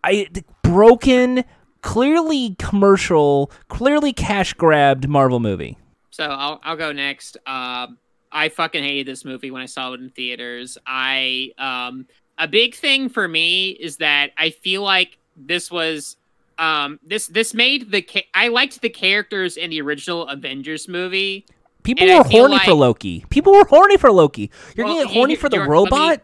[0.04, 0.28] I
[0.62, 1.44] broken,
[1.82, 5.78] clearly commercial, clearly cash grabbed Marvel movie.
[6.10, 7.36] So I'll I'll go next.
[7.46, 7.98] Um,
[8.32, 10.78] I fucking hated this movie when I saw it in theaters.
[10.86, 12.06] I um
[12.38, 16.16] a big thing for me is that I feel like this was
[16.58, 21.46] um this this made the ca- I liked the characters in the original Avengers movie.
[21.82, 23.24] People were feel horny for Loki.
[23.30, 24.50] People were horny for Loki.
[24.76, 26.20] You're Well, gonna get you- horny for the you're- me- robot?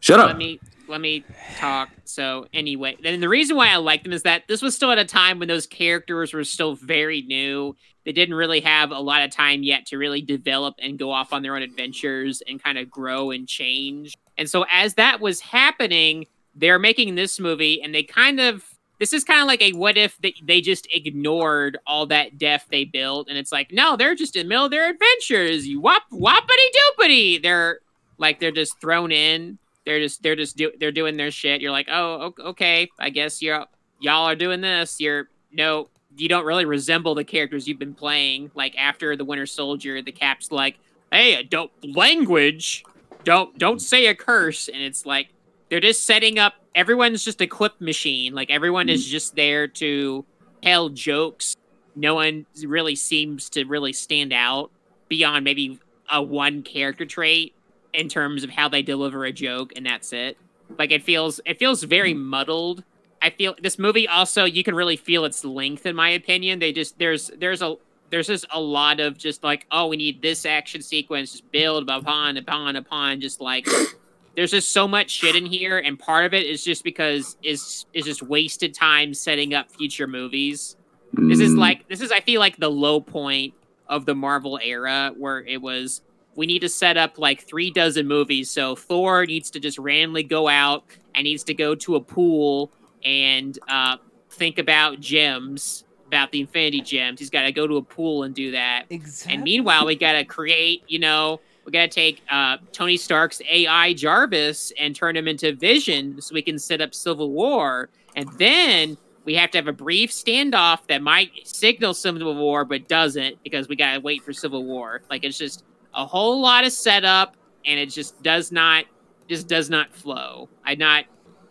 [0.00, 0.36] Shut Let up.
[0.36, 0.60] me
[0.90, 1.24] let me
[1.56, 1.88] talk.
[2.04, 4.98] So anyway, and the reason why I like them is that this was still at
[4.98, 7.76] a time when those characters were still very new.
[8.04, 11.32] They didn't really have a lot of time yet to really develop and go off
[11.32, 14.16] on their own adventures and kind of grow and change.
[14.36, 18.64] And so as that was happening, they're making this movie and they kind of
[18.98, 22.84] this is kind of like a what if they, just ignored all that depth they
[22.84, 26.02] built and it's like no they're just in the middle of their adventures you whop
[26.12, 26.68] whoppity
[26.98, 27.78] doopity they're
[28.18, 29.58] like they're just thrown in
[29.90, 31.60] they're just they're just do, they're doing their shit.
[31.60, 33.66] You're like oh okay i guess you're
[33.98, 35.00] y'all are doing this.
[35.00, 39.46] You're no you don't really resemble the characters you've been playing like after the winter
[39.46, 40.76] soldier the cap's like
[41.12, 42.82] hey don't language
[43.24, 44.68] don't don't say a curse.
[44.68, 45.28] And it's like
[45.68, 48.34] they're just setting up everyone's just a clip machine.
[48.34, 49.10] Like everyone is mm.
[49.10, 50.24] just there to
[50.62, 51.56] tell jokes.
[51.96, 54.70] No one really seems to really stand out
[55.08, 55.78] beyond maybe
[56.10, 57.54] a one character trait
[57.92, 60.36] in terms of how they deliver a joke and that's it.
[60.78, 62.84] Like it feels it feels very muddled.
[63.22, 66.58] I feel this movie also you can really feel its length in my opinion.
[66.58, 67.76] They just there's there's a
[68.10, 71.88] there's just a lot of just like oh we need this action sequence just build
[71.88, 73.66] upon upon upon just like
[74.36, 77.86] there's just so much shit in here and part of it is just because is
[77.92, 80.76] is just wasted time setting up future movies.
[81.12, 83.54] This is Mm, like this is I feel like the low point
[83.88, 86.00] of the Marvel era where it was
[86.40, 88.50] we need to set up like three dozen movies.
[88.50, 90.84] So Thor needs to just randomly go out
[91.14, 92.72] and needs to go to a pool
[93.04, 93.98] and uh,
[94.30, 97.20] think about gems, about the Infinity Gems.
[97.20, 98.86] He's got to go to a pool and do that.
[98.88, 99.34] Exactly.
[99.34, 103.42] And meanwhile, we got to create, you know, we got to take uh, Tony Stark's
[103.46, 107.90] AI Jarvis and turn him into Vision so we can set up Civil War.
[108.16, 108.96] And then
[109.26, 113.68] we have to have a brief standoff that might signal Civil War, but doesn't because
[113.68, 115.02] we got to wait for Civil War.
[115.10, 115.64] Like, it's just
[115.94, 118.84] a whole lot of setup and it just does not,
[119.28, 120.48] just does not flow.
[120.64, 121.04] I not,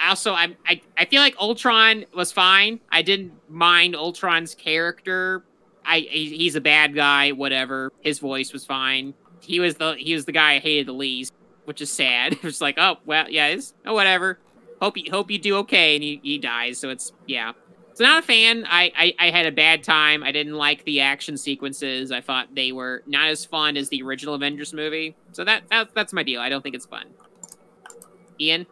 [0.06, 2.80] also I'm, I, I feel like Ultron was fine.
[2.92, 5.44] I didn't mind Ultron's character
[5.90, 7.92] I he- he's a bad guy, whatever.
[8.02, 9.16] His voice was fine.
[9.42, 11.34] He was the he was the guy I hated the least,
[11.66, 12.38] which is sad.
[12.44, 14.40] It's like, oh well, yeah, it's oh whatever.
[14.82, 16.78] Hope you hope you do okay, and he, he dies.
[16.78, 17.54] So it's yeah.
[18.00, 18.64] So not a fan.
[18.66, 20.24] I, I I had a bad time.
[20.24, 22.14] I didn't like the action sequences.
[22.14, 25.18] I thought they were not as fun as the original Avengers movie.
[25.34, 26.40] So that, that that's my deal.
[26.40, 27.08] I don't think it's fun.
[28.40, 28.68] Ian,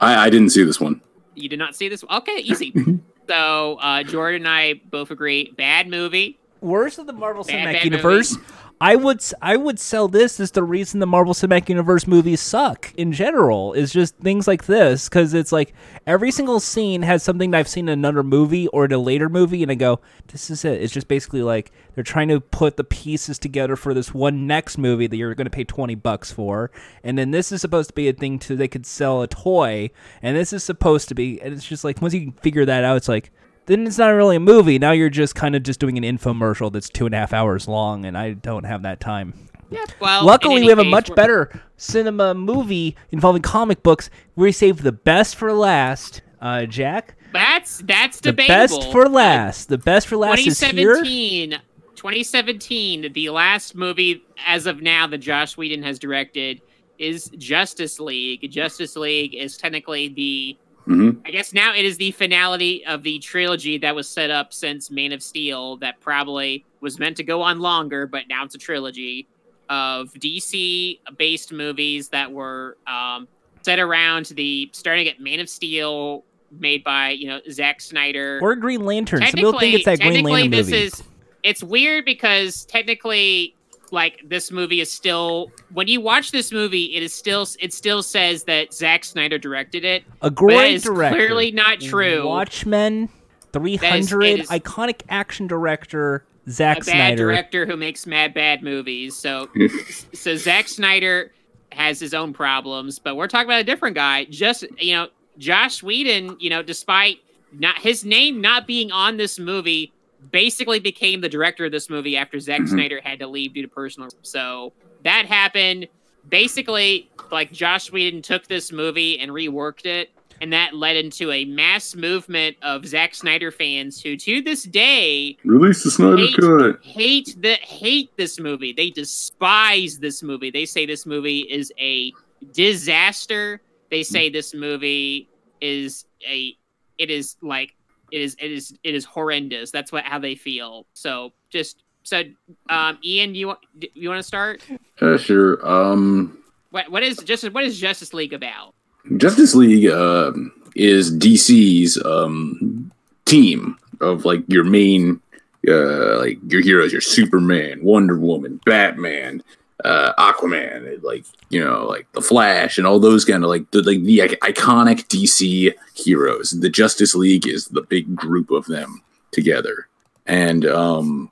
[0.00, 1.02] I, I didn't see this one.
[1.34, 2.02] you did not see this?
[2.02, 2.22] One.
[2.22, 2.72] Okay, easy.
[3.28, 5.52] so uh, Jordan and I both agree.
[5.58, 6.38] Bad movie.
[6.62, 8.38] worst of the Marvel Bad, Cinematic bad Universe.
[8.82, 12.94] I would I would sell this as the reason the Marvel Cinematic Universe movies suck
[12.96, 15.74] in general is just things like this because it's like
[16.06, 19.28] every single scene has something that I've seen in another movie or in a later
[19.28, 20.80] movie and I go this is it.
[20.80, 24.78] It's just basically like they're trying to put the pieces together for this one next
[24.78, 26.70] movie that you're going to pay 20 bucks for
[27.04, 29.90] and then this is supposed to be a thing to they could sell a toy
[30.22, 32.96] and this is supposed to be and it's just like once you figure that out
[32.96, 33.30] it's like
[33.66, 34.78] then it's not really a movie.
[34.78, 37.68] Now you're just kind of just doing an infomercial that's two and a half hours
[37.68, 39.34] long, and I don't have that time.
[39.70, 39.84] Yeah.
[40.00, 44.10] Well, Luckily, we have a much we're- better cinema movie involving comic books.
[44.34, 46.22] We saved the best for last.
[46.40, 48.78] Uh, Jack, That's that's the debatable.
[48.80, 49.68] best for last.
[49.68, 50.70] The best for last is here.
[50.72, 51.60] 2017,
[51.96, 56.62] 2017, the last movie as of now that Joss Whedon has directed
[56.98, 58.50] is Justice League.
[58.50, 63.18] Justice League is technically the hmm I guess now it is the finality of the
[63.18, 67.42] trilogy that was set up since Man of Steel that probably was meant to go
[67.42, 69.28] on longer, but now it's a trilogy
[69.68, 73.28] of DC based movies that were um,
[73.62, 78.40] set around the starting at Man of Steel, made by you know Zack Snyder.
[78.42, 79.20] Or Green Lantern.
[79.22, 80.82] Some people think it's that Green Lantern this movie.
[80.82, 81.02] is
[81.42, 83.54] it's weird because technically,
[83.92, 88.02] like this movie is still when you watch this movie, it is still it still
[88.02, 90.04] says that Zack Snyder directed it.
[90.22, 91.16] a great is director.
[91.16, 92.26] clearly not true.
[92.26, 93.08] Watchmen,
[93.52, 97.16] 300, it is- iconic action director, Zack a bad Snyder.
[97.16, 99.16] director who makes mad bad movies.
[99.16, 99.48] So
[100.14, 101.32] so Zack Snyder
[101.72, 104.24] has his own problems, but we're talking about a different guy.
[104.24, 105.08] Just you know,
[105.38, 107.18] Joss Whedon, you know, despite
[107.52, 109.92] not his name not being on this movie,
[110.30, 112.68] basically became the director of this movie after Zack Mhm.
[112.68, 114.08] Snyder had to leave due to personal.
[114.22, 114.72] So
[115.04, 115.88] that happened.
[116.28, 120.10] Basically, like Joss Whedon took this movie and reworked it.
[120.42, 125.36] And that led into a mass movement of Zack Snyder fans who, to this day,
[125.44, 126.82] Release the Snyder Hate- Cut.
[126.82, 128.72] hate the hate this movie.
[128.72, 130.50] They despise this movie.
[130.50, 132.12] They say this movie is a
[132.54, 133.60] disaster.
[133.90, 135.28] They say this movie
[135.60, 136.56] is a
[136.98, 137.74] it is like
[138.12, 139.70] it is it is it is horrendous.
[139.70, 140.86] That's what how they feel.
[140.94, 142.22] So just so
[142.68, 143.58] um Ian, you want
[143.94, 144.62] you want to start?
[145.00, 145.66] Uh, sure.
[145.66, 146.38] Um,
[146.70, 148.74] What what is just what is Justice League about?
[149.16, 150.32] Justice League uh,
[150.76, 152.92] is DC's um,
[153.24, 155.20] team of like your main,
[155.66, 159.42] uh, like your heroes, your Superman, Wonder Woman, Batman,
[159.84, 163.82] uh, Aquaman, like you know, like the Flash, and all those kind of like the
[163.82, 166.50] like the iconic DC heroes.
[166.50, 169.02] The Justice League is the big group of them
[169.32, 169.88] together,
[170.26, 171.30] and um,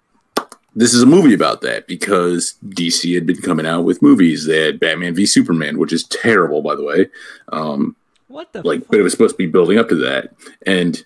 [0.75, 4.47] this is a movie about that because DC had been coming out with movies.
[4.47, 7.09] They had Batman v Superman, which is terrible, by the way.
[7.53, 7.97] Um,
[8.29, 10.35] What the like, but it was supposed to be building up to that.
[10.67, 11.05] And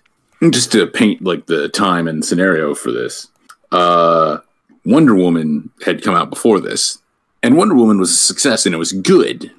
[0.51, 3.29] just to paint like the time and scenario for this,
[3.71, 4.39] uh,
[4.85, 6.99] Wonder Woman had come out before this,
[7.43, 9.51] and Wonder Woman was a success and it was good.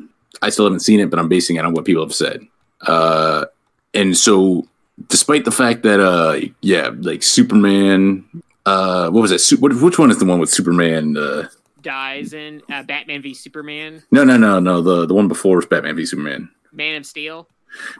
[0.42, 2.40] I still haven't seen it, but I'm basing it on what people have said.
[2.80, 3.44] Uh,
[3.92, 4.66] and so,
[5.08, 8.24] despite the fact that, uh, yeah, like Superman,
[8.66, 9.38] uh, what was that?
[9.38, 11.16] Su- what, which one is the one with Superman?
[11.16, 11.48] Uh,
[11.82, 14.80] Dies in uh, Batman v Superman, no, no, no, no.
[14.80, 16.48] The the one before was Batman v Superman.
[16.72, 17.46] Man of Steel.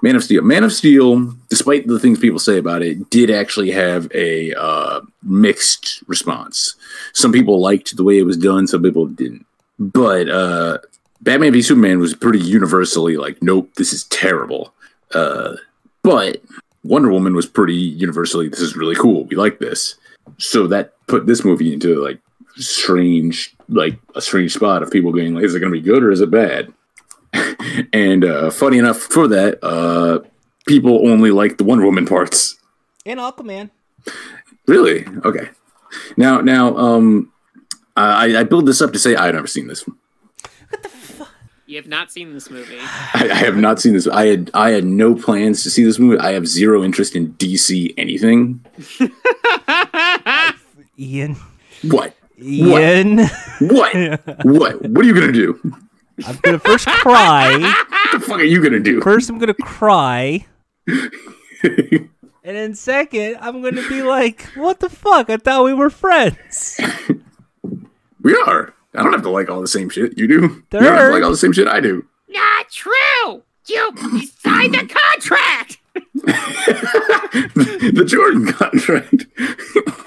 [0.03, 0.43] Man of Steel.
[0.43, 5.03] Man of Steel, despite the things people say about it, did actually have a uh,
[5.23, 6.77] mixed response.
[7.13, 9.45] Some people liked the way it was done, some people didn't.
[9.79, 10.79] But uh,
[11.21, 14.73] Batman v Superman was pretty universally like, nope, this is terrible.
[15.13, 15.57] Uh,
[16.03, 16.43] but
[16.85, 19.25] Wonder Woman was pretty universally, this is really cool.
[19.25, 19.97] We like this.
[20.39, 22.21] So that put this movie into like
[22.57, 26.03] strange, like a strange spot of people being like, is it going to be good
[26.03, 26.73] or is it bad?
[27.93, 30.21] and uh, funny enough for that, uh,
[30.67, 32.57] people only like the Wonder Woman parts.
[33.07, 33.71] And Aquaman.
[34.67, 35.07] Really?
[35.25, 35.49] Okay.
[36.17, 37.33] Now, now, um,
[37.97, 39.87] Uh, I, I build this up to say I've never seen this.
[39.87, 39.97] One.
[40.69, 41.31] What the fuck?
[41.67, 42.79] You have not seen this movie.
[42.79, 44.07] I, I have not seen this.
[44.09, 46.19] I had I had no plans to see this movie.
[46.19, 48.65] I have zero interest in DC anything.
[50.99, 51.37] Ian.
[51.83, 52.15] What?
[52.41, 53.19] Ian.
[53.61, 53.95] What?
[54.45, 54.83] what?
[54.91, 55.59] What are you gonna do?
[56.27, 57.85] I'm gonna first cry.
[58.15, 59.01] What the fuck are you gonna do?
[59.01, 60.47] First, I'm gonna cry.
[60.87, 62.09] And
[62.45, 65.31] then second, I'm gonna be like, "What the fuck?
[65.31, 66.79] I thought we were friends."
[68.25, 68.75] We are.
[68.95, 70.35] I don't have to like all the same shit you do.
[70.35, 72.05] You don't have to like all the same shit I do.
[72.29, 73.43] Not true.
[73.67, 75.79] You, you signed a contract.
[76.15, 79.27] the Jordan contract.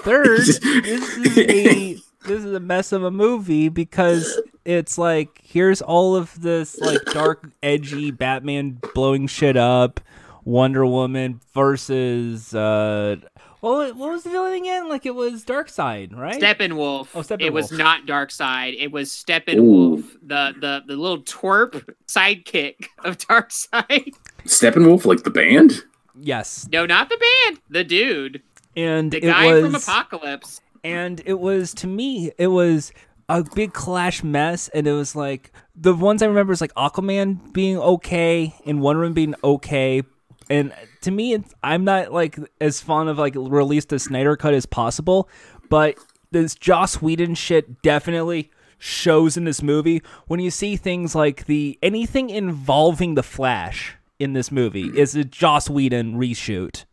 [0.02, 5.80] Third, this is a this is a mess of a movie because it's like here's
[5.80, 10.00] all of this like dark, edgy Batman blowing shit up,
[10.44, 13.16] Wonder Woman versus uh,
[13.60, 14.88] what was, what was the villain again?
[14.88, 16.40] Like it was Darkseid, right?
[16.40, 17.08] Steppenwolf.
[17.14, 17.40] Oh, Steppenwolf.
[17.40, 17.78] It was Steppenwolf.
[17.78, 18.76] not Darkseid.
[18.78, 24.14] It was Steppenwolf, the the the little twerp sidekick of Darkseid.
[24.44, 25.84] Steppenwolf, like the band.
[26.18, 27.60] yes, No, not the band.
[27.70, 28.42] The dude.
[28.76, 30.60] and The it guy was from Apocalypse.
[30.84, 32.92] and it was to me it was
[33.28, 37.52] a big clash mess and it was like the ones i remember is like aquaman
[37.52, 40.02] being okay and wonder woman being okay
[40.50, 44.54] and to me it's, i'm not like as fond of like release the snyder cut
[44.54, 45.28] as possible
[45.68, 45.96] but
[46.30, 51.78] this joss whedon shit definitely shows in this movie when you see things like the
[51.82, 56.84] anything involving the flash in this movie is a joss whedon reshoot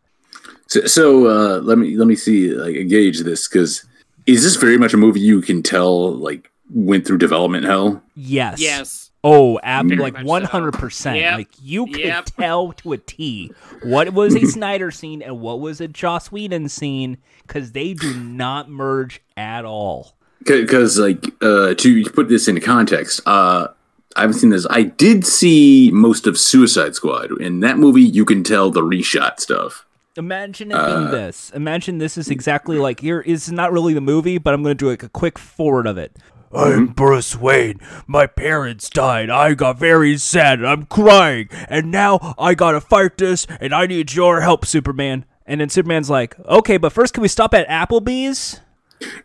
[0.68, 3.84] So, so uh, let me let me see like gauge this because
[4.26, 8.02] is this very much a movie you can tell like went through development hell?
[8.16, 9.05] yes Yes.
[9.24, 11.18] Oh, ab- Very like one hundred percent.
[11.18, 11.36] Yep.
[11.36, 12.24] Like you could Yep.
[12.38, 13.50] tell to a T
[13.82, 18.14] what was a Snyder scene and what was a Joss Whedon scene because they do
[18.20, 20.14] not merge at all.
[20.44, 23.68] Because like uh, to put this into context, uh,
[24.14, 24.66] I haven't seen this.
[24.70, 27.32] I did see most of Suicide Squad.
[27.40, 29.84] In that movie, you can tell the reshot stuff.
[30.16, 31.50] Imagine it being this.
[31.50, 34.84] Imagine this is exactly like here is not really the movie, but I'm going to
[34.84, 36.16] do like a quick forward of it.
[36.52, 37.80] I'm Bruce Wayne.
[38.06, 39.30] My parents died.
[39.30, 40.64] I got very sad.
[40.64, 41.48] I'm crying.
[41.68, 45.24] And now I gotta fight this, and I need your help, Superman.
[45.46, 48.60] And then Superman's like, okay, but first, can we stop at Applebee's?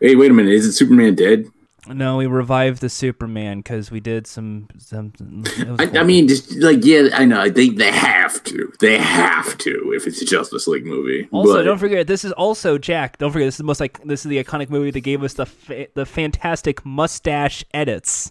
[0.00, 0.52] Hey, wait a minute.
[0.52, 1.46] Isn't Superman dead?
[1.88, 4.68] No, we revived the Superman because we did some.
[4.78, 7.40] some it was I, I mean, just like yeah, I know.
[7.40, 8.72] I they they have to.
[8.78, 11.28] They have to if it's a Justice League movie.
[11.32, 13.18] Also, but, don't forget this is also Jack.
[13.18, 15.34] Don't forget this is the most like this is the iconic movie that gave us
[15.34, 18.30] the fa- the fantastic mustache edits.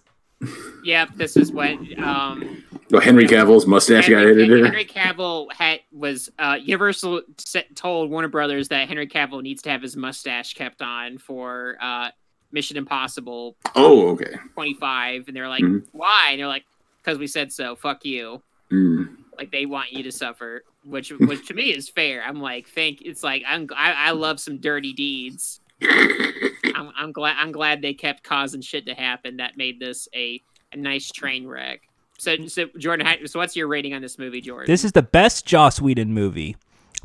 [0.83, 2.63] Yep, this is when um,
[2.93, 4.65] oh, Henry Cavill's mustache got Henry, edited.
[4.65, 9.69] Henry Cavill had was uh, Universal set, told Warner Brothers that Henry Cavill needs to
[9.69, 12.09] have his mustache kept on for uh,
[12.51, 14.35] Mission Impossible Oh, okay.
[14.53, 15.85] 25, and they're like, Mhm.
[15.91, 16.65] "Why?" And they're like,
[17.03, 17.75] "Because we said so.
[17.75, 18.41] Fuck you."
[18.71, 19.17] Mm.
[19.37, 22.23] Like they want you to suffer, which which to me is fair.
[22.23, 23.01] I'm like, thank.
[23.01, 25.59] It's like I'm I, I love some dirty deeds.
[25.81, 30.41] I'm, I'm glad I'm glad they kept causing shit to happen that made this a,
[30.71, 31.81] a nice train wreck.
[32.17, 34.71] So, so Jordan, how, so what's your rating on this movie, Jordan?
[34.71, 36.55] This is the best Joss Whedon movie,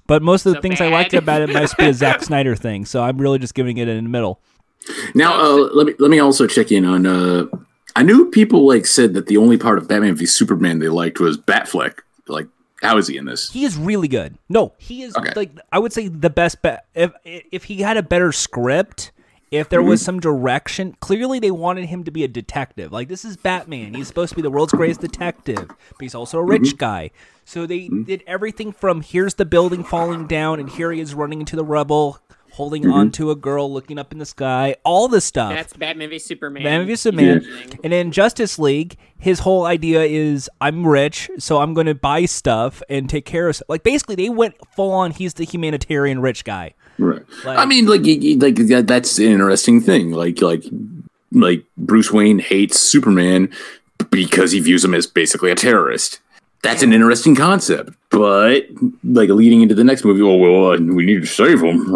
[0.06, 2.54] but most of the So things I liked about it must be a Zack Snyder
[2.54, 2.84] thing.
[2.84, 4.40] So I'm really just giving it in the middle.
[5.14, 7.06] Now, uh, let me let me also check in on.
[7.06, 7.46] Uh,
[7.94, 11.18] I knew people like said that the only part of Batman v Superman they liked
[11.20, 12.00] was Batfleck.
[12.28, 12.46] Like,
[12.82, 13.50] how is he in this?
[13.52, 14.36] He is really good.
[14.48, 15.32] No, he is Okay.
[15.34, 16.60] like I would say the best.
[16.62, 19.12] Ba- if if he had a better script,
[19.50, 22.92] if there was some direction, clearly they wanted him to be a detective.
[22.92, 23.94] Like this is Batman.
[23.94, 27.10] He's supposed to be the world's greatest detective, but he's also a rich guy.
[27.44, 31.40] So they did everything from here's the building falling down, and here he is running
[31.40, 32.18] into the rubble,
[32.56, 32.92] holding mm-hmm.
[32.92, 34.74] on to a girl, looking up in the sky.
[34.82, 35.52] All the stuff.
[35.52, 36.62] That's Batman v Superman.
[36.62, 37.42] Batman v Superman.
[37.44, 37.76] Yeah.
[37.84, 42.24] And in Justice League, his whole idea is I'm rich, so I'm going to buy
[42.24, 43.56] stuff and take care of.
[43.56, 43.68] stuff.
[43.68, 45.10] Like basically, they went full on.
[45.10, 46.74] He's the humanitarian rich guy.
[46.98, 47.22] Right.
[47.44, 48.56] Like- I mean, like, y- y- like
[48.86, 50.12] that's an interesting thing.
[50.12, 50.64] Like, like,
[51.32, 53.52] like Bruce Wayne hates Superman
[54.10, 56.20] because he views him as basically a terrorist.
[56.62, 58.64] That's an interesting concept, but
[59.04, 61.94] like leading into the next movie, oh well, uh, we need to save him.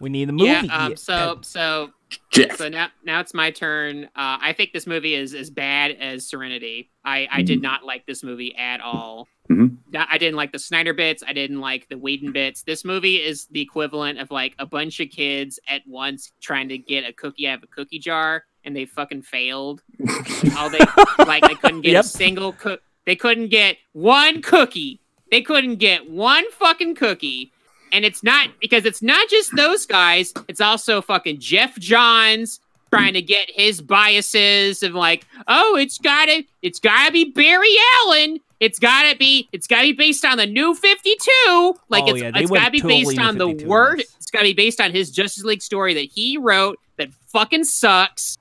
[0.00, 0.50] We need the movie.
[0.50, 0.62] Yeah.
[0.70, 0.96] Um.
[0.96, 1.90] So so
[2.30, 4.04] Jeff, so now now it's my turn.
[4.14, 6.90] Uh, I think this movie is as bad as Serenity.
[7.04, 9.26] I I did not like this movie at all.
[9.50, 9.76] Mhm.
[9.94, 11.22] I didn't like the Snyder bits.
[11.26, 12.62] I didn't like the Whedon bits.
[12.62, 16.78] This movie is the equivalent of like a bunch of kids at once trying to
[16.78, 19.82] get a cookie out of a cookie jar, and they fucking failed.
[20.56, 20.78] all they
[21.18, 22.04] like they couldn't get Yep.
[22.04, 22.82] a single cook.
[23.06, 25.00] They couldn't get one cookie.
[25.30, 27.52] They couldn't get one fucking cookie.
[27.92, 30.34] And it's not because it's not just those guys.
[30.48, 32.60] It's also fucking Geoff Johns
[32.90, 37.74] trying to get his biases of like, oh, it's gotta, it's gotta be Barry
[38.04, 38.40] Allen.
[38.58, 41.76] It's gotta be, it's gotta be based on the New Fifty Two.
[41.88, 44.00] Like Oh, it's, yeah, it's gotta be totally based on the word.
[44.00, 48.38] It's gotta be based on his Justice League story that he wrote that fucking sucks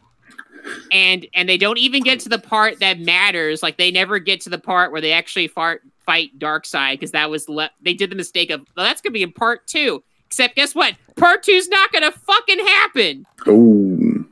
[0.91, 3.61] and and they don't even get to the part that matters.
[3.63, 6.31] Like they never get to the part where they actually fart, fight
[6.63, 9.31] Side because that was le- they did the mistake of well, that's gonna be in
[9.31, 10.03] part two.
[10.27, 10.95] Except guess what?
[11.15, 14.25] Part two's not gonna fucking happen oh,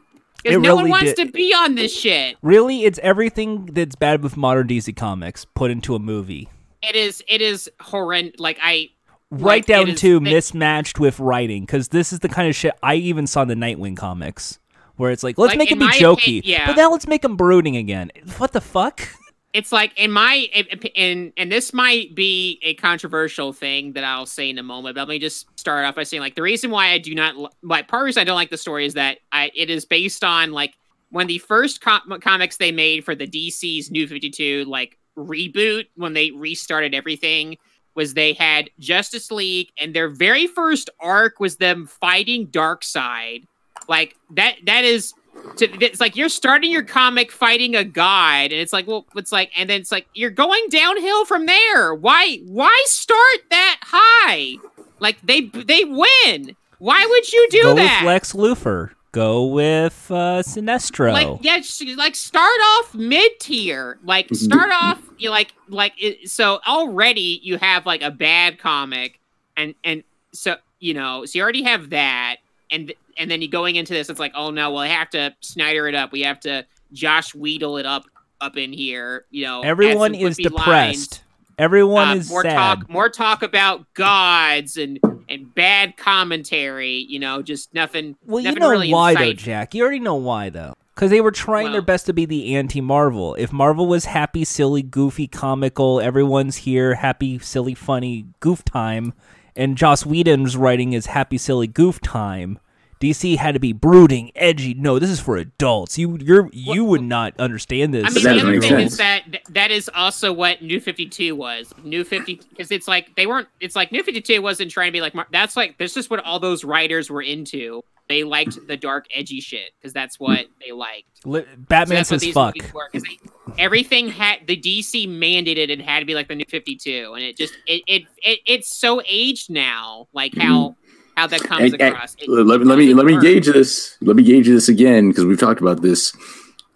[0.44, 2.38] because no really one wants did- to be on this shit.
[2.42, 6.50] Really, it's everything that's bad with modern DC comics put into a movie.
[6.82, 8.40] It is it is horrendous.
[8.40, 8.90] Like I
[9.34, 12.96] Right like, down to mismatched with writing, because this is the kind of shit I
[12.96, 14.60] even saw in the Nightwing comics,
[14.98, 16.68] where it's like, let's Like, make it be jokey, opinion- yeah.
[16.68, 18.12] but now let's make him brooding again.
[18.38, 19.08] What the fuck?
[19.54, 20.48] it's like in my
[20.96, 24.96] and and this might be a controversial thing that I'll say in a moment.
[24.96, 27.38] But let me just start off by saying like the reason why I do not
[27.38, 29.70] li- like part of the reason I don't like the story is that I it
[29.70, 30.74] is based on like
[31.12, 35.86] when the first com- comics they made for the DC's New Fifty Two like reboot
[35.96, 37.58] when they restarted everything
[37.96, 43.46] was they had Justice League and their very first arc was them fighting Darkseid.
[43.88, 45.14] Like that that is
[45.58, 49.32] to, it's like you're starting your comic fighting a god and it's like well it's
[49.32, 51.94] like and then it's like you're going downhill from there.
[51.94, 54.56] Why why start that high?
[55.00, 56.56] Like they they win.
[56.80, 58.02] Why would you do Go that?
[58.02, 58.92] With Lex Luthor.
[59.14, 61.14] Go with uh, Sinestro.
[61.14, 61.62] like yeah
[61.96, 67.60] like start off mid tier like start off you like like it, so already you
[67.60, 69.20] have like a bad comic
[69.56, 70.04] and and
[70.34, 72.38] so you know so you already have that
[72.72, 75.34] and and then you going into this it's like oh no well i have to
[75.42, 78.04] snyder it up we have to josh Whedle it up
[78.42, 80.68] up in here you know Everyone is depressed.
[80.68, 81.20] lines.
[81.58, 82.56] Everyone Uh, is more sad.
[82.56, 85.00] talk more talk about gods and
[85.30, 89.34] and bad commentary you know just nothing well, you know really why though.
[89.34, 89.74] Jack.
[89.74, 90.74] You already know why though.
[90.96, 93.34] Because they were trying their best to be the anti Marvel.
[93.36, 99.14] If Marvel was happy, silly, goofy, comical, everyone's here, happy, silly, funny, goof time,
[99.56, 102.60] and Joss Whedon's writing is happy, silly, goof time.
[103.04, 104.74] DC had to be brooding, edgy.
[104.74, 105.98] No, this is for adults.
[105.98, 108.06] You, you're, you would not understand this.
[108.06, 108.92] I mean, that the other thing sense.
[108.94, 111.74] is that that is also what New Fifty Two was.
[111.84, 113.50] New Fifty because it's like they weren't.
[113.60, 115.14] It's like New Fifty Two wasn't trying to be like.
[115.32, 117.84] That's like this is what all those writers were into.
[118.10, 121.08] They liked the dark, edgy shit because that's what they liked.
[121.26, 122.56] Li- So Batman that's says fuck.
[122.56, 123.20] movies were, 'cause they-
[123.58, 127.24] everything had the DC mandated it had to be like the New Fifty Two, and
[127.24, 130.08] it just it, it it it's so aged now.
[130.14, 130.83] Like how mm-hmm.
[131.16, 132.16] How that comes And- and across.
[132.20, 133.98] It- let, it let me doesn't let me gauge this.
[134.02, 136.14] Let me gauge this again because we've talked about this.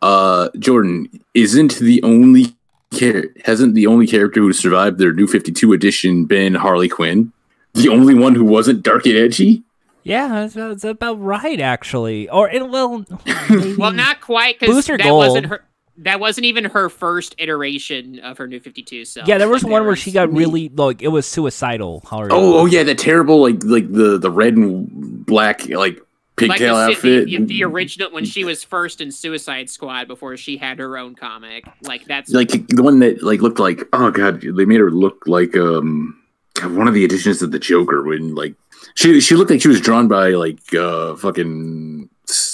[0.01, 2.55] Uh, Jordan isn't the only
[2.93, 7.31] char- hasn't the only character who survived their New Fifty Two edition been Harley Quinn.
[7.73, 9.63] The only one who wasn't dark and edgy.
[10.03, 12.29] Yeah, that's, that's about right, actually.
[12.29, 13.05] Or, it, well,
[13.77, 15.27] Well, not quite because Booster that Gold.
[15.27, 15.63] wasn't her.
[15.97, 19.63] That wasn't even her first iteration of her New Fifty Two so yeah, there was
[19.63, 22.01] one where she got really, like, it was suicidal.
[22.05, 22.29] Harley.
[22.31, 26.01] Oh, oh yeah, that terrible like like the the red and black like
[26.37, 27.25] like pigtail the, outfit.
[27.25, 31.15] the, the original when she was first in Suicide Squad before she had her own
[31.15, 31.65] comic.
[31.81, 35.23] Like that's like the one that like looked like oh god they made her look
[35.25, 36.19] like um
[36.63, 38.55] one of the editions of the joker when like
[38.95, 42.09] she she looked like she was drawn by like uh fucking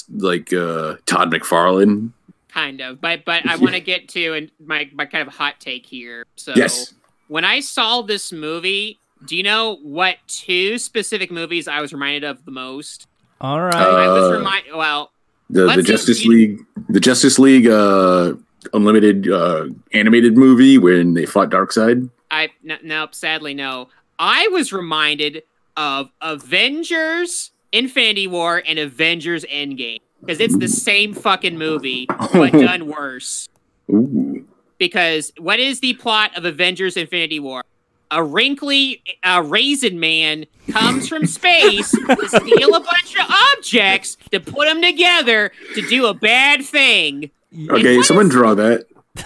[0.09, 2.11] like uh todd mcfarlane
[2.53, 3.01] kind of.
[3.01, 6.25] But but I want to get to and my my kind of hot take here.
[6.35, 6.93] So yes
[7.27, 12.25] when I saw this movie, do you know what two specific movies I was reminded
[12.25, 13.07] of the most?
[13.41, 13.73] All right.
[13.75, 14.75] I was Uh, reminded.
[14.75, 15.11] Well,
[15.49, 16.59] the the let's see, justice you- league
[16.89, 18.33] the justice league uh
[18.73, 23.13] unlimited uh animated movie when they fought darkseid I n- nope.
[23.15, 23.89] Sadly, no.
[24.19, 25.43] I was reminded
[25.77, 32.87] of Avengers: Infinity War and Avengers: Endgame because it's the same fucking movie but done
[32.87, 33.47] worse.
[33.91, 34.45] Ooh.
[34.77, 37.63] Because what is the plot of Avengers: Infinity War?
[38.11, 43.25] A wrinkly uh, raisin man comes from space to steal a bunch of
[43.57, 47.31] objects to put them together to do a bad thing.
[47.71, 48.85] okay someone is- draw that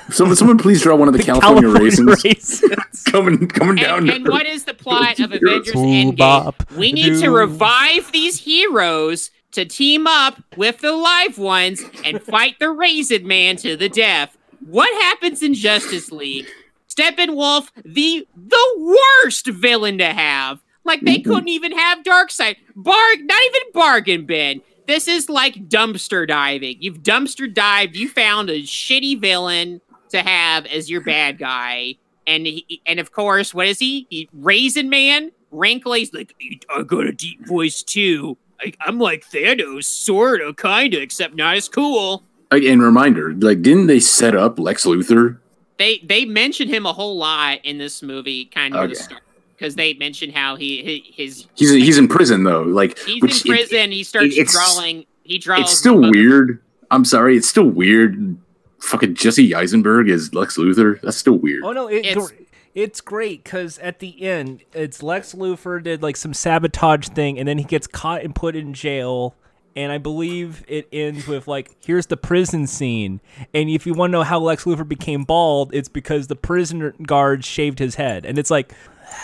[0.10, 3.03] someone someone please draw one of the, california, raisins raisins.
[3.07, 6.78] coming coming down And, to and what is the plot of Avengers Endgame?
[6.78, 12.60] We need to revive these heroes to team up with the live ones and fight
[12.60, 14.38] the Raisin Man to the death.
[14.60, 16.46] What happens in Justice League?
[16.88, 20.60] Steppenwolf, the the worst villain to have.
[20.84, 21.32] Like they mm-hmm.
[21.32, 22.58] couldn't even have Darkseid.
[22.76, 24.62] Bar not even bargain bin.
[24.86, 26.78] This is like dumpster diving.
[26.80, 27.96] You've dumpster dived.
[27.96, 31.96] You found a shitty villain to have as your bad guy,
[32.28, 34.06] and he, and of course, what is he?
[34.12, 36.36] he Raisin Man, wrinkly's like
[36.70, 38.38] I got a deep voice too.
[38.62, 42.24] I, I'm like Thanos, sorta, kinda, except not as cool.
[42.52, 45.38] And reminder, like, didn't they set up Lex Luthor?
[45.78, 49.22] They they mention him a whole lot in this movie, kind of at the start,
[49.56, 52.64] because they mention how he, he his He's he's in prison though.
[52.64, 53.92] Like, he's which in it- prison.
[53.92, 55.06] he starts it's- drawing.
[55.24, 55.60] He draws.
[55.62, 56.62] it's still weird.
[56.90, 58.38] I'm sorry, it's still weird.
[58.80, 61.02] Fucking Jesse Eisenberg is Lex Luthor.
[61.02, 61.64] That's still weird.
[61.66, 62.32] Oh no, it, It's-
[62.78, 67.48] it's great because at the end, it's Lex Luthor did like some sabotage thing, and
[67.48, 69.34] then he gets caught and put in jail.
[69.76, 73.20] And I believe it ends with like, here's the prison scene.
[73.52, 76.94] And if you want to know how Lex Luthor became bald, it's because the prison
[77.02, 78.26] guard shaved his head.
[78.28, 78.74] And it's like,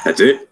[0.03, 0.49] That's it.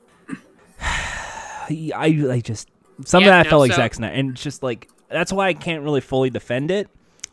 [0.80, 2.70] I, I I just
[3.04, 5.48] something Yeah, I no, felt like so- Zack Snyder, and it's just like that's why
[5.48, 6.88] I can't really fully defend it.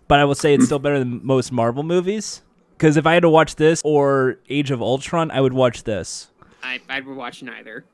[0.09, 2.41] But I will say it's still better than most Marvel movies.
[2.79, 6.29] Because if I had to watch this or Age of Ultron, I would watch this.
[6.63, 7.85] I I would watch neither,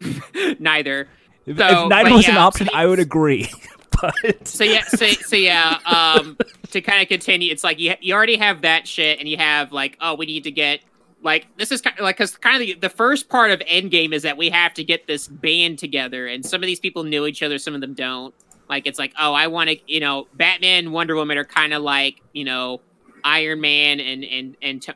[0.59, 1.09] neither.
[1.47, 3.51] If, So, if neither was an option, so I would agree.
[4.03, 5.79] but So yeah, so, so yeah.
[5.87, 6.37] Um,
[6.71, 9.73] to kind of continue, it's like you you already have that shit, and you have
[9.73, 10.81] like, oh, we need to get
[11.23, 14.13] like this is kind of like because kind of the, the first part of Endgame
[14.13, 17.25] is that we have to get this band together, and some of these people knew
[17.27, 18.35] each other, some of them don't.
[18.69, 21.83] Like it's like, oh, I want to, you know, Batman, Wonder Woman are kind of
[21.83, 22.81] like, you know,
[23.25, 24.87] Iron Man and and and.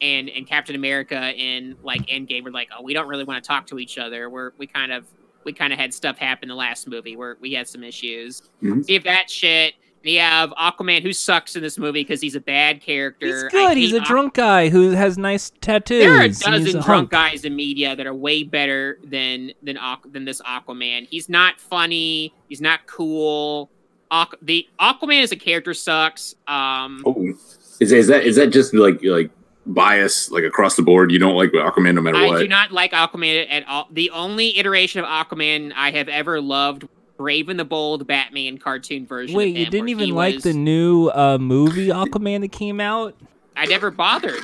[0.00, 3.48] And, and Captain America in like Endgame were like, oh, we don't really want to
[3.48, 4.30] talk to each other.
[4.30, 5.08] We're we kind of
[5.42, 8.42] we kind of had stuff happen the last movie where we had some issues.
[8.62, 8.84] Mhm.
[8.84, 9.74] See if that shit.
[10.04, 13.26] And you have Aquaman who sucks in this movie because he's a bad character.
[13.26, 13.76] he's good.
[13.76, 16.04] He's a Aqu- drunk guy who has nice tattoos.
[16.04, 17.10] There are a and dozen a drunk hunk.
[17.10, 21.08] guys in media that are way better than than Aqu- than this Aquaman.
[21.10, 22.32] He's not funny.
[22.48, 23.68] He's not cool.
[24.12, 26.36] Aqu- the Aquaman as a character sucks.
[26.46, 27.34] Um, Oh,
[27.80, 29.30] is, is that is that just like like
[29.66, 31.10] bias like across the board?
[31.12, 32.38] You don't like Aquaman no matter I what.
[32.38, 33.88] do not like Aquaman at all.
[33.90, 39.06] The only iteration of Aquaman I have ever loved Brave and the Bold Batman cartoon
[39.06, 39.36] version.
[39.36, 43.14] Wait, of you didn't even like was- the new uh, movie Aquaman that came out?
[43.56, 44.38] I never bothered.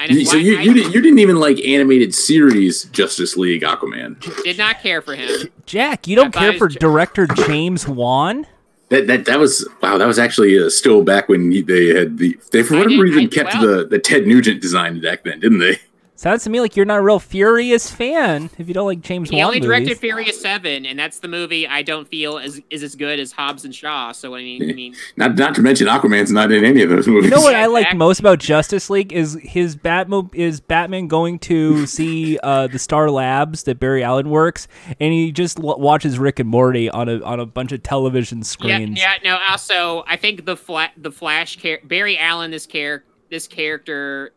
[0.00, 3.36] I You- so why- you, I you, didn't, you didn't even like animated series Justice
[3.36, 4.18] League Aquaman.
[4.44, 5.50] did not care for him.
[5.66, 8.46] Jack, you don't thought care for J- director James Wan?
[8.94, 9.98] That that that was wow.
[9.98, 13.24] That was actually uh, still back when he, they had the they for whatever reason
[13.24, 15.78] I- kept well- the the Ted Nugent design back then, didn't they?
[16.24, 19.28] Sounds to me like you're not a real Furious fan if you don't like James
[19.28, 19.68] He Wan only movies.
[19.68, 23.30] directed Furious Seven, and that's the movie I don't feel is is as good as
[23.32, 24.12] Hobbs and Shaw.
[24.12, 27.06] So I mean, I mean, Not not to mention Aquaman's not in any of those
[27.06, 27.24] movies.
[27.30, 27.98] You know what I like exactly.
[27.98, 33.10] most about Justice League is his Batmo is Batman going to see uh, the Star
[33.10, 34.66] Labs that Barry Allen works,
[34.98, 38.42] and he just l- watches Rick and Morty on a on a bunch of television
[38.42, 38.98] screens.
[38.98, 39.16] yeah.
[39.22, 44.32] No, also I think the flat the Flash char- Barry Allen this char- this character.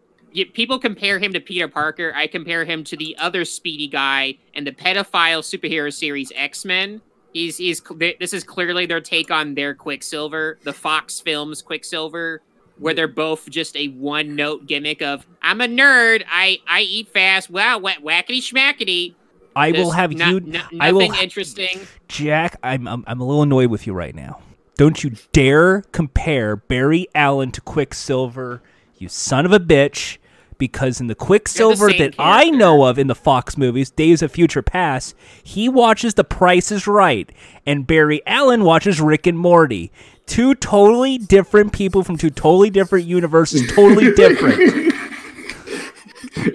[0.54, 2.14] People compare him to Peter Parker.
[2.16, 7.02] I compare him to the other Speedy guy in the pedophile superhero series X Men.
[7.34, 7.82] He's he's
[8.20, 12.42] this is clearly their take on their Quicksilver, the Fox films Quicksilver,
[12.78, 17.10] where they're both just a one note gimmick of I'm a nerd, I I eat
[17.10, 19.14] fast, wow, wha- whackety schmackety.
[19.56, 20.40] I will have no- you.
[20.42, 21.80] no- I will, nothing interesting.
[22.08, 22.58] Jack.
[22.62, 24.40] I'm, I'm I'm a little annoyed with you right now.
[24.76, 28.62] Don't you dare compare Barry Allen to Quicksilver,
[28.98, 30.18] you son of a bitch.
[30.60, 34.32] Because in the Quicksilver same that I know of in the Fox movies, Days of
[34.32, 35.14] Future Past,
[35.44, 37.32] he watches The Price is Right,
[37.64, 39.92] and Barry Allen watches Rick and Morty.
[40.26, 44.58] Two totally different people from two totally different universes, totally different.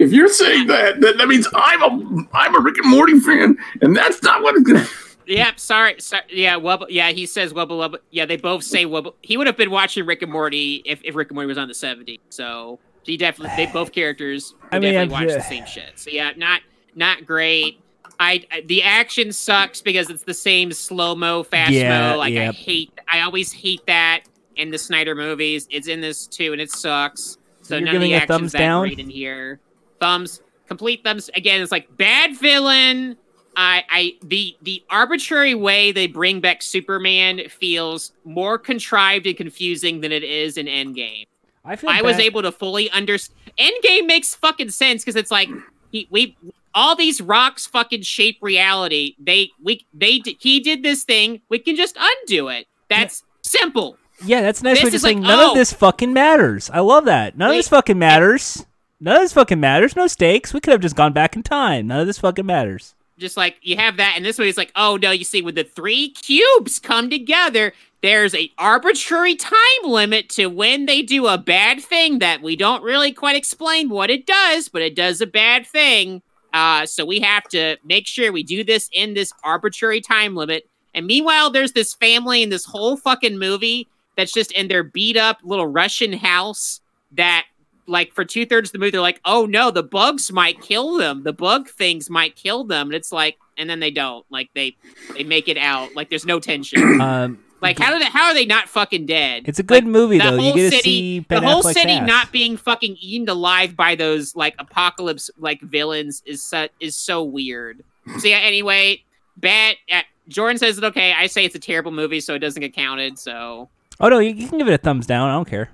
[0.01, 3.57] if you're saying that, then that means I'm a I'm a Rick and Morty fan,
[3.81, 4.85] and that's not what it's gonna.
[5.27, 6.23] Yep, sorry, sorry.
[6.29, 6.87] Yeah, Wubble.
[6.89, 7.99] Yeah, he says Wubble Wubble.
[8.11, 9.13] Yeah, they both say Wubble.
[9.21, 11.67] He would have been watching Rick and Morty if, if Rick and Morty was on
[11.67, 12.19] the 70s.
[12.29, 15.97] So he definitely, they both characters I mean, definitely watch the same shit.
[15.99, 16.61] So yeah, not
[16.95, 17.79] not great.
[18.19, 22.17] I, I the action sucks because it's the same slow mo, fast Yeah, mo.
[22.17, 24.23] Like I hate, I always hate that
[24.55, 25.67] in the Snyder movies.
[25.69, 27.37] It's in this too, and it sucks.
[27.61, 28.81] So You're none of giving the a action's thumbs that down?
[28.83, 29.59] great in here.
[29.99, 31.29] Thumbs, complete thumbs.
[31.35, 33.17] Again, it's like bad villain.
[33.55, 40.01] I, I, the the arbitrary way they bring back Superman feels more contrived and confusing
[40.01, 41.25] than it is in Endgame.
[41.65, 43.39] I feel I was able to fully understand.
[43.57, 45.49] Endgame makes fucking sense because it's like
[45.91, 46.35] he, we
[46.73, 49.15] all these rocks fucking shape reality.
[49.19, 51.41] They we they he did this thing.
[51.49, 52.67] We can just undo it.
[52.89, 53.97] That's simple.
[54.25, 55.49] Yeah, that's nice This way saying like, none oh.
[55.49, 56.69] of this fucking matters.
[56.69, 57.37] I love that.
[57.37, 58.65] None of this fucking matters.
[58.99, 59.95] None of this fucking matters.
[59.95, 60.53] No stakes.
[60.53, 61.87] We could have just gone back in time.
[61.87, 62.95] None of this fucking matters.
[63.17, 65.55] Just like you have that and this way it's like oh no you see when
[65.55, 67.73] the three cubes come together
[68.03, 72.83] there's a arbitrary time limit to when they do a bad thing that we don't
[72.83, 76.21] really quite explain what it does but it does a bad thing.
[76.53, 80.69] Uh, so we have to make sure we do this in this arbitrary time limit.
[80.93, 83.87] And meanwhile there's this family in this whole fucking movie
[84.17, 86.81] that's just in their beat up little russian house
[87.13, 87.45] that
[87.87, 90.95] like for two thirds of the movie, they're like, "Oh no, the bugs might kill
[90.97, 91.23] them.
[91.23, 94.25] The bug things might kill them." And it's like, and then they don't.
[94.29, 94.75] Like they
[95.15, 95.95] they make it out.
[95.95, 97.01] Like there's no tension.
[97.01, 99.43] Um, like how do they, how are they not fucking dead?
[99.47, 100.35] it's a good Like, movie the though.
[100.35, 102.07] You whole get to city, see the whole Affleck's city ass.
[102.07, 107.23] not being fucking eaten alive by those like apocalypse like villains is so, is so
[107.23, 107.83] weird.
[108.19, 108.39] So yeah.
[108.39, 109.03] Anyway,
[109.37, 109.77] bad.
[109.89, 111.13] Uh, Jordan says it okay.
[111.13, 113.17] I say it's a terrible movie, so it doesn't get counted.
[113.17, 113.69] So.
[114.01, 115.29] Oh no, you, you can give it a thumbs down.
[115.29, 115.69] I don't care.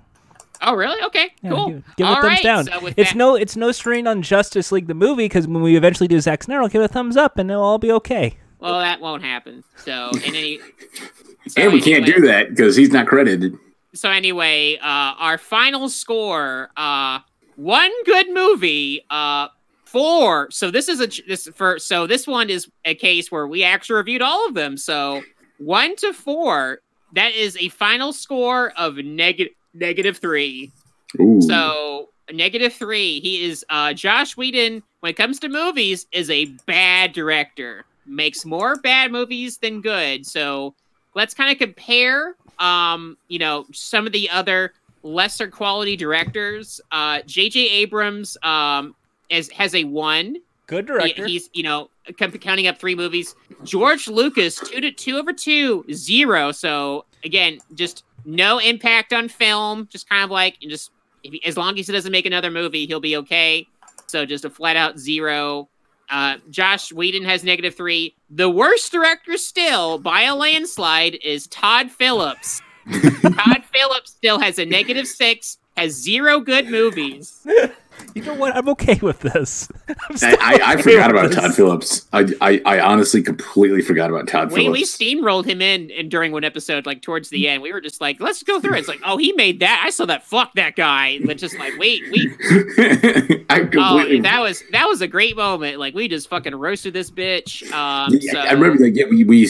[0.61, 1.01] Oh really?
[1.03, 1.33] Okay.
[1.41, 1.67] Yeah, cool.
[1.69, 2.63] Give, give it All a thumbs right, down.
[2.65, 5.75] so it's that- no, it's no strain on Justice League the movie because when we
[5.77, 8.37] eventually do Zack Snyder, I'll give it a thumbs up and it'll all be okay.
[8.59, 9.63] Well, that won't happen.
[9.77, 10.59] So, and any.
[11.47, 13.57] so And we can't do that because he's not credited.
[13.93, 17.19] So anyway, uh, our final score: uh,
[17.55, 19.47] one good movie, uh,
[19.85, 20.51] four.
[20.51, 23.63] So this is a ch- this for so this one is a case where we
[23.63, 24.75] actually reviewed all of them.
[24.77, 25.23] So
[25.57, 26.81] one to four,
[27.13, 30.71] that is a final score of negative negative three.
[31.19, 31.41] Ooh.
[31.41, 33.19] So negative three.
[33.19, 37.85] He is uh Joss Whedon, when it comes to movies, is a bad director.
[38.05, 40.25] Makes more bad movies than good.
[40.25, 40.73] So
[41.15, 46.81] let's kind of compare um, you know, some of the other lesser quality directors.
[46.91, 48.95] Uh JJ Abrams um
[49.29, 50.37] is has a one.
[50.67, 53.35] Good He- he's you know counting up three movies.
[53.63, 56.51] George Lucas two to two over two zero.
[56.51, 59.87] So again, just no impact on film.
[59.91, 60.91] Just kind of like just
[61.23, 63.67] if he, as long as he doesn't make another movie, he'll be okay.
[64.07, 65.69] So just a flat out zero.
[66.09, 68.15] Uh, Joss Whedon has negative three.
[68.29, 72.61] The worst director still by a landslide is Todd Phillips.
[72.91, 75.57] Todd Phillips still has a negative six.
[75.77, 77.45] Has zero good movies.
[78.15, 78.55] You know what?
[78.55, 79.69] I'm okay with this.
[79.87, 81.35] I'm I, I, I forgot with about this.
[81.35, 82.07] Todd Phillips.
[82.13, 86.31] I, I I honestly completely forgot about Todd We, we steamrolled him in, and during
[86.31, 88.87] one episode, like towards the end, we were just like, "Let's go through it." It's
[88.87, 89.83] like, "Oh, he made that.
[89.85, 90.25] I saw that.
[90.25, 93.45] Fuck that guy." But just like, wait, wait.
[93.49, 95.79] I Oh, that was that was a great moment.
[95.79, 97.69] Like we just fucking roasted this bitch.
[97.71, 99.43] Um, Yeah, so, I remember like yeah, we we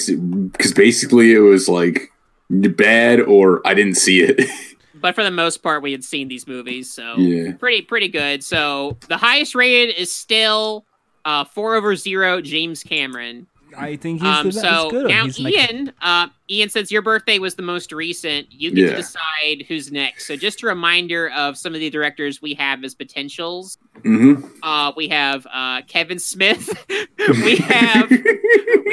[0.51, 2.11] because basically it was like
[2.49, 4.49] bad or I didn't see it.
[5.01, 7.53] but for the most part, we had seen these movies, so yeah.
[7.53, 8.43] pretty pretty good.
[8.43, 10.85] So the highest rated is still
[11.25, 12.41] uh, four over zero.
[12.41, 13.47] James Cameron.
[13.77, 15.07] I think he's, Um, the, so he's good.
[15.09, 18.81] now he's like- Ian, uh, Ian, since your birthday was the most recent, you get
[18.85, 18.89] Yeah.
[18.89, 20.25] to decide who's next.
[20.25, 23.77] So just a reminder of some of the directors we have as potentials.
[24.01, 26.67] hmm Uh, we have uh, Kevin Smith.
[27.43, 28.09] we have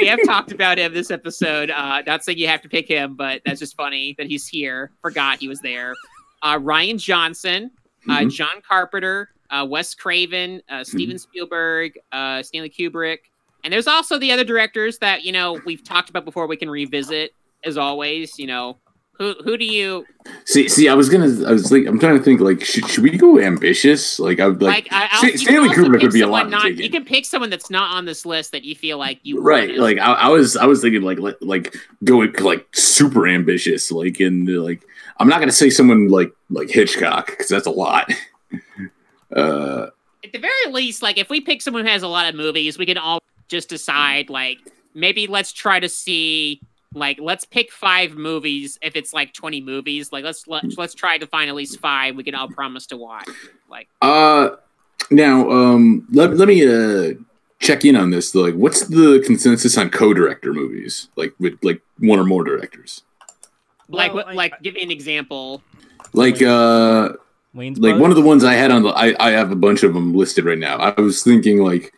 [0.07, 1.69] we have talked about him this episode.
[1.69, 4.91] Uh, not saying you have to pick him, but that's just funny that he's here.
[5.01, 5.95] Forgot he was there.
[6.41, 7.71] Uh, Rian Johnson,
[8.09, 8.31] uh, Mhm.
[8.31, 13.17] John Carpenter, uh, Wes Craven, uh, Steven Spielberg, uh, Stanley Kubrick,
[13.65, 16.47] and there's also the other directors that you know we've talked about before.
[16.47, 17.33] We can revisit
[17.65, 18.39] as always.
[18.39, 18.77] You know,
[19.17, 20.05] who who do you
[20.43, 23.03] See, see, I was gonna, I was like, I'm trying to think, like, should, should
[23.03, 24.19] we go ambitious?
[24.19, 24.91] Like, I would like?
[24.91, 27.05] like, I, I'll, Sta- you can Stanley Kubrick would be a lot Not, you can
[27.05, 29.69] pick someone that's not on this list that you feel like you right?
[29.69, 33.89] wanna- Like, I, I was, I was thinking, like, like, like going like super ambitious,
[33.89, 34.81] like, and like,
[35.17, 38.11] I'm not gonna say someone like like Hitchcock because that's a lot.
[39.35, 39.87] Uh,
[40.23, 42.77] at the very least, like if we pick someone who has a lot of movies,
[42.77, 44.57] we can all just decide like
[44.93, 46.61] maybe let's try to see
[46.93, 50.11] like let's pick five movies if it's like 20 movies.
[50.11, 52.97] Like let's let, let's try to find at least five we can all promise to
[52.97, 53.27] watch.
[53.69, 54.51] Like Uh
[55.11, 57.13] now um let, let me uh
[57.59, 61.09] check in on this like what's the consensus on co-director movies?
[61.15, 63.03] Like with like one or more directors?
[63.89, 65.61] Like Well, what I- like give me an example.
[66.13, 67.13] Like uh
[67.53, 69.83] Wayne's like one of the ones i had on the i i have a bunch
[69.83, 70.77] of them listed right now.
[70.77, 71.93] I was thinking like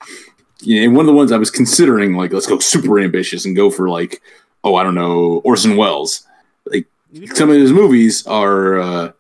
[0.62, 3.56] yeah and one of the ones i was considering like let's go super ambitious and
[3.56, 4.22] go for like
[4.64, 6.26] oh i don't know orson welles.
[6.66, 6.86] Like
[7.34, 9.12] some of his movies are uh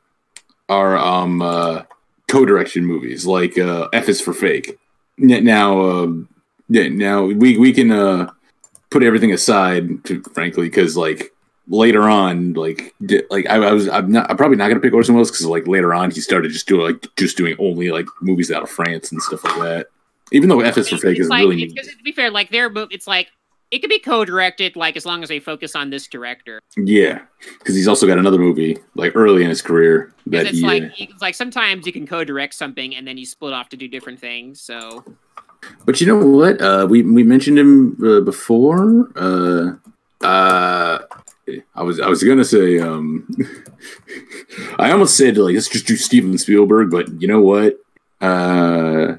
[0.68, 1.84] are um uh
[2.28, 4.78] co-direction movies like uh f is for fake.
[5.18, 6.30] Now um
[6.70, 8.30] yeah now we we can uh
[8.92, 11.34] put everything aside to, frankly because like
[11.68, 14.92] later on like di- like I, I was i'm not i'm probably not gonna pick
[14.94, 18.08] orson welles because like later on he started just doing like just doing only like
[18.22, 19.88] movies out of france and stuff like that.
[20.32, 22.50] Even though f is for fake is like, really it's, 'cause to be fair like
[22.50, 23.28] their move it's like
[23.72, 27.22] it could be co-directed like as long as they focus on this director yeah
[27.60, 30.84] because he's also got another movie like early in his career that it's he, like
[31.00, 34.20] it's like sometimes you can co-direct something and then you split off to do different
[34.20, 35.04] things so
[35.86, 36.62] But you know what?
[36.62, 39.10] Uh, we we mentioned him uh, before.
[39.16, 39.76] Uh,
[40.26, 41.00] uh,
[41.76, 42.80] I was I was gonna say.
[42.80, 43.28] Um,
[44.80, 47.80] I almost said like let's just do Steven Spielberg, but you know what?
[48.22, 49.18] Uh,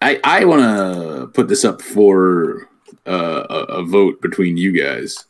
[0.00, 2.68] I I want to put this up for
[3.06, 5.26] uh, a, vote between you guys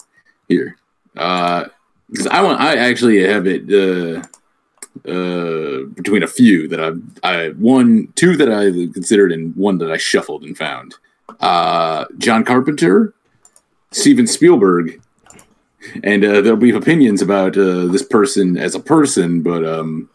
[0.49, 0.77] here,
[1.15, 3.73] because I want I actually have it.
[3.73, 4.23] Uh,
[5.09, 9.91] uh, between a few that I, I one, two that I considered, and one that
[9.91, 10.95] I shuffled and found.
[11.41, 13.15] Uh, John Carpenter,
[13.91, 15.01] Steven Spielberg,
[16.05, 20.09] and uh, there'll be opinions about uh, this person as a person, but um,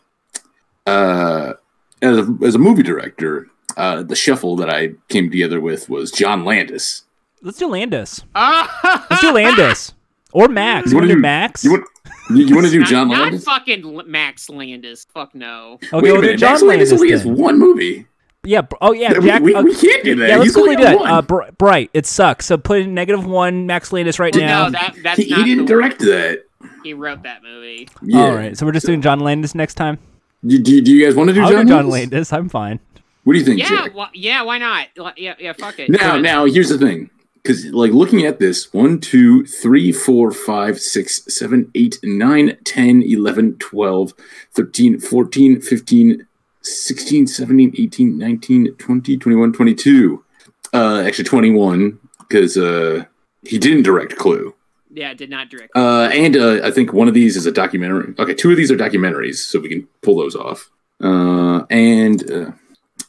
[0.86, 1.54] uh,
[2.02, 6.12] as a, as a movie director, uh, the shuffle that I came together with was
[6.12, 7.04] John Landis.
[7.42, 8.24] Let's do Landis.
[8.36, 9.94] Let's do Landis.
[10.34, 10.88] Or Max.
[10.88, 11.64] You You wanna do do- Max?
[11.64, 11.84] You want
[12.30, 13.44] you, you want to do not, John not Landis?
[13.46, 15.06] fucking Max Landis.
[15.14, 15.80] Fuck no.
[15.94, 16.92] okay, Wait a minute, John Max Landis Landis.
[16.94, 18.06] only has one movie.
[18.44, 18.62] Yeah.
[18.82, 19.14] Oh yeah.
[19.20, 19.42] We- Jack.
[19.42, 20.28] we, uh, we can't do that.
[20.30, 21.12] yeah, let's He's quickly only do that.
[21.14, 21.90] Uh, Br- Bright.
[21.94, 22.46] It sucks.
[22.46, 24.66] So put in negative one Max Landis right now.
[24.66, 26.44] No, that that's he, he didn't the- direct that.
[26.84, 27.88] He wrote that movie.
[28.02, 28.20] Yeah.
[28.20, 28.58] All right.
[28.58, 29.98] So we're just doing John Landis next time.
[30.46, 32.12] Do, do, do you guys want to do I'll John, do John Landis?
[32.14, 32.34] Landis.
[32.34, 32.80] I'm fine.
[33.24, 33.92] What do you think, Yeah, Jack?
[33.96, 34.42] wh- yeah.
[34.44, 34.88] Why not?
[35.18, 35.54] Yeah, yeah.
[35.54, 35.90] Fuck it.
[35.90, 37.10] Now, now, here's the thing.
[37.48, 43.04] Because, like, looking at this 1, 2, 3, 4, 5, 6, 7, 8, 9, 10,
[43.04, 44.14] 11, 12,
[44.54, 46.28] 13, 14, 15,
[46.62, 50.26] 16, 17, 18, 19, 20, 21, 22.
[50.74, 53.06] Uh, actually, 21, because uh,
[53.44, 54.54] he didn't direct Clue.
[54.92, 55.72] Yeah, did not direct.
[55.74, 58.14] Uh, and uh, I think one of these is a documentary.
[58.20, 60.70] Okay, two of these are documentaries, so we can pull those off.
[61.02, 62.52] Uh, and uh,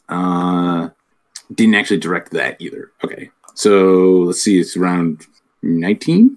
[0.08, 0.90] uh,
[1.52, 2.92] didn't actually direct that either.
[3.02, 5.26] Okay, so let's see, it's around
[5.62, 6.36] 19.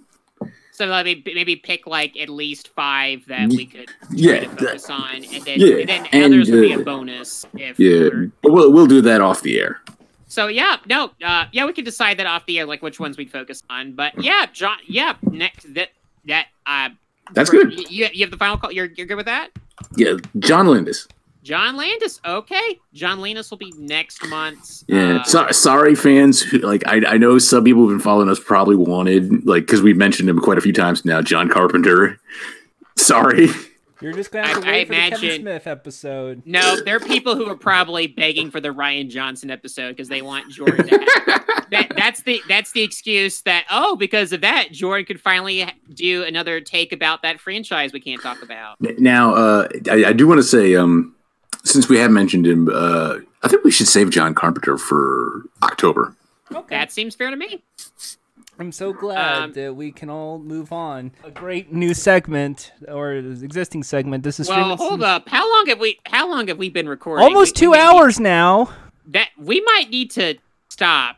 [0.72, 5.18] So let me maybe pick like at least five that we could Yeah, focus on,
[5.18, 8.10] and then yeah, and then and, others will be a uh, bonus if Yeah,
[8.42, 9.82] but we'll, we'll do that off the air.
[10.28, 13.18] So yeah, no, uh, yeah, we can decide that off the air, like which ones
[13.18, 13.94] we'd focus on.
[13.94, 15.90] But yeah, John, yeah, next that
[16.26, 16.90] that uh,
[17.34, 17.92] That's for- good.
[17.92, 18.72] You, you have the final call.
[18.72, 19.52] You're you're good with that?
[19.96, 21.08] Yeah, John Landis.
[21.44, 22.20] John Landis.
[22.26, 24.84] Okay, John Landis will be next month.
[24.88, 26.42] Yeah, Uh, so, sorry, fans.
[26.42, 29.82] Who, like, I, I know some people who've been following us probably wanted, like, because
[29.82, 31.22] we've mentioned him quite a few times now.
[31.22, 32.20] John Carpenter.
[32.98, 33.48] Sorry.
[34.02, 36.42] You're just gonna have to I- I wait for the Kevin imagine- Smith episode.
[36.46, 40.24] No, there are people who are probably begging for the Rian Johnson episode because they
[40.24, 40.88] want Jordan.
[40.88, 40.98] To
[41.70, 46.24] that, that's the that's the excuse that oh because of that Jordan could finally do
[46.24, 48.78] another take about that franchise we can't talk about.
[49.00, 51.16] Now, uh, I, I do want to say, um,
[51.64, 56.16] since we have mentioned him, uh, I think we should save John Carpenter for October.
[56.54, 56.76] Okay.
[56.76, 57.64] That seems fair to me.
[58.60, 61.12] I'm so glad Um, that we can all move on.
[61.24, 64.24] A great new segment or existing segment.
[64.24, 65.30] This is Well, streaming hold up.
[65.30, 67.24] How long have we how long have we been recording?
[67.24, 68.70] almost We- two we may need- hours now.
[69.08, 70.36] That we might need to
[70.70, 71.18] stop.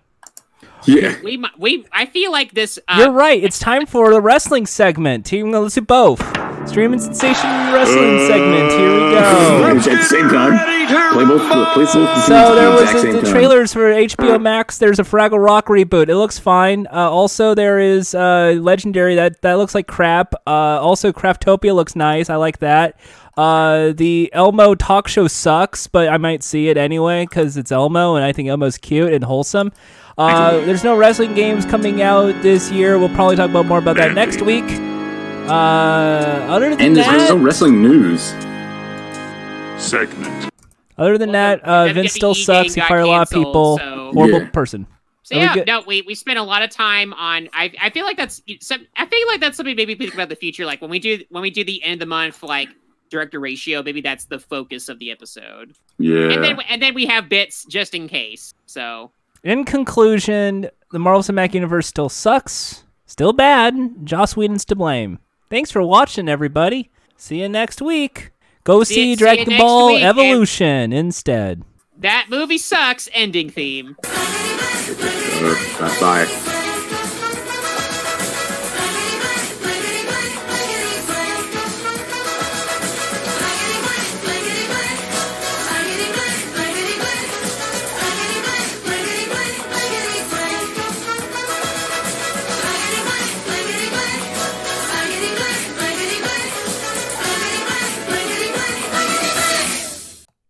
[0.86, 1.16] Yeah.
[1.24, 2.80] We might we I feel like this.
[2.88, 3.44] Uh, You're right.
[3.44, 5.26] It's time for the wrestling segment.
[5.26, 6.22] Team, let's do both.
[6.68, 8.72] Streaming sensation wrestling segment.
[8.72, 9.68] Here we go.
[9.78, 10.58] At the same time,
[11.14, 11.42] play both.
[11.74, 11.94] Play both.
[11.94, 14.78] the So there the was the, the trailers for HBO Max.
[14.80, 16.10] There's a Fraggle Rock reboot.
[16.10, 16.88] It looks fine.
[16.88, 19.16] Uh, also, there is uh, Legendary.
[19.16, 20.34] That that looks like crap.
[20.48, 20.50] Uh,
[20.82, 22.30] also, Craftopia looks nice.
[22.30, 23.00] I like that.
[23.36, 28.16] Uh, the Elmo talk show sucks, but I might see it anyway because it's Elmo,
[28.16, 29.72] and I think Elmo's cute and wholesome.
[30.18, 32.98] Uh, there's no wrestling games coming out this year.
[33.00, 34.66] We'll probably talk about more about that next week.
[35.50, 38.34] Uh, other than And there's that, no wrestling news.
[39.82, 40.50] Segment.
[40.98, 42.74] other than Well, that, uh, Vince still sucks.
[42.74, 43.78] He fired a lot of people.
[43.78, 44.50] so- Horrible Yeah.
[44.50, 44.88] person.
[45.24, 45.68] So Are yeah, good?
[45.68, 47.48] no, we we spent a lot of time on.
[47.54, 48.86] I I feel like that's some.
[48.98, 50.66] I feel like that's something maybe we think about the future.
[50.66, 52.68] Like when we do when we do the end of the month like
[53.10, 55.74] director ratio, maybe that's the focus of the episode.
[55.98, 56.30] Yeah.
[56.30, 58.54] And then and then we have bits just in case.
[58.66, 59.12] So
[59.44, 63.76] In conclusion, the Marvel Cinematic Universe still sucks, still bad.
[64.04, 65.20] Joss Whedon's to blame.
[65.54, 66.90] Thanks for watching, everybody.
[67.16, 68.32] See you next week.
[68.64, 71.62] Go See- see, see Dragon next Ball week, and- Evolution instead.
[72.00, 73.08] that movie sucks.
[73.14, 73.96] Ending theme.
[74.04, 76.60] Uh, bye.